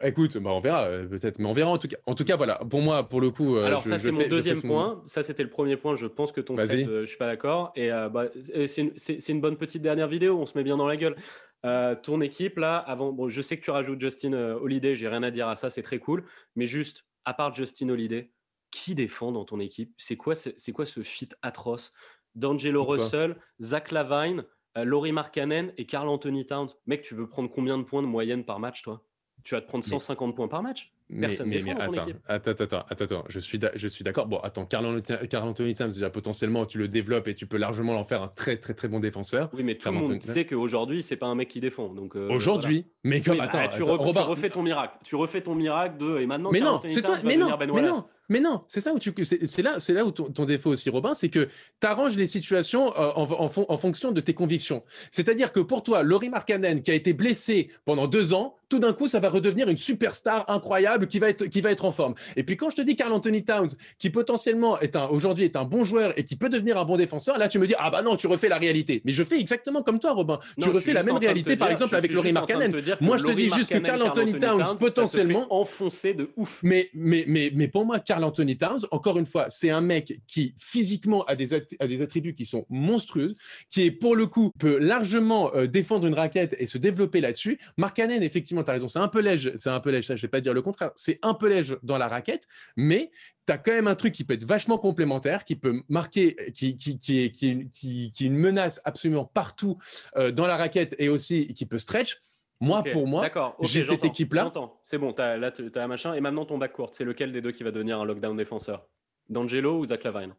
Écoute, 0.00 0.38
bah 0.38 0.50
on 0.52 0.60
verra 0.60 0.84
euh, 0.84 1.08
peut-être, 1.08 1.40
mais 1.40 1.46
on 1.46 1.52
verra 1.52 1.72
en 1.72 1.78
tout 1.78 1.88
cas. 1.88 1.96
En 2.06 2.14
tout 2.14 2.24
cas, 2.24 2.36
voilà. 2.36 2.60
Pour 2.70 2.80
moi, 2.80 3.08
pour 3.08 3.20
le 3.20 3.30
coup. 3.30 3.56
Alors 3.56 3.82
ça, 3.82 3.98
c'est 3.98 4.12
mon 4.12 4.28
deuxième 4.28 4.62
point. 4.62 5.02
Ça, 5.06 5.24
c'était 5.24 5.42
le 5.42 5.50
premier 5.50 5.76
point. 5.76 5.96
Je 5.96 6.06
pense 6.06 6.30
que 6.30 6.40
ton 6.40 6.56
fait, 6.56 6.84
je 6.84 7.06
suis 7.06 7.18
pas 7.18 7.26
d'accord. 7.26 7.72
Et 7.74 7.88
bah, 7.88 8.26
c'est 8.66 8.82
une, 8.82 8.92
une, 9.28 9.40
bonne 9.40 9.56
petite 9.56 9.82
dernière 9.82 10.06
vidéo. 10.06 10.38
On 10.38 10.46
se 10.46 10.56
met 10.56 10.62
bien 10.62 10.76
dans 10.76 10.86
la 10.86 10.96
gueule. 10.96 11.16
Euh, 11.64 11.94
ton 11.96 12.20
équipe, 12.20 12.58
là, 12.58 12.78
avant, 12.78 13.12
bon, 13.12 13.28
je 13.28 13.42
sais 13.42 13.56
que 13.56 13.64
tu 13.64 13.70
rajoutes 13.70 14.00
Justin 14.00 14.32
euh, 14.32 14.54
Holiday, 14.54 14.96
j'ai 14.96 15.08
rien 15.08 15.22
à 15.22 15.30
dire 15.30 15.48
à 15.48 15.56
ça, 15.56 15.70
c'est 15.70 15.82
très 15.82 15.98
cool. 15.98 16.24
Mais 16.56 16.66
juste, 16.66 17.04
à 17.24 17.34
part 17.34 17.54
Justin 17.54 17.88
Holiday, 17.88 18.32
qui 18.70 18.94
défend 18.94 19.32
dans 19.32 19.44
ton 19.44 19.60
équipe? 19.60 19.92
C'est 19.96 20.16
quoi, 20.16 20.34
c'est 20.34 20.72
quoi 20.72 20.84
ce 20.84 21.02
fit 21.02 21.30
atroce? 21.42 21.92
D'Angelo 22.34 22.84
Russell, 22.84 23.36
Zach 23.60 23.90
Lavine, 23.90 24.44
euh, 24.76 24.84
Laurie 24.84 25.12
Markkanen 25.12 25.72
et 25.76 25.86
Carl 25.86 26.08
Anthony 26.08 26.46
Towns. 26.46 26.68
Mec, 26.86 27.02
tu 27.02 27.14
veux 27.14 27.28
prendre 27.28 27.50
combien 27.50 27.78
de 27.78 27.82
points 27.82 28.02
de 28.02 28.06
moyenne 28.06 28.44
par 28.44 28.60
match, 28.60 28.82
toi? 28.82 29.04
Tu 29.42 29.54
vas 29.54 29.60
te 29.60 29.66
prendre 29.66 29.84
150 29.84 30.36
points 30.36 30.48
par 30.48 30.62
match? 30.62 30.94
Mais, 31.10 31.28
mais, 31.46 31.62
mais 31.62 31.70
attends, 31.70 31.92
attends, 32.26 32.50
attends, 32.50 32.84
attends, 32.88 33.04
attends, 33.04 33.24
je 33.28 33.38
suis, 33.38 33.58
je 33.74 33.88
suis 33.88 34.04
d'accord. 34.04 34.26
Bon, 34.26 34.38
attends, 34.38 34.66
Carl 34.66 34.84
Anthony 34.86 35.74
Towns, 35.74 35.88
déjà 35.88 36.10
potentiellement, 36.10 36.66
tu 36.66 36.78
le 36.78 36.86
développes 36.86 37.28
et 37.28 37.34
tu 37.34 37.46
peux 37.46 37.56
largement 37.56 37.94
en 37.94 38.04
faire 38.04 38.22
un 38.22 38.28
très, 38.28 38.58
très, 38.58 38.74
très 38.74 38.88
bon 38.88 39.00
défenseur. 39.00 39.48
Oui, 39.54 39.62
mais 39.64 39.76
tout 39.76 39.88
le 39.88 39.94
monde 39.94 40.22
sait 40.22 40.44
qu'aujourd'hui, 40.44 41.02
c'est 41.02 41.16
pas 41.16 41.26
un 41.26 41.34
mec 41.34 41.48
qui 41.48 41.60
défend. 41.60 41.88
Donc 41.94 42.14
euh, 42.14 42.28
aujourd'hui, 42.28 42.86
mais 43.04 43.22
comme 43.22 43.40
attends, 43.40 43.66
tu, 43.68 43.82
refais 43.82 44.50
ton 44.50 44.62
miracle, 44.62 44.98
tu 45.02 45.16
refais 45.16 45.40
ton 45.40 45.54
miracle 45.54 45.96
de 45.96 46.18
et 46.18 46.26
maintenant. 46.26 46.50
Mais 46.52 46.60
non, 46.60 46.78
c'est 46.84 47.02
toi, 47.02 47.16
mais 47.24 47.36
non, 47.36 47.56
mais 47.58 47.82
non. 47.82 48.04
Mais 48.28 48.40
non, 48.40 48.62
c'est 48.68 48.80
ça 48.80 48.92
où 48.92 48.98
tu, 48.98 49.12
c'est 49.24 49.62
là, 49.62 49.80
c'est 49.80 49.92
là 49.92 50.04
où 50.04 50.10
ton, 50.10 50.44
défaut 50.44 50.70
aussi, 50.70 50.90
Robin, 50.90 51.14
c'est 51.14 51.28
que 51.28 51.48
tu 51.80 51.86
arranges 51.86 52.16
les 52.16 52.26
situations 52.26 52.92
euh, 52.96 53.10
en, 53.14 53.24
en, 53.24 53.50
en, 53.68 53.78
fonction 53.78 54.12
de 54.12 54.20
tes 54.20 54.34
convictions. 54.34 54.82
C'est-à-dire 55.10 55.52
que 55.52 55.60
pour 55.60 55.82
toi, 55.82 56.02
Laurie 56.02 56.28
Markkanen, 56.28 56.82
qui 56.82 56.90
a 56.90 56.94
été 56.94 57.12
blessé 57.12 57.70
pendant 57.84 58.06
deux 58.06 58.32
ans, 58.34 58.58
tout 58.68 58.78
d'un 58.78 58.92
coup, 58.92 59.06
ça 59.06 59.20
va 59.20 59.30
redevenir 59.30 59.68
une 59.68 59.76
superstar 59.76 60.44
incroyable 60.48 61.06
qui 61.06 61.18
va 61.18 61.28
être, 61.30 61.46
qui 61.46 61.60
va 61.60 61.70
être 61.70 61.84
en 61.84 61.92
forme. 61.92 62.14
Et 62.36 62.42
puis 62.42 62.56
quand 62.56 62.70
je 62.70 62.76
te 62.76 62.82
dis 62.82 62.96
Carl 62.96 63.12
Anthony 63.12 63.44
Towns, 63.44 63.70
qui 63.98 64.10
potentiellement 64.10 64.78
est 64.80 64.96
un, 64.96 65.06
aujourd'hui 65.06 65.44
est 65.44 65.56
un 65.56 65.64
bon 65.64 65.84
joueur 65.84 66.12
et 66.18 66.24
qui 66.24 66.36
peut 66.36 66.48
devenir 66.48 66.78
un 66.78 66.84
bon 66.84 66.96
défenseur, 66.96 67.38
là 67.38 67.48
tu 67.48 67.58
me 67.58 67.66
dis 67.66 67.74
ah 67.78 67.90
bah 67.90 68.02
non, 68.02 68.16
tu 68.16 68.26
refais 68.26 68.48
la 68.48 68.58
réalité. 68.58 69.00
Mais 69.04 69.12
je 69.12 69.24
fais 69.24 69.40
exactement 69.40 69.82
comme 69.82 69.98
toi, 69.98 70.12
Robin. 70.12 70.38
tu 70.60 70.68
refais 70.68 70.92
la 70.92 71.02
même 71.02 71.16
réalité, 71.16 71.56
par 71.56 71.70
exemple 71.70 71.96
avec 71.96 72.12
Laurie 72.12 72.32
Markkanen. 72.32 72.72
Moi, 73.00 73.16
je 73.16 73.24
te 73.24 73.32
dis 73.32 73.50
juste 73.50 73.70
que 73.70 73.78
Carl 73.78 74.02
Anthony 74.02 74.38
Towns, 74.38 74.76
potentiellement 74.78 75.46
enfoncé 75.50 76.14
de 76.14 76.30
ouf. 76.36 76.60
Mais 76.62 76.90
mais 76.94 77.24
mais 77.26 77.50
mais 77.54 77.68
pour 77.68 77.84
moi, 77.84 78.00
Anthony 78.22 78.56
Towns, 78.56 78.80
encore 78.90 79.18
une 79.18 79.26
fois, 79.26 79.50
c'est 79.50 79.70
un 79.70 79.80
mec 79.80 80.20
qui 80.26 80.54
physiquement 80.58 81.24
a 81.24 81.36
des, 81.36 81.54
a 81.54 81.86
des 81.86 82.02
attributs 82.02 82.34
qui 82.34 82.44
sont 82.44 82.66
monstrueux, 82.68 83.34
qui 83.70 83.82
est 83.82 83.90
pour 83.90 84.16
le 84.16 84.26
coup 84.26 84.50
peut 84.58 84.78
largement 84.78 85.54
euh, 85.54 85.66
défendre 85.66 86.06
une 86.06 86.14
raquette 86.14 86.54
et 86.58 86.66
se 86.66 86.78
développer 86.78 87.20
là-dessus. 87.20 87.58
Markkanen, 87.76 88.22
effectivement, 88.22 88.62
tu 88.62 88.70
as 88.70 88.74
raison, 88.74 88.88
c'est 88.88 88.98
un 88.98 89.08
peu 89.08 89.20
léger, 89.20 89.52
c'est 89.56 89.70
un 89.70 89.80
peu 89.80 89.90
léger, 89.90 90.08
ça, 90.08 90.16
je 90.16 90.22
vais 90.22 90.28
pas 90.28 90.40
dire 90.40 90.54
le 90.54 90.62
contraire, 90.62 90.90
c'est 90.94 91.18
un 91.22 91.34
peu 91.34 91.48
léger 91.48 91.76
dans 91.82 91.98
la 91.98 92.08
raquette, 92.08 92.46
mais 92.76 93.10
tu 93.46 93.52
as 93.52 93.58
quand 93.58 93.72
même 93.72 93.88
un 93.88 93.94
truc 93.94 94.12
qui 94.12 94.24
peut 94.24 94.34
être 94.34 94.44
vachement 94.44 94.78
complémentaire, 94.78 95.44
qui 95.44 95.56
peut 95.56 95.82
marquer, 95.88 96.36
qui, 96.54 96.76
qui, 96.76 96.98
qui, 96.98 97.20
est, 97.20 97.30
qui, 97.30 98.12
une 98.20 98.36
menace 98.36 98.80
absolument 98.84 99.24
partout 99.24 99.78
euh, 100.16 100.30
dans 100.30 100.46
la 100.46 100.56
raquette 100.56 100.94
et 100.98 101.08
aussi 101.08 101.54
qui 101.54 101.66
peut 101.66 101.78
stretch. 101.78 102.20
Moi, 102.60 102.82
pour 102.92 103.06
moi, 103.06 103.28
j'ai 103.60 103.82
cette 103.82 104.04
équipe-là. 104.04 104.52
C'est 104.84 104.98
bon, 104.98 105.12
as, 105.12 105.36
là, 105.36 105.50
tu 105.50 105.70
as 105.74 105.82
un 105.82 105.86
machin. 105.86 106.14
Et 106.14 106.20
maintenant, 106.20 106.44
ton 106.44 106.58
backcourt, 106.58 106.90
c'est 106.92 107.04
lequel 107.04 107.32
des 107.32 107.40
deux 107.40 107.52
qui 107.52 107.62
va 107.62 107.70
devenir 107.70 108.00
un 108.00 108.04
lockdown 108.04 108.36
défenseur? 108.36 108.86
D'Angelo 109.28 109.78
ou 109.78 109.86
Zach 109.86 110.04
Lavine? 110.04 110.34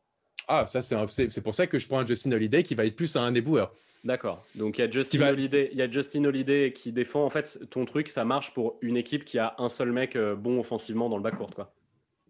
Ah, 0.47 0.65
ça, 0.67 0.81
c'est 0.81 1.43
pour 1.43 1.53
ça 1.53 1.67
que 1.67 1.77
je 1.77 1.87
prends 1.87 1.99
un 1.99 2.05
Justin 2.05 2.31
Holiday 2.31 2.63
qui 2.63 2.75
va 2.75 2.85
être 2.85 2.95
plus 2.95 3.15
un 3.15 3.31
déboueur. 3.31 3.73
D'accord. 4.03 4.45
Donc 4.55 4.77
il 4.77 4.81
y 4.81 4.83
a 4.83 4.89
Justin 4.89 5.27
Holiday, 5.27 5.69
il 5.71 5.77
y 5.77 5.81
a 5.81 5.91
Justin 5.91 6.23
Holiday 6.25 6.71
qui 6.73 6.91
défend. 6.91 7.25
En 7.25 7.29
fait, 7.29 7.59
ton 7.69 7.85
truc, 7.85 8.09
ça 8.09 8.23
marche 8.23 8.53
pour 8.53 8.77
une 8.81 8.97
équipe 8.97 9.25
qui 9.25 9.37
a 9.39 9.55
un 9.57 9.69
seul 9.69 9.91
mec 9.91 10.15
euh, 10.15 10.35
bon 10.35 10.59
offensivement 10.59 11.09
dans 11.09 11.17
le 11.17 11.23
backcourt, 11.23 11.53
quoi. 11.53 11.73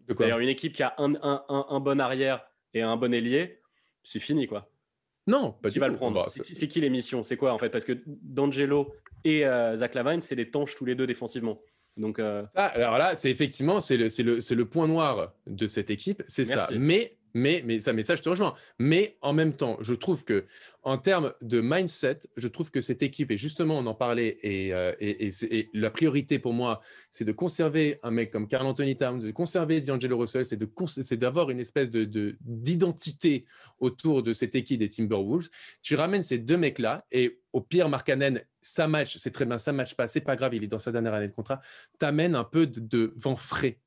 D'ailleurs, 0.08 0.40
une 0.40 0.48
équipe 0.48 0.72
qui 0.72 0.82
a 0.82 0.94
un, 0.98 1.14
un, 1.22 1.44
un, 1.48 1.80
bon 1.80 2.00
arrière 2.00 2.44
et 2.74 2.82
un 2.82 2.96
bon 2.96 3.14
ailier, 3.14 3.60
c'est 4.02 4.18
fini, 4.18 4.48
quoi. 4.48 4.68
Non, 5.30 5.52
pas 5.52 5.70
qui 5.70 5.78
va 5.78 5.88
le 5.88 5.96
prendre. 5.96 6.28
C'est 6.28 6.68
qui 6.68 6.80
l'émission? 6.80 7.22
C'est 7.22 7.36
quoi 7.36 7.52
en 7.52 7.58
fait? 7.58 7.70
Parce 7.70 7.84
que 7.84 7.98
D'Angelo 8.06 8.92
et 9.24 9.46
euh, 9.46 9.76
Zach 9.76 9.94
Lavine, 9.94 10.20
c'est 10.20 10.34
les 10.34 10.50
tanches 10.50 10.76
tous 10.76 10.84
les 10.84 10.94
deux 10.94 11.06
défensivement. 11.06 11.58
Donc, 11.96 12.18
euh, 12.18 12.44
alors 12.54 12.98
là, 12.98 13.14
c'est 13.14 13.30
effectivement 13.30 13.80
c'est 13.80 13.96
le, 13.96 14.06
le, 14.22 14.54
le, 14.54 14.64
point 14.64 14.86
noir 14.86 15.34
de 15.46 15.66
cette 15.66 15.90
équipe, 15.90 16.22
c'est 16.26 16.44
ça. 16.44 16.68
Mais 16.76 17.18
mais, 17.34 17.62
mais, 17.64 17.80
ça, 17.80 17.92
mais 17.92 18.04
ça, 18.04 18.16
je 18.16 18.22
te 18.22 18.28
rejoins. 18.28 18.54
Mais 18.78 19.16
en 19.20 19.32
même 19.32 19.54
temps, 19.54 19.76
je 19.80 19.94
trouve 19.94 20.24
que 20.24 20.46
en 20.82 20.96
termes 20.96 21.32
de 21.42 21.60
mindset, 21.60 22.20
je 22.36 22.48
trouve 22.48 22.70
que 22.70 22.80
cette 22.80 23.02
équipe, 23.02 23.30
et 23.30 23.36
justement, 23.36 23.78
on 23.78 23.86
en 23.86 23.94
parlait, 23.94 24.38
et, 24.42 24.72
euh, 24.72 24.94
et, 24.98 25.68
la 25.74 25.90
priorité 25.90 26.38
pour 26.38 26.54
moi, 26.54 26.80
c'est 27.10 27.24
de 27.24 27.32
conserver 27.32 27.98
un 28.02 28.10
mec 28.10 28.30
comme 28.30 28.48
Carl 28.48 28.66
Anthony 28.66 28.96
Towns, 28.96 29.18
de 29.18 29.30
conserver 29.30 29.80
D'Angelo 29.80 30.16
Russell, 30.16 30.44
c'est 30.44 31.16
d'avoir 31.16 31.50
une 31.50 31.60
espèce 31.60 31.90
de 31.90 32.36
d'identité 32.40 33.44
autour 33.78 34.22
de 34.22 34.32
cette 34.32 34.54
équipe 34.54 34.78
des 34.78 34.88
Timberwolves. 34.88 35.50
Tu 35.82 35.96
ramènes 35.96 36.22
ces 36.22 36.38
deux 36.38 36.56
mecs-là, 36.56 37.04
et 37.10 37.40
au 37.52 37.60
pire, 37.60 37.88
Markkanen, 37.88 38.42
ça 38.60 38.88
match, 38.88 39.16
c'est 39.18 39.32
très 39.32 39.44
bien, 39.44 39.58
ça 39.58 39.72
match 39.72 39.94
pas, 39.94 40.08
c'est 40.08 40.20
pas 40.20 40.36
grave, 40.36 40.54
il 40.54 40.64
est 40.64 40.68
dans 40.68 40.78
sa 40.78 40.92
dernière 40.92 41.14
année 41.14 41.28
de 41.28 41.34
contrat, 41.34 41.60
t'amènes 41.98 42.34
un 42.34 42.44
peu 42.44 42.66
de, 42.66 42.80
de 42.80 43.12
vent 43.16 43.36
frais 43.36 43.78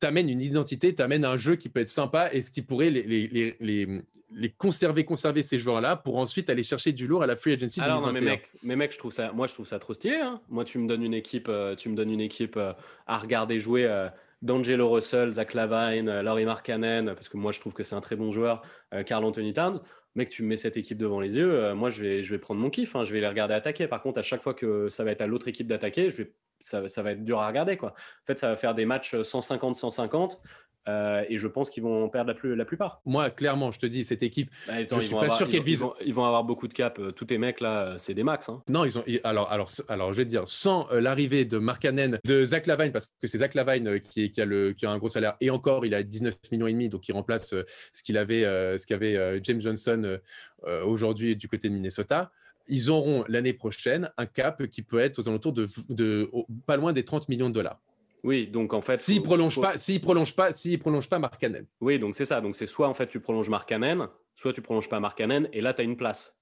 t'amènes 0.00 0.28
une 0.28 0.42
identité, 0.42 0.94
t'amènes 0.94 1.24
un 1.24 1.36
jeu 1.36 1.56
qui 1.56 1.68
peut 1.68 1.80
être 1.80 1.88
sympa 1.88 2.30
et 2.32 2.42
ce 2.42 2.50
qui 2.50 2.62
pourrait 2.62 2.90
les, 2.90 3.02
les, 3.02 3.56
les, 3.60 4.02
les 4.32 4.50
conserver, 4.50 5.04
conserver 5.04 5.42
ces 5.42 5.58
joueurs-là 5.58 5.96
pour 5.96 6.18
ensuite 6.18 6.50
aller 6.50 6.62
chercher 6.62 6.92
du 6.92 7.06
lourd 7.06 7.22
à 7.22 7.26
la 7.26 7.36
free 7.36 7.52
agency. 7.52 7.80
Alors 7.80 8.00
non, 8.00 8.12
mais 8.12 8.20
mec, 8.20 8.50
mais 8.62 8.76
mec, 8.76 8.92
je 8.92 8.98
trouve 8.98 9.12
ça, 9.12 9.32
moi 9.32 9.46
je 9.46 9.54
trouve 9.54 9.66
ça 9.66 9.78
trop 9.78 9.94
stylé. 9.94 10.16
Hein. 10.16 10.40
Moi, 10.48 10.64
tu 10.64 10.78
me 10.78 10.88
donnes 10.88 11.02
une 11.02 11.14
équipe, 11.14 11.48
euh, 11.48 11.74
tu 11.74 11.88
me 11.88 11.94
donnes 11.94 12.10
une 12.10 12.20
équipe 12.20 12.56
euh, 12.56 12.72
à 13.06 13.18
regarder 13.18 13.60
jouer. 13.60 13.84
Euh, 13.86 14.08
D'Angelo 14.42 14.90
Russell, 14.90 15.32
Zach 15.32 15.54
Lavine, 15.54 16.20
Laurie 16.20 16.44
Markkanen, 16.44 17.14
parce 17.14 17.30
que 17.30 17.38
moi 17.38 17.52
je 17.52 17.58
trouve 17.58 17.72
que 17.72 17.82
c'est 17.82 17.94
un 17.94 18.02
très 18.02 18.16
bon 18.16 18.30
joueur, 18.30 18.60
Carl 19.06 19.24
Anthony 19.24 19.54
Towns. 19.54 19.80
Mec, 20.14 20.28
tu 20.28 20.42
me 20.42 20.48
mets 20.48 20.58
cette 20.58 20.76
équipe 20.76 20.98
devant 20.98 21.20
les 21.20 21.36
yeux, 21.36 21.72
moi 21.72 21.88
je 21.88 22.02
vais, 22.02 22.22
je 22.22 22.34
vais 22.34 22.38
prendre 22.38 22.60
mon 22.60 22.68
kiff, 22.68 22.94
hein. 22.94 23.04
je 23.04 23.14
vais 23.14 23.20
les 23.20 23.28
regarder 23.28 23.54
attaquer. 23.54 23.88
Par 23.88 24.02
contre, 24.02 24.18
à 24.18 24.22
chaque 24.22 24.42
fois 24.42 24.52
que 24.52 24.90
ça 24.90 25.04
va 25.04 25.12
être 25.12 25.22
à 25.22 25.26
l'autre 25.26 25.48
équipe 25.48 25.66
d'attaquer, 25.66 26.10
je 26.10 26.18
vais 26.18 26.32
ça, 26.58 26.88
ça, 26.88 27.02
va 27.02 27.12
être 27.12 27.24
dur 27.24 27.40
à 27.40 27.48
regarder. 27.48 27.76
Quoi. 27.76 27.90
En 27.90 28.26
fait, 28.26 28.38
ça 28.38 28.48
va 28.48 28.56
faire 28.56 28.74
des 28.74 28.86
matchs 28.86 29.14
150-150. 29.14 30.38
Euh, 30.88 31.24
et 31.28 31.38
je 31.38 31.48
pense 31.48 31.70
qu'ils 31.70 31.82
vont 31.82 32.08
perdre 32.08 32.28
la, 32.28 32.34
plus, 32.34 32.54
la 32.54 32.64
plupart. 32.64 33.00
Moi, 33.04 33.30
clairement, 33.30 33.70
je 33.70 33.78
te 33.78 33.86
dis, 33.86 34.04
cette 34.04 34.22
équipe, 34.22 34.50
bah, 34.68 34.74
je 34.88 35.00
suis 35.00 35.14
pas 35.14 35.28
sûr 35.30 35.48
qu'elle 35.48 35.62
vise. 35.62 35.84
Ils 36.04 36.14
vont, 36.14 36.24
avoir 36.24 36.44
beaucoup 36.44 36.68
de 36.68 36.74
cap. 36.74 36.98
Euh, 36.98 37.10
tous 37.10 37.24
tes 37.24 37.38
mecs 37.38 37.60
là, 37.60 37.94
c'est 37.98 38.14
des 38.14 38.22
max. 38.22 38.48
Hein. 38.48 38.62
Non, 38.68 38.84
ils 38.84 38.98
ont. 38.98 39.04
Alors, 39.24 39.50
alors, 39.50 39.68
alors, 39.88 40.12
je 40.12 40.18
vais 40.18 40.24
te 40.24 40.30
dire, 40.30 40.46
sans 40.46 40.88
euh, 40.92 41.00
l'arrivée 41.00 41.44
de 41.44 41.58
Markkanen, 41.58 42.18
de 42.24 42.44
Zach 42.44 42.66
Lavine, 42.66 42.92
parce 42.92 43.06
que 43.06 43.26
c'est 43.26 43.38
Zach 43.38 43.54
Lavine 43.54 44.00
qui, 44.00 44.30
qui, 44.30 44.40
a 44.40 44.44
le, 44.44 44.72
qui 44.72 44.86
a 44.86 44.90
un 44.90 44.98
gros 44.98 45.08
salaire, 45.08 45.34
et 45.40 45.50
encore, 45.50 45.84
il 45.84 45.94
a 45.94 46.02
19 46.02 46.34
millions 46.52 46.66
et 46.68 46.72
demi, 46.72 46.88
donc 46.88 47.08
il 47.08 47.12
remplace 47.12 47.54
ce 47.92 48.02
qu'il 48.02 48.16
avait, 48.16 48.42
ce 48.42 48.86
qu'avait 48.86 49.40
James 49.42 49.60
Johnson 49.60 50.18
aujourd'hui 50.84 51.36
du 51.36 51.48
côté 51.48 51.68
de 51.68 51.74
Minnesota 51.74 52.30
ils 52.68 52.90
auront 52.90 53.24
l'année 53.28 53.52
prochaine 53.52 54.10
un 54.16 54.26
cap 54.26 54.66
qui 54.66 54.82
peut 54.82 54.98
être 54.98 55.18
aux 55.18 55.28
alentours 55.28 55.52
de, 55.52 55.66
de, 55.88 56.30
pas 56.66 56.76
loin 56.76 56.92
des 56.92 57.04
30 57.04 57.28
millions 57.28 57.48
de 57.48 57.54
dollars. 57.54 57.80
Oui, 58.22 58.48
donc 58.48 58.72
en 58.72 58.82
fait. 58.82 58.96
S'il 58.96 59.18
ne 59.18 59.24
prolonge, 59.24 59.60
pas, 59.60 59.76
s'il 59.78 60.00
prolonge 60.00 60.34
pas, 60.34 60.50
pas 61.10 61.18
Mark. 61.18 61.46
Oui, 61.80 61.98
donc 61.98 62.14
c'est 62.16 62.24
ça. 62.24 62.40
Donc 62.40 62.56
c'est 62.56 62.66
soit 62.66 62.88
en 62.88 62.94
fait 62.94 63.06
tu 63.06 63.20
prolonges 63.20 63.48
Mark 63.48 63.68
Cannon, 63.68 64.08
soit 64.34 64.52
tu 64.52 64.62
prolonges 64.62 64.88
pas 64.88 64.98
Mark 65.00 65.16
Cannon, 65.16 65.48
et 65.52 65.60
là 65.60 65.74
tu 65.74 65.82
as 65.82 65.84
une 65.84 65.96
place. 65.96 66.36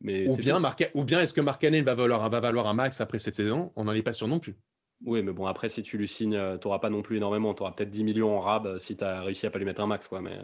Mais 0.00 0.30
ou, 0.30 0.36
bien 0.36 0.60
ou 0.94 1.04
bien 1.04 1.20
est-ce 1.20 1.34
que 1.34 1.40
Mark 1.40 1.60
Cannon 1.60 1.82
va 1.82 1.94
valoir, 1.94 2.28
va 2.28 2.40
valoir 2.40 2.66
un 2.68 2.74
max 2.74 3.00
après 3.00 3.18
cette 3.18 3.34
saison? 3.34 3.72
On 3.76 3.84
n'en 3.84 3.92
est 3.92 4.02
pas 4.02 4.12
sûr 4.12 4.28
non 4.28 4.38
plus. 4.38 4.56
Oui, 5.04 5.22
mais 5.22 5.32
bon, 5.32 5.46
après, 5.46 5.68
si 5.68 5.82
tu 5.82 5.96
lui 5.96 6.08
signes, 6.08 6.34
euh, 6.34 6.58
tu 6.58 6.66
n'auras 6.66 6.80
pas 6.80 6.90
non 6.90 7.02
plus 7.02 7.18
énormément. 7.18 7.54
Tu 7.54 7.62
auras 7.62 7.72
peut-être 7.72 7.90
10 7.90 8.04
millions 8.04 8.36
en 8.36 8.40
rab 8.40 8.66
euh, 8.66 8.78
si 8.78 8.96
tu 8.96 9.04
as 9.04 9.22
réussi 9.22 9.46
à 9.46 9.50
pas 9.50 9.58
lui 9.58 9.64
mettre 9.64 9.80
un 9.80 9.86
max. 9.86 10.08
Quoi, 10.08 10.20
mais 10.20 10.38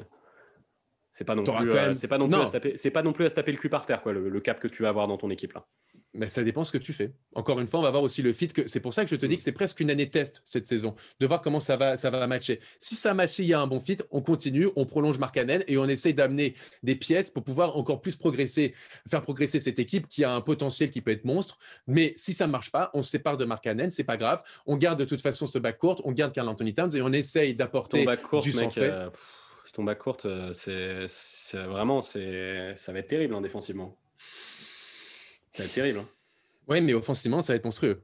c'est 1.14 1.24
pas 1.24 1.36
non 1.36 1.44
plus, 1.44 1.70
euh, 1.70 1.94
c'est 1.94 2.08
pas 2.08 2.18
non 2.18 2.26
plus, 2.26 2.40
à 2.40 2.46
se 2.46 2.50
taper, 2.50 2.72
c'est 2.76 2.90
pas 2.90 3.04
non 3.04 3.12
plus 3.12 3.24
à 3.24 3.28
se 3.28 3.36
taper 3.36 3.52
le 3.52 3.58
cul 3.58 3.68
par 3.68 3.86
terre, 3.86 4.02
quoi, 4.02 4.12
le, 4.12 4.40
cap 4.40 4.58
que 4.58 4.66
tu 4.66 4.82
vas 4.82 4.88
avoir 4.88 5.06
dans 5.06 5.16
ton 5.16 5.30
équipe 5.30 5.52
là. 5.52 5.64
mais 6.12 6.28
ça 6.28 6.42
dépend 6.42 6.64
ce 6.64 6.72
que 6.72 6.78
tu 6.78 6.92
fais. 6.92 7.12
Encore 7.36 7.60
une 7.60 7.68
fois, 7.68 7.78
on 7.78 7.84
va 7.84 7.92
voir 7.92 8.02
aussi 8.02 8.20
le 8.20 8.32
fit. 8.32 8.48
Que... 8.48 8.66
C'est 8.66 8.80
pour 8.80 8.92
ça 8.92 9.04
que 9.04 9.10
je 9.10 9.14
te 9.14 9.24
dis 9.24 9.36
que 9.36 9.40
c'est 9.40 9.52
presque 9.52 9.78
une 9.78 9.92
année 9.92 10.10
test 10.10 10.42
cette 10.44 10.66
saison, 10.66 10.96
de 11.20 11.26
voir 11.28 11.40
comment 11.40 11.60
ça 11.60 11.76
va, 11.76 11.96
ça 11.96 12.10
va 12.10 12.26
matcher. 12.26 12.58
Si 12.80 12.96
ça 12.96 13.14
matche, 13.14 13.38
il 13.38 13.44
y 13.44 13.54
a 13.54 13.60
un 13.60 13.68
bon 13.68 13.78
fit, 13.78 13.98
on 14.10 14.22
continue, 14.22 14.68
on 14.74 14.86
prolonge 14.86 15.20
Marcanen 15.20 15.62
et 15.68 15.78
on 15.78 15.86
essaye 15.86 16.14
d'amener 16.14 16.54
des 16.82 16.96
pièces 16.96 17.30
pour 17.30 17.44
pouvoir 17.44 17.76
encore 17.76 18.00
plus 18.00 18.16
progresser, 18.16 18.74
faire 19.08 19.22
progresser 19.22 19.60
cette 19.60 19.78
équipe 19.78 20.08
qui 20.08 20.24
a 20.24 20.34
un 20.34 20.40
potentiel 20.40 20.90
qui 20.90 21.00
peut 21.00 21.12
être 21.12 21.24
monstre. 21.24 21.58
Mais 21.86 22.12
si 22.16 22.32
ça 22.32 22.48
ne 22.48 22.50
marche 22.50 22.72
pas, 22.72 22.90
on 22.92 23.02
se 23.02 23.10
sépare 23.10 23.36
de 23.36 23.44
Marcanen, 23.44 23.88
c'est 23.88 24.02
pas 24.02 24.16
grave. 24.16 24.42
On 24.66 24.76
garde 24.76 24.98
de 24.98 25.04
toute 25.04 25.20
façon 25.20 25.46
ce 25.46 25.60
back 25.60 25.78
court, 25.78 26.02
on 26.04 26.10
garde 26.10 26.32
Carl 26.32 26.48
Anthony 26.48 26.74
Towns 26.74 26.96
et 26.96 27.02
on 27.02 27.12
essaye 27.12 27.54
d'apporter 27.54 28.04
du 28.42 28.50
sang 28.50 28.68
frais. 29.64 29.72
Euh, 29.72 29.76
ton 29.76 29.84
back 29.84 29.98
court, 29.98 30.18
euh, 30.24 30.52
c'est 30.52 31.56
vraiment, 31.58 32.02
ça 32.02 32.18
va 32.18 32.98
être 32.98 33.08
terrible 33.08 33.34
hein, 33.34 33.40
défensivement. 33.40 33.98
Ça 35.52 35.62
va 35.62 35.66
être 35.66 35.74
terrible. 35.74 36.00
Hein. 36.00 36.08
Oui, 36.68 36.80
mais 36.80 36.94
offensivement, 36.94 37.40
ça 37.40 37.52
va 37.52 37.56
être 37.56 37.64
monstrueux. 37.64 38.02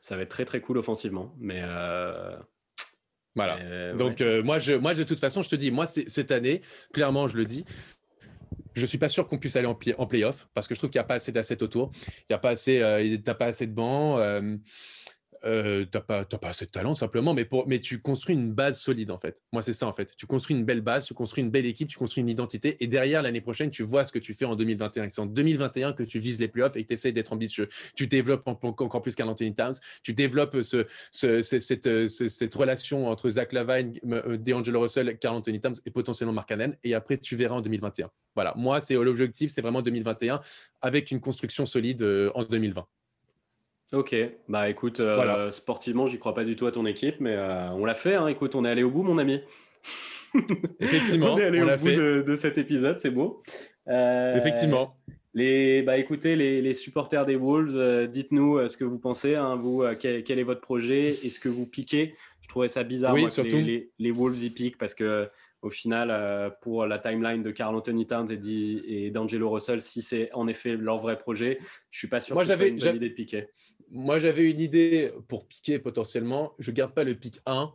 Ça 0.00 0.16
va 0.16 0.22
être 0.22 0.30
très 0.30 0.44
très 0.44 0.60
cool 0.60 0.78
offensivement, 0.78 1.32
mais 1.38 1.60
euh, 1.62 2.36
voilà. 3.36 3.94
Donc 3.94 4.20
euh, 4.20 4.42
moi, 4.42 4.58
je, 4.58 4.72
moi, 4.72 4.94
de 4.94 5.04
toute 5.04 5.20
façon, 5.20 5.42
je 5.42 5.48
te 5.48 5.56
dis, 5.56 5.70
moi, 5.70 5.86
cette 5.86 6.32
année, 6.32 6.62
clairement, 6.92 7.28
je 7.28 7.36
le 7.36 7.44
dis, 7.44 7.64
je 8.74 8.86
suis 8.86 8.98
pas 8.98 9.08
sûr 9.08 9.26
qu'on 9.26 9.38
puisse 9.38 9.56
aller 9.56 9.66
en, 9.66 9.78
en 9.98 10.06
playoff 10.06 10.48
parce 10.54 10.66
que 10.66 10.74
je 10.74 10.80
trouve 10.80 10.90
qu'il 10.90 10.98
n'y 10.98 11.04
a 11.04 11.06
pas 11.06 11.14
assez 11.14 11.32
d'assets 11.32 11.62
autour. 11.62 11.92
Il 11.94 12.26
n'y 12.30 12.34
a 12.34 12.38
pas 12.38 12.50
assez, 12.50 12.80
euh, 12.80 13.18
pas 13.38 13.46
assez 13.46 13.66
de 13.66 13.72
bancs 13.72 14.18
euh, 14.18 14.56
tu 15.42 15.48
n'as 15.94 16.00
pas, 16.00 16.24
pas, 16.24 16.48
assez 16.48 16.66
de 16.66 16.70
talent 16.70 16.94
simplement, 16.94 17.34
mais, 17.34 17.80
tu 17.80 18.00
construis 18.00 18.34
une 18.34 18.52
base 18.52 18.80
solide 18.80 19.10
en 19.10 19.18
fait. 19.18 19.42
Moi, 19.52 19.62
c'est 19.62 19.72
ça 19.72 19.86
en 19.86 19.92
fait. 19.92 20.14
Tu 20.16 20.26
construis 20.26 20.56
une 20.56 20.64
belle 20.64 20.80
base, 20.80 21.06
tu 21.06 21.14
construis 21.14 21.42
une 21.42 21.50
belle 21.50 21.66
équipe, 21.66 21.88
tu 21.88 21.98
construis 21.98 22.22
une 22.22 22.28
identité, 22.28 22.76
et 22.80 22.86
derrière 22.86 23.22
l'année 23.22 23.40
prochaine, 23.40 23.70
tu 23.70 23.82
vois 23.82 24.04
ce 24.04 24.12
que 24.12 24.18
tu 24.18 24.34
fais 24.34 24.44
en 24.44 24.56
2021. 24.56 25.08
C'est 25.08 25.20
en 25.20 25.26
2021 25.26 25.92
que 25.92 26.02
tu 26.02 26.18
vises 26.18 26.40
les 26.40 26.48
playoffs 26.48 26.76
et 26.76 26.82
que 26.82 26.88
tu 26.88 26.94
essaies 26.94 27.12
d'être 27.12 27.32
ambitieux. 27.32 27.68
Tu 27.96 28.06
développes 28.06 28.46
encore 28.46 29.02
plus 29.02 29.14
qu'un 29.14 29.28
Anthony 29.28 29.54
Towns, 29.54 29.74
tu 30.02 30.14
développes 30.14 30.62
ce, 30.62 30.86
cette, 31.10 32.54
relation 32.54 33.08
entre 33.08 33.30
Zach 33.30 33.52
Lavine, 33.52 33.98
euh, 34.10 34.36
DeAngelo 34.36 34.80
Russell, 34.80 35.18
Carl 35.18 35.36
Anthony 35.36 35.60
Towns 35.60 35.76
et 35.86 35.90
potentiellement 35.90 36.32
Mark 36.32 36.48
Cannon, 36.48 36.74
et 36.84 36.94
après, 36.94 37.18
tu 37.18 37.36
verras 37.36 37.56
en 37.56 37.60
2021. 37.60 38.10
Voilà, 38.34 38.54
moi, 38.56 38.80
c'est 38.80 38.94
l'objectif, 38.94 39.50
c'est 39.52 39.60
vraiment 39.60 39.82
2021 39.82 40.40
avec 40.80 41.10
une 41.10 41.20
construction 41.20 41.66
solide 41.66 42.02
euh, 42.02 42.30
en 42.34 42.44
2020. 42.44 42.86
Ok, 43.92 44.16
bah 44.48 44.70
écoute, 44.70 45.00
euh, 45.00 45.50
sportivement, 45.50 46.06
j'y 46.06 46.18
crois 46.18 46.32
pas 46.32 46.44
du 46.44 46.56
tout 46.56 46.66
à 46.66 46.72
ton 46.72 46.86
équipe, 46.86 47.16
mais 47.20 47.34
euh, 47.36 47.70
on 47.72 47.84
l'a 47.84 47.94
fait. 47.94 48.14
Hein. 48.14 48.26
Écoute, 48.26 48.54
on 48.54 48.64
est 48.64 48.70
allé 48.70 48.82
au 48.82 48.90
bout, 48.90 49.02
mon 49.02 49.18
ami. 49.18 49.40
Effectivement, 50.80 51.34
on 51.34 51.38
est 51.38 51.44
allé 51.44 51.60
au 51.60 51.76
bout 51.76 52.22
de, 52.22 52.34
cet 52.34 52.56
épisode, 52.56 52.98
c'est 52.98 53.10
beau. 53.10 53.42
Euh, 53.88 54.34
Effectivement. 54.34 54.96
Les, 55.34 55.82
bah 55.82 55.98
écoutez, 55.98 56.36
les, 56.36 56.74
supporters 56.74 57.26
des 57.26 57.36
Wolves, 57.36 58.08
dites-nous 58.08 58.66
ce 58.66 58.78
que 58.78 58.84
vous 58.84 58.98
pensez. 58.98 59.34
Hein, 59.34 59.56
vous, 59.56 59.84
quel, 60.00 60.24
est 60.26 60.42
votre 60.42 60.62
projet? 60.62 61.10
Est-ce 61.22 61.38
que 61.38 61.50
vous 61.50 61.66
piquez? 61.66 62.14
Je 62.40 62.48
trouvais 62.48 62.68
ça 62.68 62.84
bizarre 62.84 63.14
moi, 63.14 63.28
que 63.28 63.42
les, 63.42 63.90
les, 63.98 64.10
Wolves 64.10 64.42
y 64.42 64.50
piquent 64.50 64.78
parce 64.78 64.94
que 64.94 65.28
au 65.60 65.70
final, 65.70 66.54
pour 66.60 66.86
la 66.86 66.98
timeline 66.98 67.42
de 67.42 67.50
Carl 67.50 67.74
Anthony 67.74 68.06
Towns 68.06 68.28
et 68.30 69.10
d'Angelo 69.10 69.50
Russell, 69.50 69.80
si 69.80 70.02
c'est 70.02 70.32
en 70.32 70.48
effet 70.48 70.76
leur 70.76 70.98
vrai 70.98 71.18
projet, 71.18 71.58
je 71.90 71.98
suis 71.98 72.08
pas 72.08 72.20
sûr 72.20 72.36
que 72.36 72.44
c'est 72.44 72.68
une 72.68 72.78
bonne 72.78 72.96
idée 72.96 73.10
de 73.10 73.14
piquer 73.14 73.48
moi, 73.92 74.18
j'avais 74.18 74.50
une 74.50 74.60
idée 74.60 75.12
pour 75.28 75.46
piquer 75.46 75.78
potentiellement. 75.78 76.54
Je 76.58 76.70
garde 76.70 76.94
pas 76.94 77.04
le 77.04 77.14
pick 77.14 77.40
1 77.44 77.70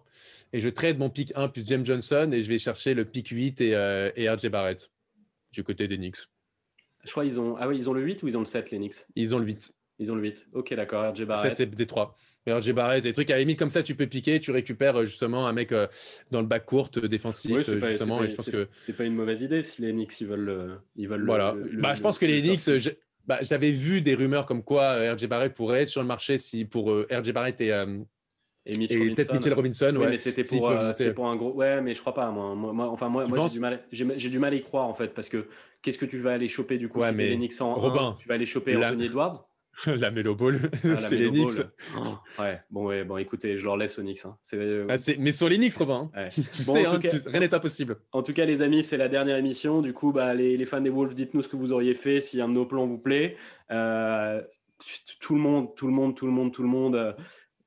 et 0.51 0.61
je 0.61 0.67
trade 0.67 0.97
mon 0.97 1.11
pick 1.11 1.31
1 1.35 1.47
plus 1.49 1.67
James 1.67 1.85
Johnson 1.85 2.29
et 2.33 2.41
je 2.41 2.49
vais 2.49 2.57
chercher 2.57 2.95
le 2.95 3.05
pick 3.05 3.27
8 3.27 3.61
et, 3.61 3.75
euh, 3.75 4.11
et 4.15 4.27
RJ 4.27 4.47
Barrett 4.47 4.91
du 5.51 5.63
côté 5.63 5.87
des 5.87 5.97
Knicks. 5.97 6.17
Je 7.05 7.11
crois 7.11 7.23
qu'ils 7.23 7.39
ont 7.39 7.55
ah 7.59 7.67
oui, 7.67 7.77
ils 7.77 7.89
ont 7.89 7.93
le 7.93 8.01
8 8.01 8.23
ou 8.23 8.27
ils 8.27 8.35
ont 8.35 8.41
le 8.41 8.45
7 8.45 8.71
les 8.71 8.79
Knicks? 8.79 9.05
Ils 9.15 9.35
ont 9.35 9.39
le 9.39 9.45
8. 9.45 9.75
Ils 9.99 10.11
ont 10.11 10.15
le 10.15 10.21
8. 10.21 10.47
OK, 10.53 10.73
d'accord, 10.73 11.13
RJ 11.13 11.23
Barrett. 11.23 11.53
7 11.53 11.55
c'est 11.55 11.75
des 11.75 11.85
3. 11.85 12.17
RJ 12.47 12.71
Barrett, 12.71 13.03
des 13.03 13.13
trucs 13.13 13.29
à 13.29 13.33
la 13.33 13.39
limite 13.39 13.59
comme 13.59 13.69
ça, 13.69 13.83
tu 13.83 13.93
peux 13.93 14.07
piquer, 14.07 14.39
tu 14.39 14.51
récupères 14.51 15.01
euh, 15.01 15.03
justement 15.03 15.47
un 15.47 15.53
mec 15.53 15.71
euh, 15.71 15.85
dans 16.31 16.41
le 16.41 16.47
bac 16.47 16.65
court 16.65 16.89
défensif 16.89 17.51
oui, 17.51 17.57
justement. 17.63 18.19
Pas, 18.19 18.27
je 18.27 18.35
pense 18.35 18.49
que 18.49 18.67
c'est 18.73 18.93
pas 18.93 19.03
une 19.03 19.15
mauvaise 19.15 19.41
idée 19.43 19.61
si 19.61 19.83
les 19.83 19.91
Knicks 19.91 20.19
ils 20.21 20.27
veulent, 20.27 20.79
ils 20.95 21.07
veulent. 21.07 21.25
Voilà. 21.25 21.55
bah, 21.73 21.93
je 21.93 22.01
pense 22.01 22.17
que 22.17 22.25
les 22.25 22.41
Knicks, 22.41 22.61
bah, 23.27 23.39
j'avais 23.41 23.71
vu 23.71 24.01
des 24.01 24.15
rumeurs 24.15 24.45
comme 24.45 24.63
quoi 24.63 24.83
euh, 24.83 25.13
RJ 25.13 25.27
Barrett 25.27 25.53
pourrait 25.53 25.81
être 25.81 25.89
sur 25.89 26.01
le 26.01 26.07
marché 26.07 26.37
si 26.37 26.63
pour 26.63 26.91
euh, 26.91 27.05
RJ 27.11 27.33
Barrett 27.33 27.59
et, 27.59 27.73
euh, 27.73 27.99
et, 28.65 28.77
peut-être 28.87 29.33
Mitchell 29.33 29.53
Robinson. 29.53 29.93
Oui, 29.97 30.05
mais 30.09 30.17
c'était 30.17 30.43
pour, 30.43 30.71
pour, 31.15 31.27
un 31.27 31.35
gros. 31.35 31.53
Ouais, 31.53 31.81
mais 31.81 31.93
je 31.93 31.99
crois 31.99 32.13
pas. 32.13 32.31
Moi, 32.31 32.55
moi 32.55 32.89
enfin, 32.89 33.09
moi, 33.09 33.25
moi 33.27 33.47
j'ai 33.47 33.53
du, 33.53 33.59
mal, 33.59 33.83
j'ai, 33.91 34.29
du 34.29 34.39
mal 34.39 34.53
à 34.53 34.55
y 34.55 34.61
croire 34.61 34.87
en 34.87 34.93
fait 34.93 35.13
parce 35.13 35.29
que 35.29 35.47
qu'est-ce 35.81 35.97
que 35.97 36.05
tu 36.05 36.19
vas 36.19 36.33
aller 36.33 36.47
choper 36.47 36.77
du 36.77 36.87
coup 36.87 36.99
ouais, 36.99 37.09
si 37.09 37.15
mais 37.15 37.37
en 37.61 37.75
Robin, 37.75 38.15
tu 38.19 38.27
vas 38.27 38.35
aller 38.35 38.45
choper 38.45 38.75
Anthony 38.77 39.05
Edwards? 39.05 39.46
la 39.85 40.09
Melo 40.11 40.35
Ball, 40.35 40.71
ah, 40.83 40.95
c'est 40.97 41.15
les 41.15 41.29
Knicks. 41.29 41.61
Oh, 41.97 42.17
ouais, 42.39 42.61
bon, 42.71 42.85
ouais, 42.85 43.03
bon, 43.03 43.17
écoutez, 43.17 43.57
je 43.57 43.65
leur 43.65 43.77
laisse 43.77 43.99
aux 43.99 44.01
Knicks. 44.01 44.25
Hein. 44.25 44.37
Ah, 44.89 44.95
mais 45.19 45.31
sur 45.31 45.49
les 45.49 45.57
Knicks, 45.57 45.75
Robin. 45.75 46.09
Hein. 46.15 46.29
tu 46.53 46.63
sais, 46.63 46.85
hein, 46.85 46.99
rien 47.27 47.39
n'est 47.39 47.53
impossible. 47.53 47.97
En 48.11 48.23
tout 48.23 48.33
cas, 48.33 48.45
les 48.45 48.61
amis, 48.61 48.81
c'est 48.81 48.97
la 48.97 49.07
dernière 49.07 49.37
émission. 49.37 49.81
Du 49.81 49.93
coup, 49.93 50.11
bah, 50.11 50.33
les, 50.33 50.57
les 50.57 50.65
fans 50.65 50.81
des 50.81 50.89
Wolves, 50.89 51.13
dites-nous 51.13 51.43
ce 51.43 51.47
que 51.47 51.55
vous 51.55 51.71
auriez 51.73 51.93
fait 51.93 52.19
si 52.19 52.41
un 52.41 52.47
de 52.47 52.53
nos 52.53 52.65
plans 52.65 52.87
vous 52.87 52.97
plaît. 52.97 53.37
Euh, 53.71 54.41
tout 55.19 55.35
le 55.35 55.41
monde, 55.41 55.75
tout 55.75 55.87
le 55.87 55.93
monde, 55.93 56.15
tout 56.15 56.25
le 56.25 56.31
monde, 56.31 56.51
tout 56.51 56.63
le 56.63 56.69
monde, 56.69 56.95
euh, 56.95 57.13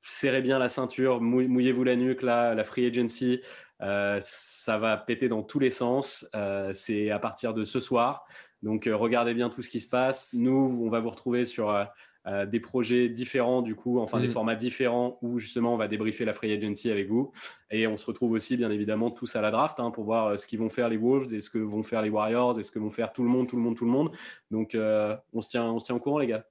serrez 0.03 0.43
bien 0.43 0.59
la 0.59 0.69
ceinture, 0.69 1.21
mouillez-vous 1.21 1.85
la 1.85 1.97
nuque, 1.97 2.23
là, 2.23 2.55
la 2.55 2.65
free 2.65 2.87
agency. 2.87 3.41
Euh, 3.83 4.19
ça 4.21 4.79
va 4.79 4.97
péter 4.97 5.29
dans 5.29 5.43
tous 5.43 5.61
les 5.61 5.71
sens. 5.71 6.29
c'est 6.73 7.11
à 7.11 7.19
partir 7.21 7.55
de 7.55 7.63
ce 7.63 7.79
soir. 7.79 8.25
Donc, 8.63 8.87
euh, 8.87 8.97
regardez 8.97 9.35
bien 9.35 9.49
tout 9.49 9.63
ce 9.63 9.71
qui 9.71 9.81
se 9.81 9.89
passe. 9.89 10.31
Nous, 10.33 10.79
on 10.83 10.89
va 10.89 11.01
vous 11.01 11.11
retrouver 11.11 11.45
sur 11.45 11.71
euh, 11.71 11.85
euh, 12.27 12.47
des 12.47 12.61
projets 12.61 13.09
différents, 13.09 13.63
du 13.63 13.75
coup, 13.75 13.99
enfin 13.99 14.21
des 14.21 14.29
mm. 14.29 14.33
formats 14.33 14.55
différents 14.55 15.19
où 15.23 15.39
justement 15.39 15.75
on 15.75 15.77
va 15.79 15.89
débriefer 15.89 16.25
la 16.25 16.35
free 16.35 16.53
agency 16.53 16.91
avec 16.91 17.09
vous. 17.09 17.33
Et 17.71 17.87
on 17.87 17.97
se 17.97 18.07
retrouve 18.07 18.33
aussi, 18.33 18.57
bien 18.57 18.71
évidemment, 18.71 19.11
tous 19.11 19.37
à 19.37 19.41
la 19.41 19.51
draft 19.51 19.81
hein, 19.81 19.91
pour 19.91 20.05
voir 20.05 20.39
ce 20.39 20.47
qu'ils 20.47 20.59
vont 20.59 20.69
faire 20.69 20.89
les 20.89 20.99
Wolves 20.99 21.33
et 21.33 21.41
ce 21.41 21.49
que 21.49 21.59
vont 21.59 21.83
faire 21.83 22.03
les 22.03 22.11
Warriors 22.11 22.59
et 22.59 22.63
ce 22.63 22.71
que 22.71 22.79
vont 22.79 22.91
faire 22.91 23.13
tout 23.13 23.23
le 23.23 23.29
monde, 23.29 23.49
tout 23.49 23.57
le 23.57 23.63
monde, 23.63 23.77
tout 23.77 23.87
le 23.87 23.91
monde. 23.91 24.11
Donc, 24.51 24.77
on, 24.77 25.41
se 25.41 25.49
tient, 25.49 25.65
on 25.65 25.79
se 25.79 25.87
tient 25.87 25.95
au 25.95 26.01
courant, 26.01 26.19
les 26.19 26.27
gars. 26.27 26.45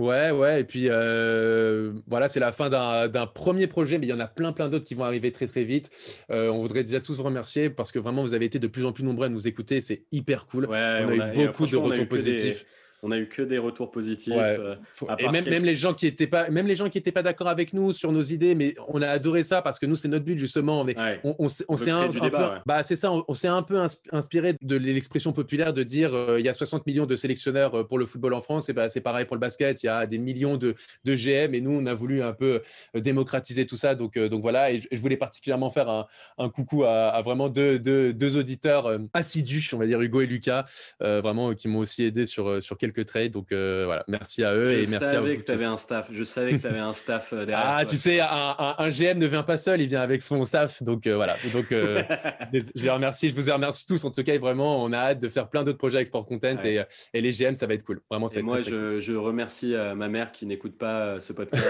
Ouais, 0.00 0.30
ouais, 0.30 0.62
et 0.62 0.64
puis 0.64 0.86
euh, 0.88 1.92
voilà, 2.06 2.28
c'est 2.28 2.40
la 2.40 2.52
fin 2.52 2.70
d'un 2.70 3.26
premier 3.26 3.66
projet, 3.66 3.98
mais 3.98 4.06
il 4.06 4.08
y 4.08 4.14
en 4.14 4.18
a 4.18 4.26
plein, 4.26 4.50
plein 4.52 4.70
d'autres 4.70 4.86
qui 4.86 4.94
vont 4.94 5.04
arriver 5.04 5.30
très, 5.30 5.46
très 5.46 5.62
vite. 5.62 5.90
Euh, 6.30 6.48
on 6.48 6.62
voudrait 6.62 6.84
déjà 6.84 7.00
tous 7.00 7.18
vous 7.18 7.22
remercier 7.22 7.68
parce 7.68 7.92
que 7.92 7.98
vraiment, 7.98 8.22
vous 8.22 8.32
avez 8.32 8.46
été 8.46 8.58
de 8.58 8.66
plus 8.66 8.86
en 8.86 8.92
plus 8.92 9.04
nombreux 9.04 9.26
à 9.26 9.28
nous 9.28 9.46
écouter, 9.46 9.82
c'est 9.82 10.04
hyper 10.10 10.46
cool. 10.46 10.68
on, 10.70 10.72
a 10.72 11.34
eu 11.34 11.46
beaucoup 11.46 11.66
de 11.66 11.76
retours 11.76 12.08
positifs 12.08 12.64
on 13.02 13.10
a 13.10 13.18
eu 13.18 13.28
que 13.28 13.42
des 13.42 13.58
retours 13.58 13.90
positifs. 13.90 14.34
Euh, 14.36 14.74
et 15.18 15.28
même, 15.28 15.48
même, 15.48 15.64
les 15.64 15.76
gens 15.76 15.94
qui 15.94 16.06
étaient 16.06 16.26
pas, 16.26 16.50
même 16.50 16.66
les 16.66 16.76
gens 16.76 16.88
qui 16.88 16.98
étaient 16.98 17.12
pas 17.12 17.22
d'accord 17.22 17.48
avec 17.48 17.72
nous 17.72 17.92
sur 17.92 18.12
nos 18.12 18.22
idées, 18.22 18.54
mais 18.54 18.74
on 18.88 19.00
a 19.00 19.08
adoré 19.08 19.42
ça 19.42 19.62
parce 19.62 19.78
que 19.78 19.86
nous 19.86 19.96
c'est 19.96 20.08
notre 20.08 20.24
but 20.24 20.38
justement. 20.38 20.84
On, 21.24 21.34
on, 21.38 21.48
s'est 21.48 21.90
un, 21.90 22.08
peu, 22.08 22.30
bah 22.66 22.82
c'est 22.82 22.96
ça, 22.96 23.12
on, 23.12 23.34
s'est 23.34 23.48
un 23.48 23.62
peu 23.62 23.80
inspiré 24.12 24.54
de 24.60 24.76
l'expression 24.76 25.32
populaire 25.32 25.72
de 25.72 25.82
dire 25.82 26.14
euh, 26.14 26.38
il 26.38 26.44
y 26.44 26.48
a 26.48 26.54
60 26.54 26.86
millions 26.86 27.06
de 27.06 27.16
sélectionneurs 27.16 27.74
euh, 27.74 27.84
pour 27.84 27.98
le 27.98 28.06
football 28.06 28.34
en 28.34 28.40
France 28.40 28.68
et 28.68 28.72
bah, 28.72 28.88
c'est 28.88 29.00
pareil 29.00 29.24
pour 29.24 29.36
le 29.36 29.40
basket. 29.40 29.82
Il 29.82 29.86
y 29.86 29.88
a 29.88 30.06
des 30.06 30.18
millions 30.18 30.56
de, 30.56 30.74
de, 31.04 31.14
GM 31.14 31.54
et 31.54 31.60
nous 31.60 31.72
on 31.72 31.86
a 31.86 31.94
voulu 31.94 32.22
un 32.22 32.32
peu 32.32 32.62
démocratiser 32.94 33.66
tout 33.66 33.76
ça. 33.76 33.94
Donc 33.94 34.18
donc 34.18 34.42
voilà 34.42 34.70
et 34.70 34.78
je, 34.78 35.00
voulais 35.00 35.16
particulièrement 35.16 35.70
faire 35.70 35.88
un, 35.88 36.06
un 36.38 36.50
coucou 36.50 36.84
à, 36.84 37.20
vraiment 37.22 37.48
deux, 37.48 37.78
deux, 37.78 38.12
deux, 38.12 38.36
auditeurs 38.36 38.98
assidus, 39.14 39.70
on 39.72 39.78
va 39.78 39.86
dire 39.86 40.00
Hugo 40.00 40.20
et 40.20 40.26
Lucas, 40.26 40.66
vraiment 41.00 41.54
qui 41.54 41.68
m'ont 41.68 41.80
aussi 41.80 42.04
aidé 42.04 42.26
sur 42.26 42.62
sur 42.62 42.76
quelques 42.76 42.89
quelques 42.90 43.06
trades. 43.06 43.32
Donc 43.32 43.52
euh, 43.52 43.84
voilà, 43.86 44.04
merci 44.08 44.44
à 44.44 44.54
eux 44.54 44.70
je 44.70 44.84
et 44.84 44.86
merci 44.86 45.16
à 45.16 45.20
vous. 45.20 45.26
Que 45.26 45.52
avais 45.52 45.64
un 45.64 45.76
staff. 45.76 46.10
Je 46.12 46.24
savais 46.24 46.52
que 46.52 46.60
tu 46.60 46.66
avais 46.66 46.78
un 46.78 46.92
staff 46.92 47.32
euh, 47.32 47.44
derrière. 47.44 47.64
Ah, 47.64 47.84
tu 47.84 47.96
sais, 47.96 48.20
un, 48.20 48.88
GM 48.88 49.18
ne 49.18 49.26
vient 49.26 49.42
pas 49.42 49.56
seul, 49.56 49.80
il 49.80 49.88
vient 49.88 50.00
avec 50.00 50.22
son 50.22 50.42
staff. 50.44 50.82
Donc 50.82 51.06
euh, 51.06 51.16
voilà. 51.16 51.36
Donc 51.52 51.66
je 51.70 52.82
les 52.82 52.90
remercie. 52.90 53.28
Je 53.28 53.34
vous 53.34 53.52
remercie 53.52 53.86
tous. 53.86 54.04
En 54.04 54.10
tout 54.10 54.22
cas, 54.22 54.38
vraiment, 54.38 54.82
on 54.82 54.92
a 54.92 54.98
hâte 54.98 55.20
de 55.20 55.28
faire 55.28 55.48
plein 55.48 55.64
d'autres 55.64 55.78
projets 55.78 55.96
avec 55.96 56.08
Sport 56.08 56.26
Content 56.26 56.56
et, 56.64 56.82
et, 57.14 57.20
les 57.20 57.30
GM, 57.30 57.54
ça 57.54 57.66
va 57.66 57.74
être 57.74 57.84
cool. 57.84 58.00
Vraiment, 58.10 58.28
c'est 58.28 58.42
Moi, 58.42 58.60
je, 58.60 59.00
je, 59.00 59.12
remercie 59.12 59.74
ma 59.96 60.08
mère 60.08 60.32
qui 60.32 60.46
n'écoute 60.46 60.76
pas 60.78 61.20
ce 61.20 61.32
podcast, 61.32 61.64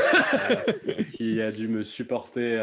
qui 1.15 1.41
a 1.41 1.51
dû 1.51 1.69
me 1.69 1.83
supporter 1.83 2.59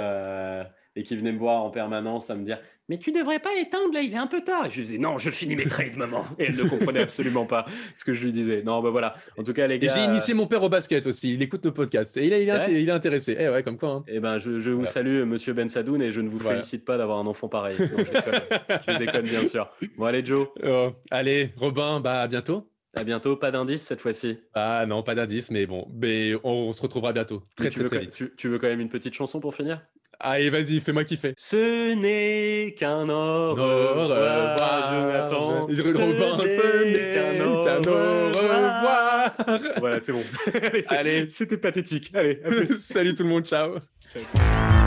et 0.98 1.04
qui 1.04 1.16
venait 1.16 1.32
me 1.32 1.38
voir 1.38 1.64
en 1.64 1.70
permanence 1.70 2.30
à 2.30 2.36
me 2.36 2.44
dire 2.44 2.60
Mais 2.90 2.98
tu 2.98 3.12
devrais 3.12 3.40
pas 3.40 3.56
éteindre 3.56 3.94
là, 3.94 4.02
il 4.02 4.12
est 4.14 4.18
un 4.18 4.28
peu 4.28 4.42
tard. 4.42 4.66
Et 4.66 4.72
je 4.72 4.78
lui 4.78 4.84
disais 4.84 4.98
Non, 4.98 5.20
je 5.20 5.30
finis 5.30 5.56
mes 5.56 5.66
trades, 5.66 5.96
maman. 5.98 6.26
Et 6.40 6.46
elle 6.46 6.56
ne 6.56 6.64
comprenait 6.64 7.02
absolument 7.02 7.46
pas 7.46 7.68
ce 7.96 8.04
que 8.04 8.14
je 8.14 8.26
lui 8.26 8.32
disais. 8.32 8.64
Non, 8.64 8.82
ben 8.82 8.90
voilà. 8.90 9.16
En 9.38 9.44
tout 9.44 9.54
cas, 9.54 9.68
les 9.68 9.78
gars. 9.78 9.94
J'ai 9.94 10.04
initié 10.04 10.34
mon 10.34 10.48
père 10.48 10.64
au 10.64 10.70
basket 10.70 11.06
aussi. 11.06 11.34
Il 11.34 11.42
écoute 11.42 11.64
nos 11.64 11.72
podcasts. 11.72 12.18
Et 12.18 12.26
il 12.26 12.34
est, 12.34 12.44
il 12.44 12.90
est, 12.90 12.92
intéressé. 12.92 13.38
Eh 13.40 13.48
ouais, 13.48 13.62
comme 13.62 13.78
quoi. 13.78 13.90
Hein. 13.90 14.04
Eh 14.08 14.20
ben, 14.20 14.40
je, 14.40 14.72
vous 14.72 14.86
salue, 14.86 15.24
monsieur 15.24 15.54
Ben 15.54 15.70
Sadoun, 15.70 16.02
et 16.02 16.12
je 16.12 16.20
ne 16.20 16.30
vous 16.30 16.40
félicite 16.40 16.84
pas 16.84 16.98
d'avoir 16.98 17.20
un 17.20 17.28
enfant 17.28 17.48
pareil. 17.48 17.78
je, 17.78 18.98
déconne. 18.98 19.26
bien 19.26 19.46
sûr. 19.46 19.70
Bon, 19.98 20.06
allez, 20.06 20.26
Joe. 20.26 20.48
Oh, 20.66 20.90
allez, 21.12 21.52
Robin, 21.58 22.00
bah, 22.00 22.22
à 22.22 22.28
bientôt. 22.28 22.68
À 22.98 23.04
bientôt, 23.04 23.36
pas 23.36 23.52
d'indice 23.52 23.84
cette 23.84 24.02
fois-ci. 24.02 24.40
Ah 24.56 24.86
non, 24.88 25.04
pas 25.04 25.14
d'indice, 25.14 25.52
mais 25.52 25.68
bon, 25.68 25.88
mais 25.94 26.34
on, 26.44 26.72
se 26.72 26.82
retrouvera 26.82 27.14
bientôt. 27.14 27.44
Très, 27.56 27.70
très, 27.70 27.84
très, 27.84 28.00
vite. 28.00 28.36
tu, 28.36 28.48
veux 28.48 28.58
quand 28.58 28.68
même 28.68 28.80
une 28.80 28.90
petite 28.90 29.14
chanson 29.14 29.40
pour 29.40 29.54
finir? 29.54 29.82
Allez, 30.20 30.50
vas-y, 30.50 30.80
fais-moi 30.80 31.04
kiffer. 31.04 31.34
Ce 31.38 31.94
n'est 31.94 32.74
qu'un 32.74 33.08
au 33.10 33.52
revoir, 33.52 34.08
Jonathan. 34.92 35.68
Je, 35.70 35.82
ce 35.84 36.86
n'est 36.86 37.14
qu'un 37.14 37.46
au 37.46 37.62
revoir. 37.62 39.32
voilà, 39.78 40.00
c'est 40.00 40.12
bon. 40.14 40.24
Allez, 40.90 41.30
c'était 41.30 41.58
pathétique. 41.58 42.12
Allez, 42.16 42.42
salut 42.80 43.14
tout 43.14 43.24
le 43.24 43.30
monde, 43.30 43.46
ciao. 43.46 43.76
ciao. 44.12 44.87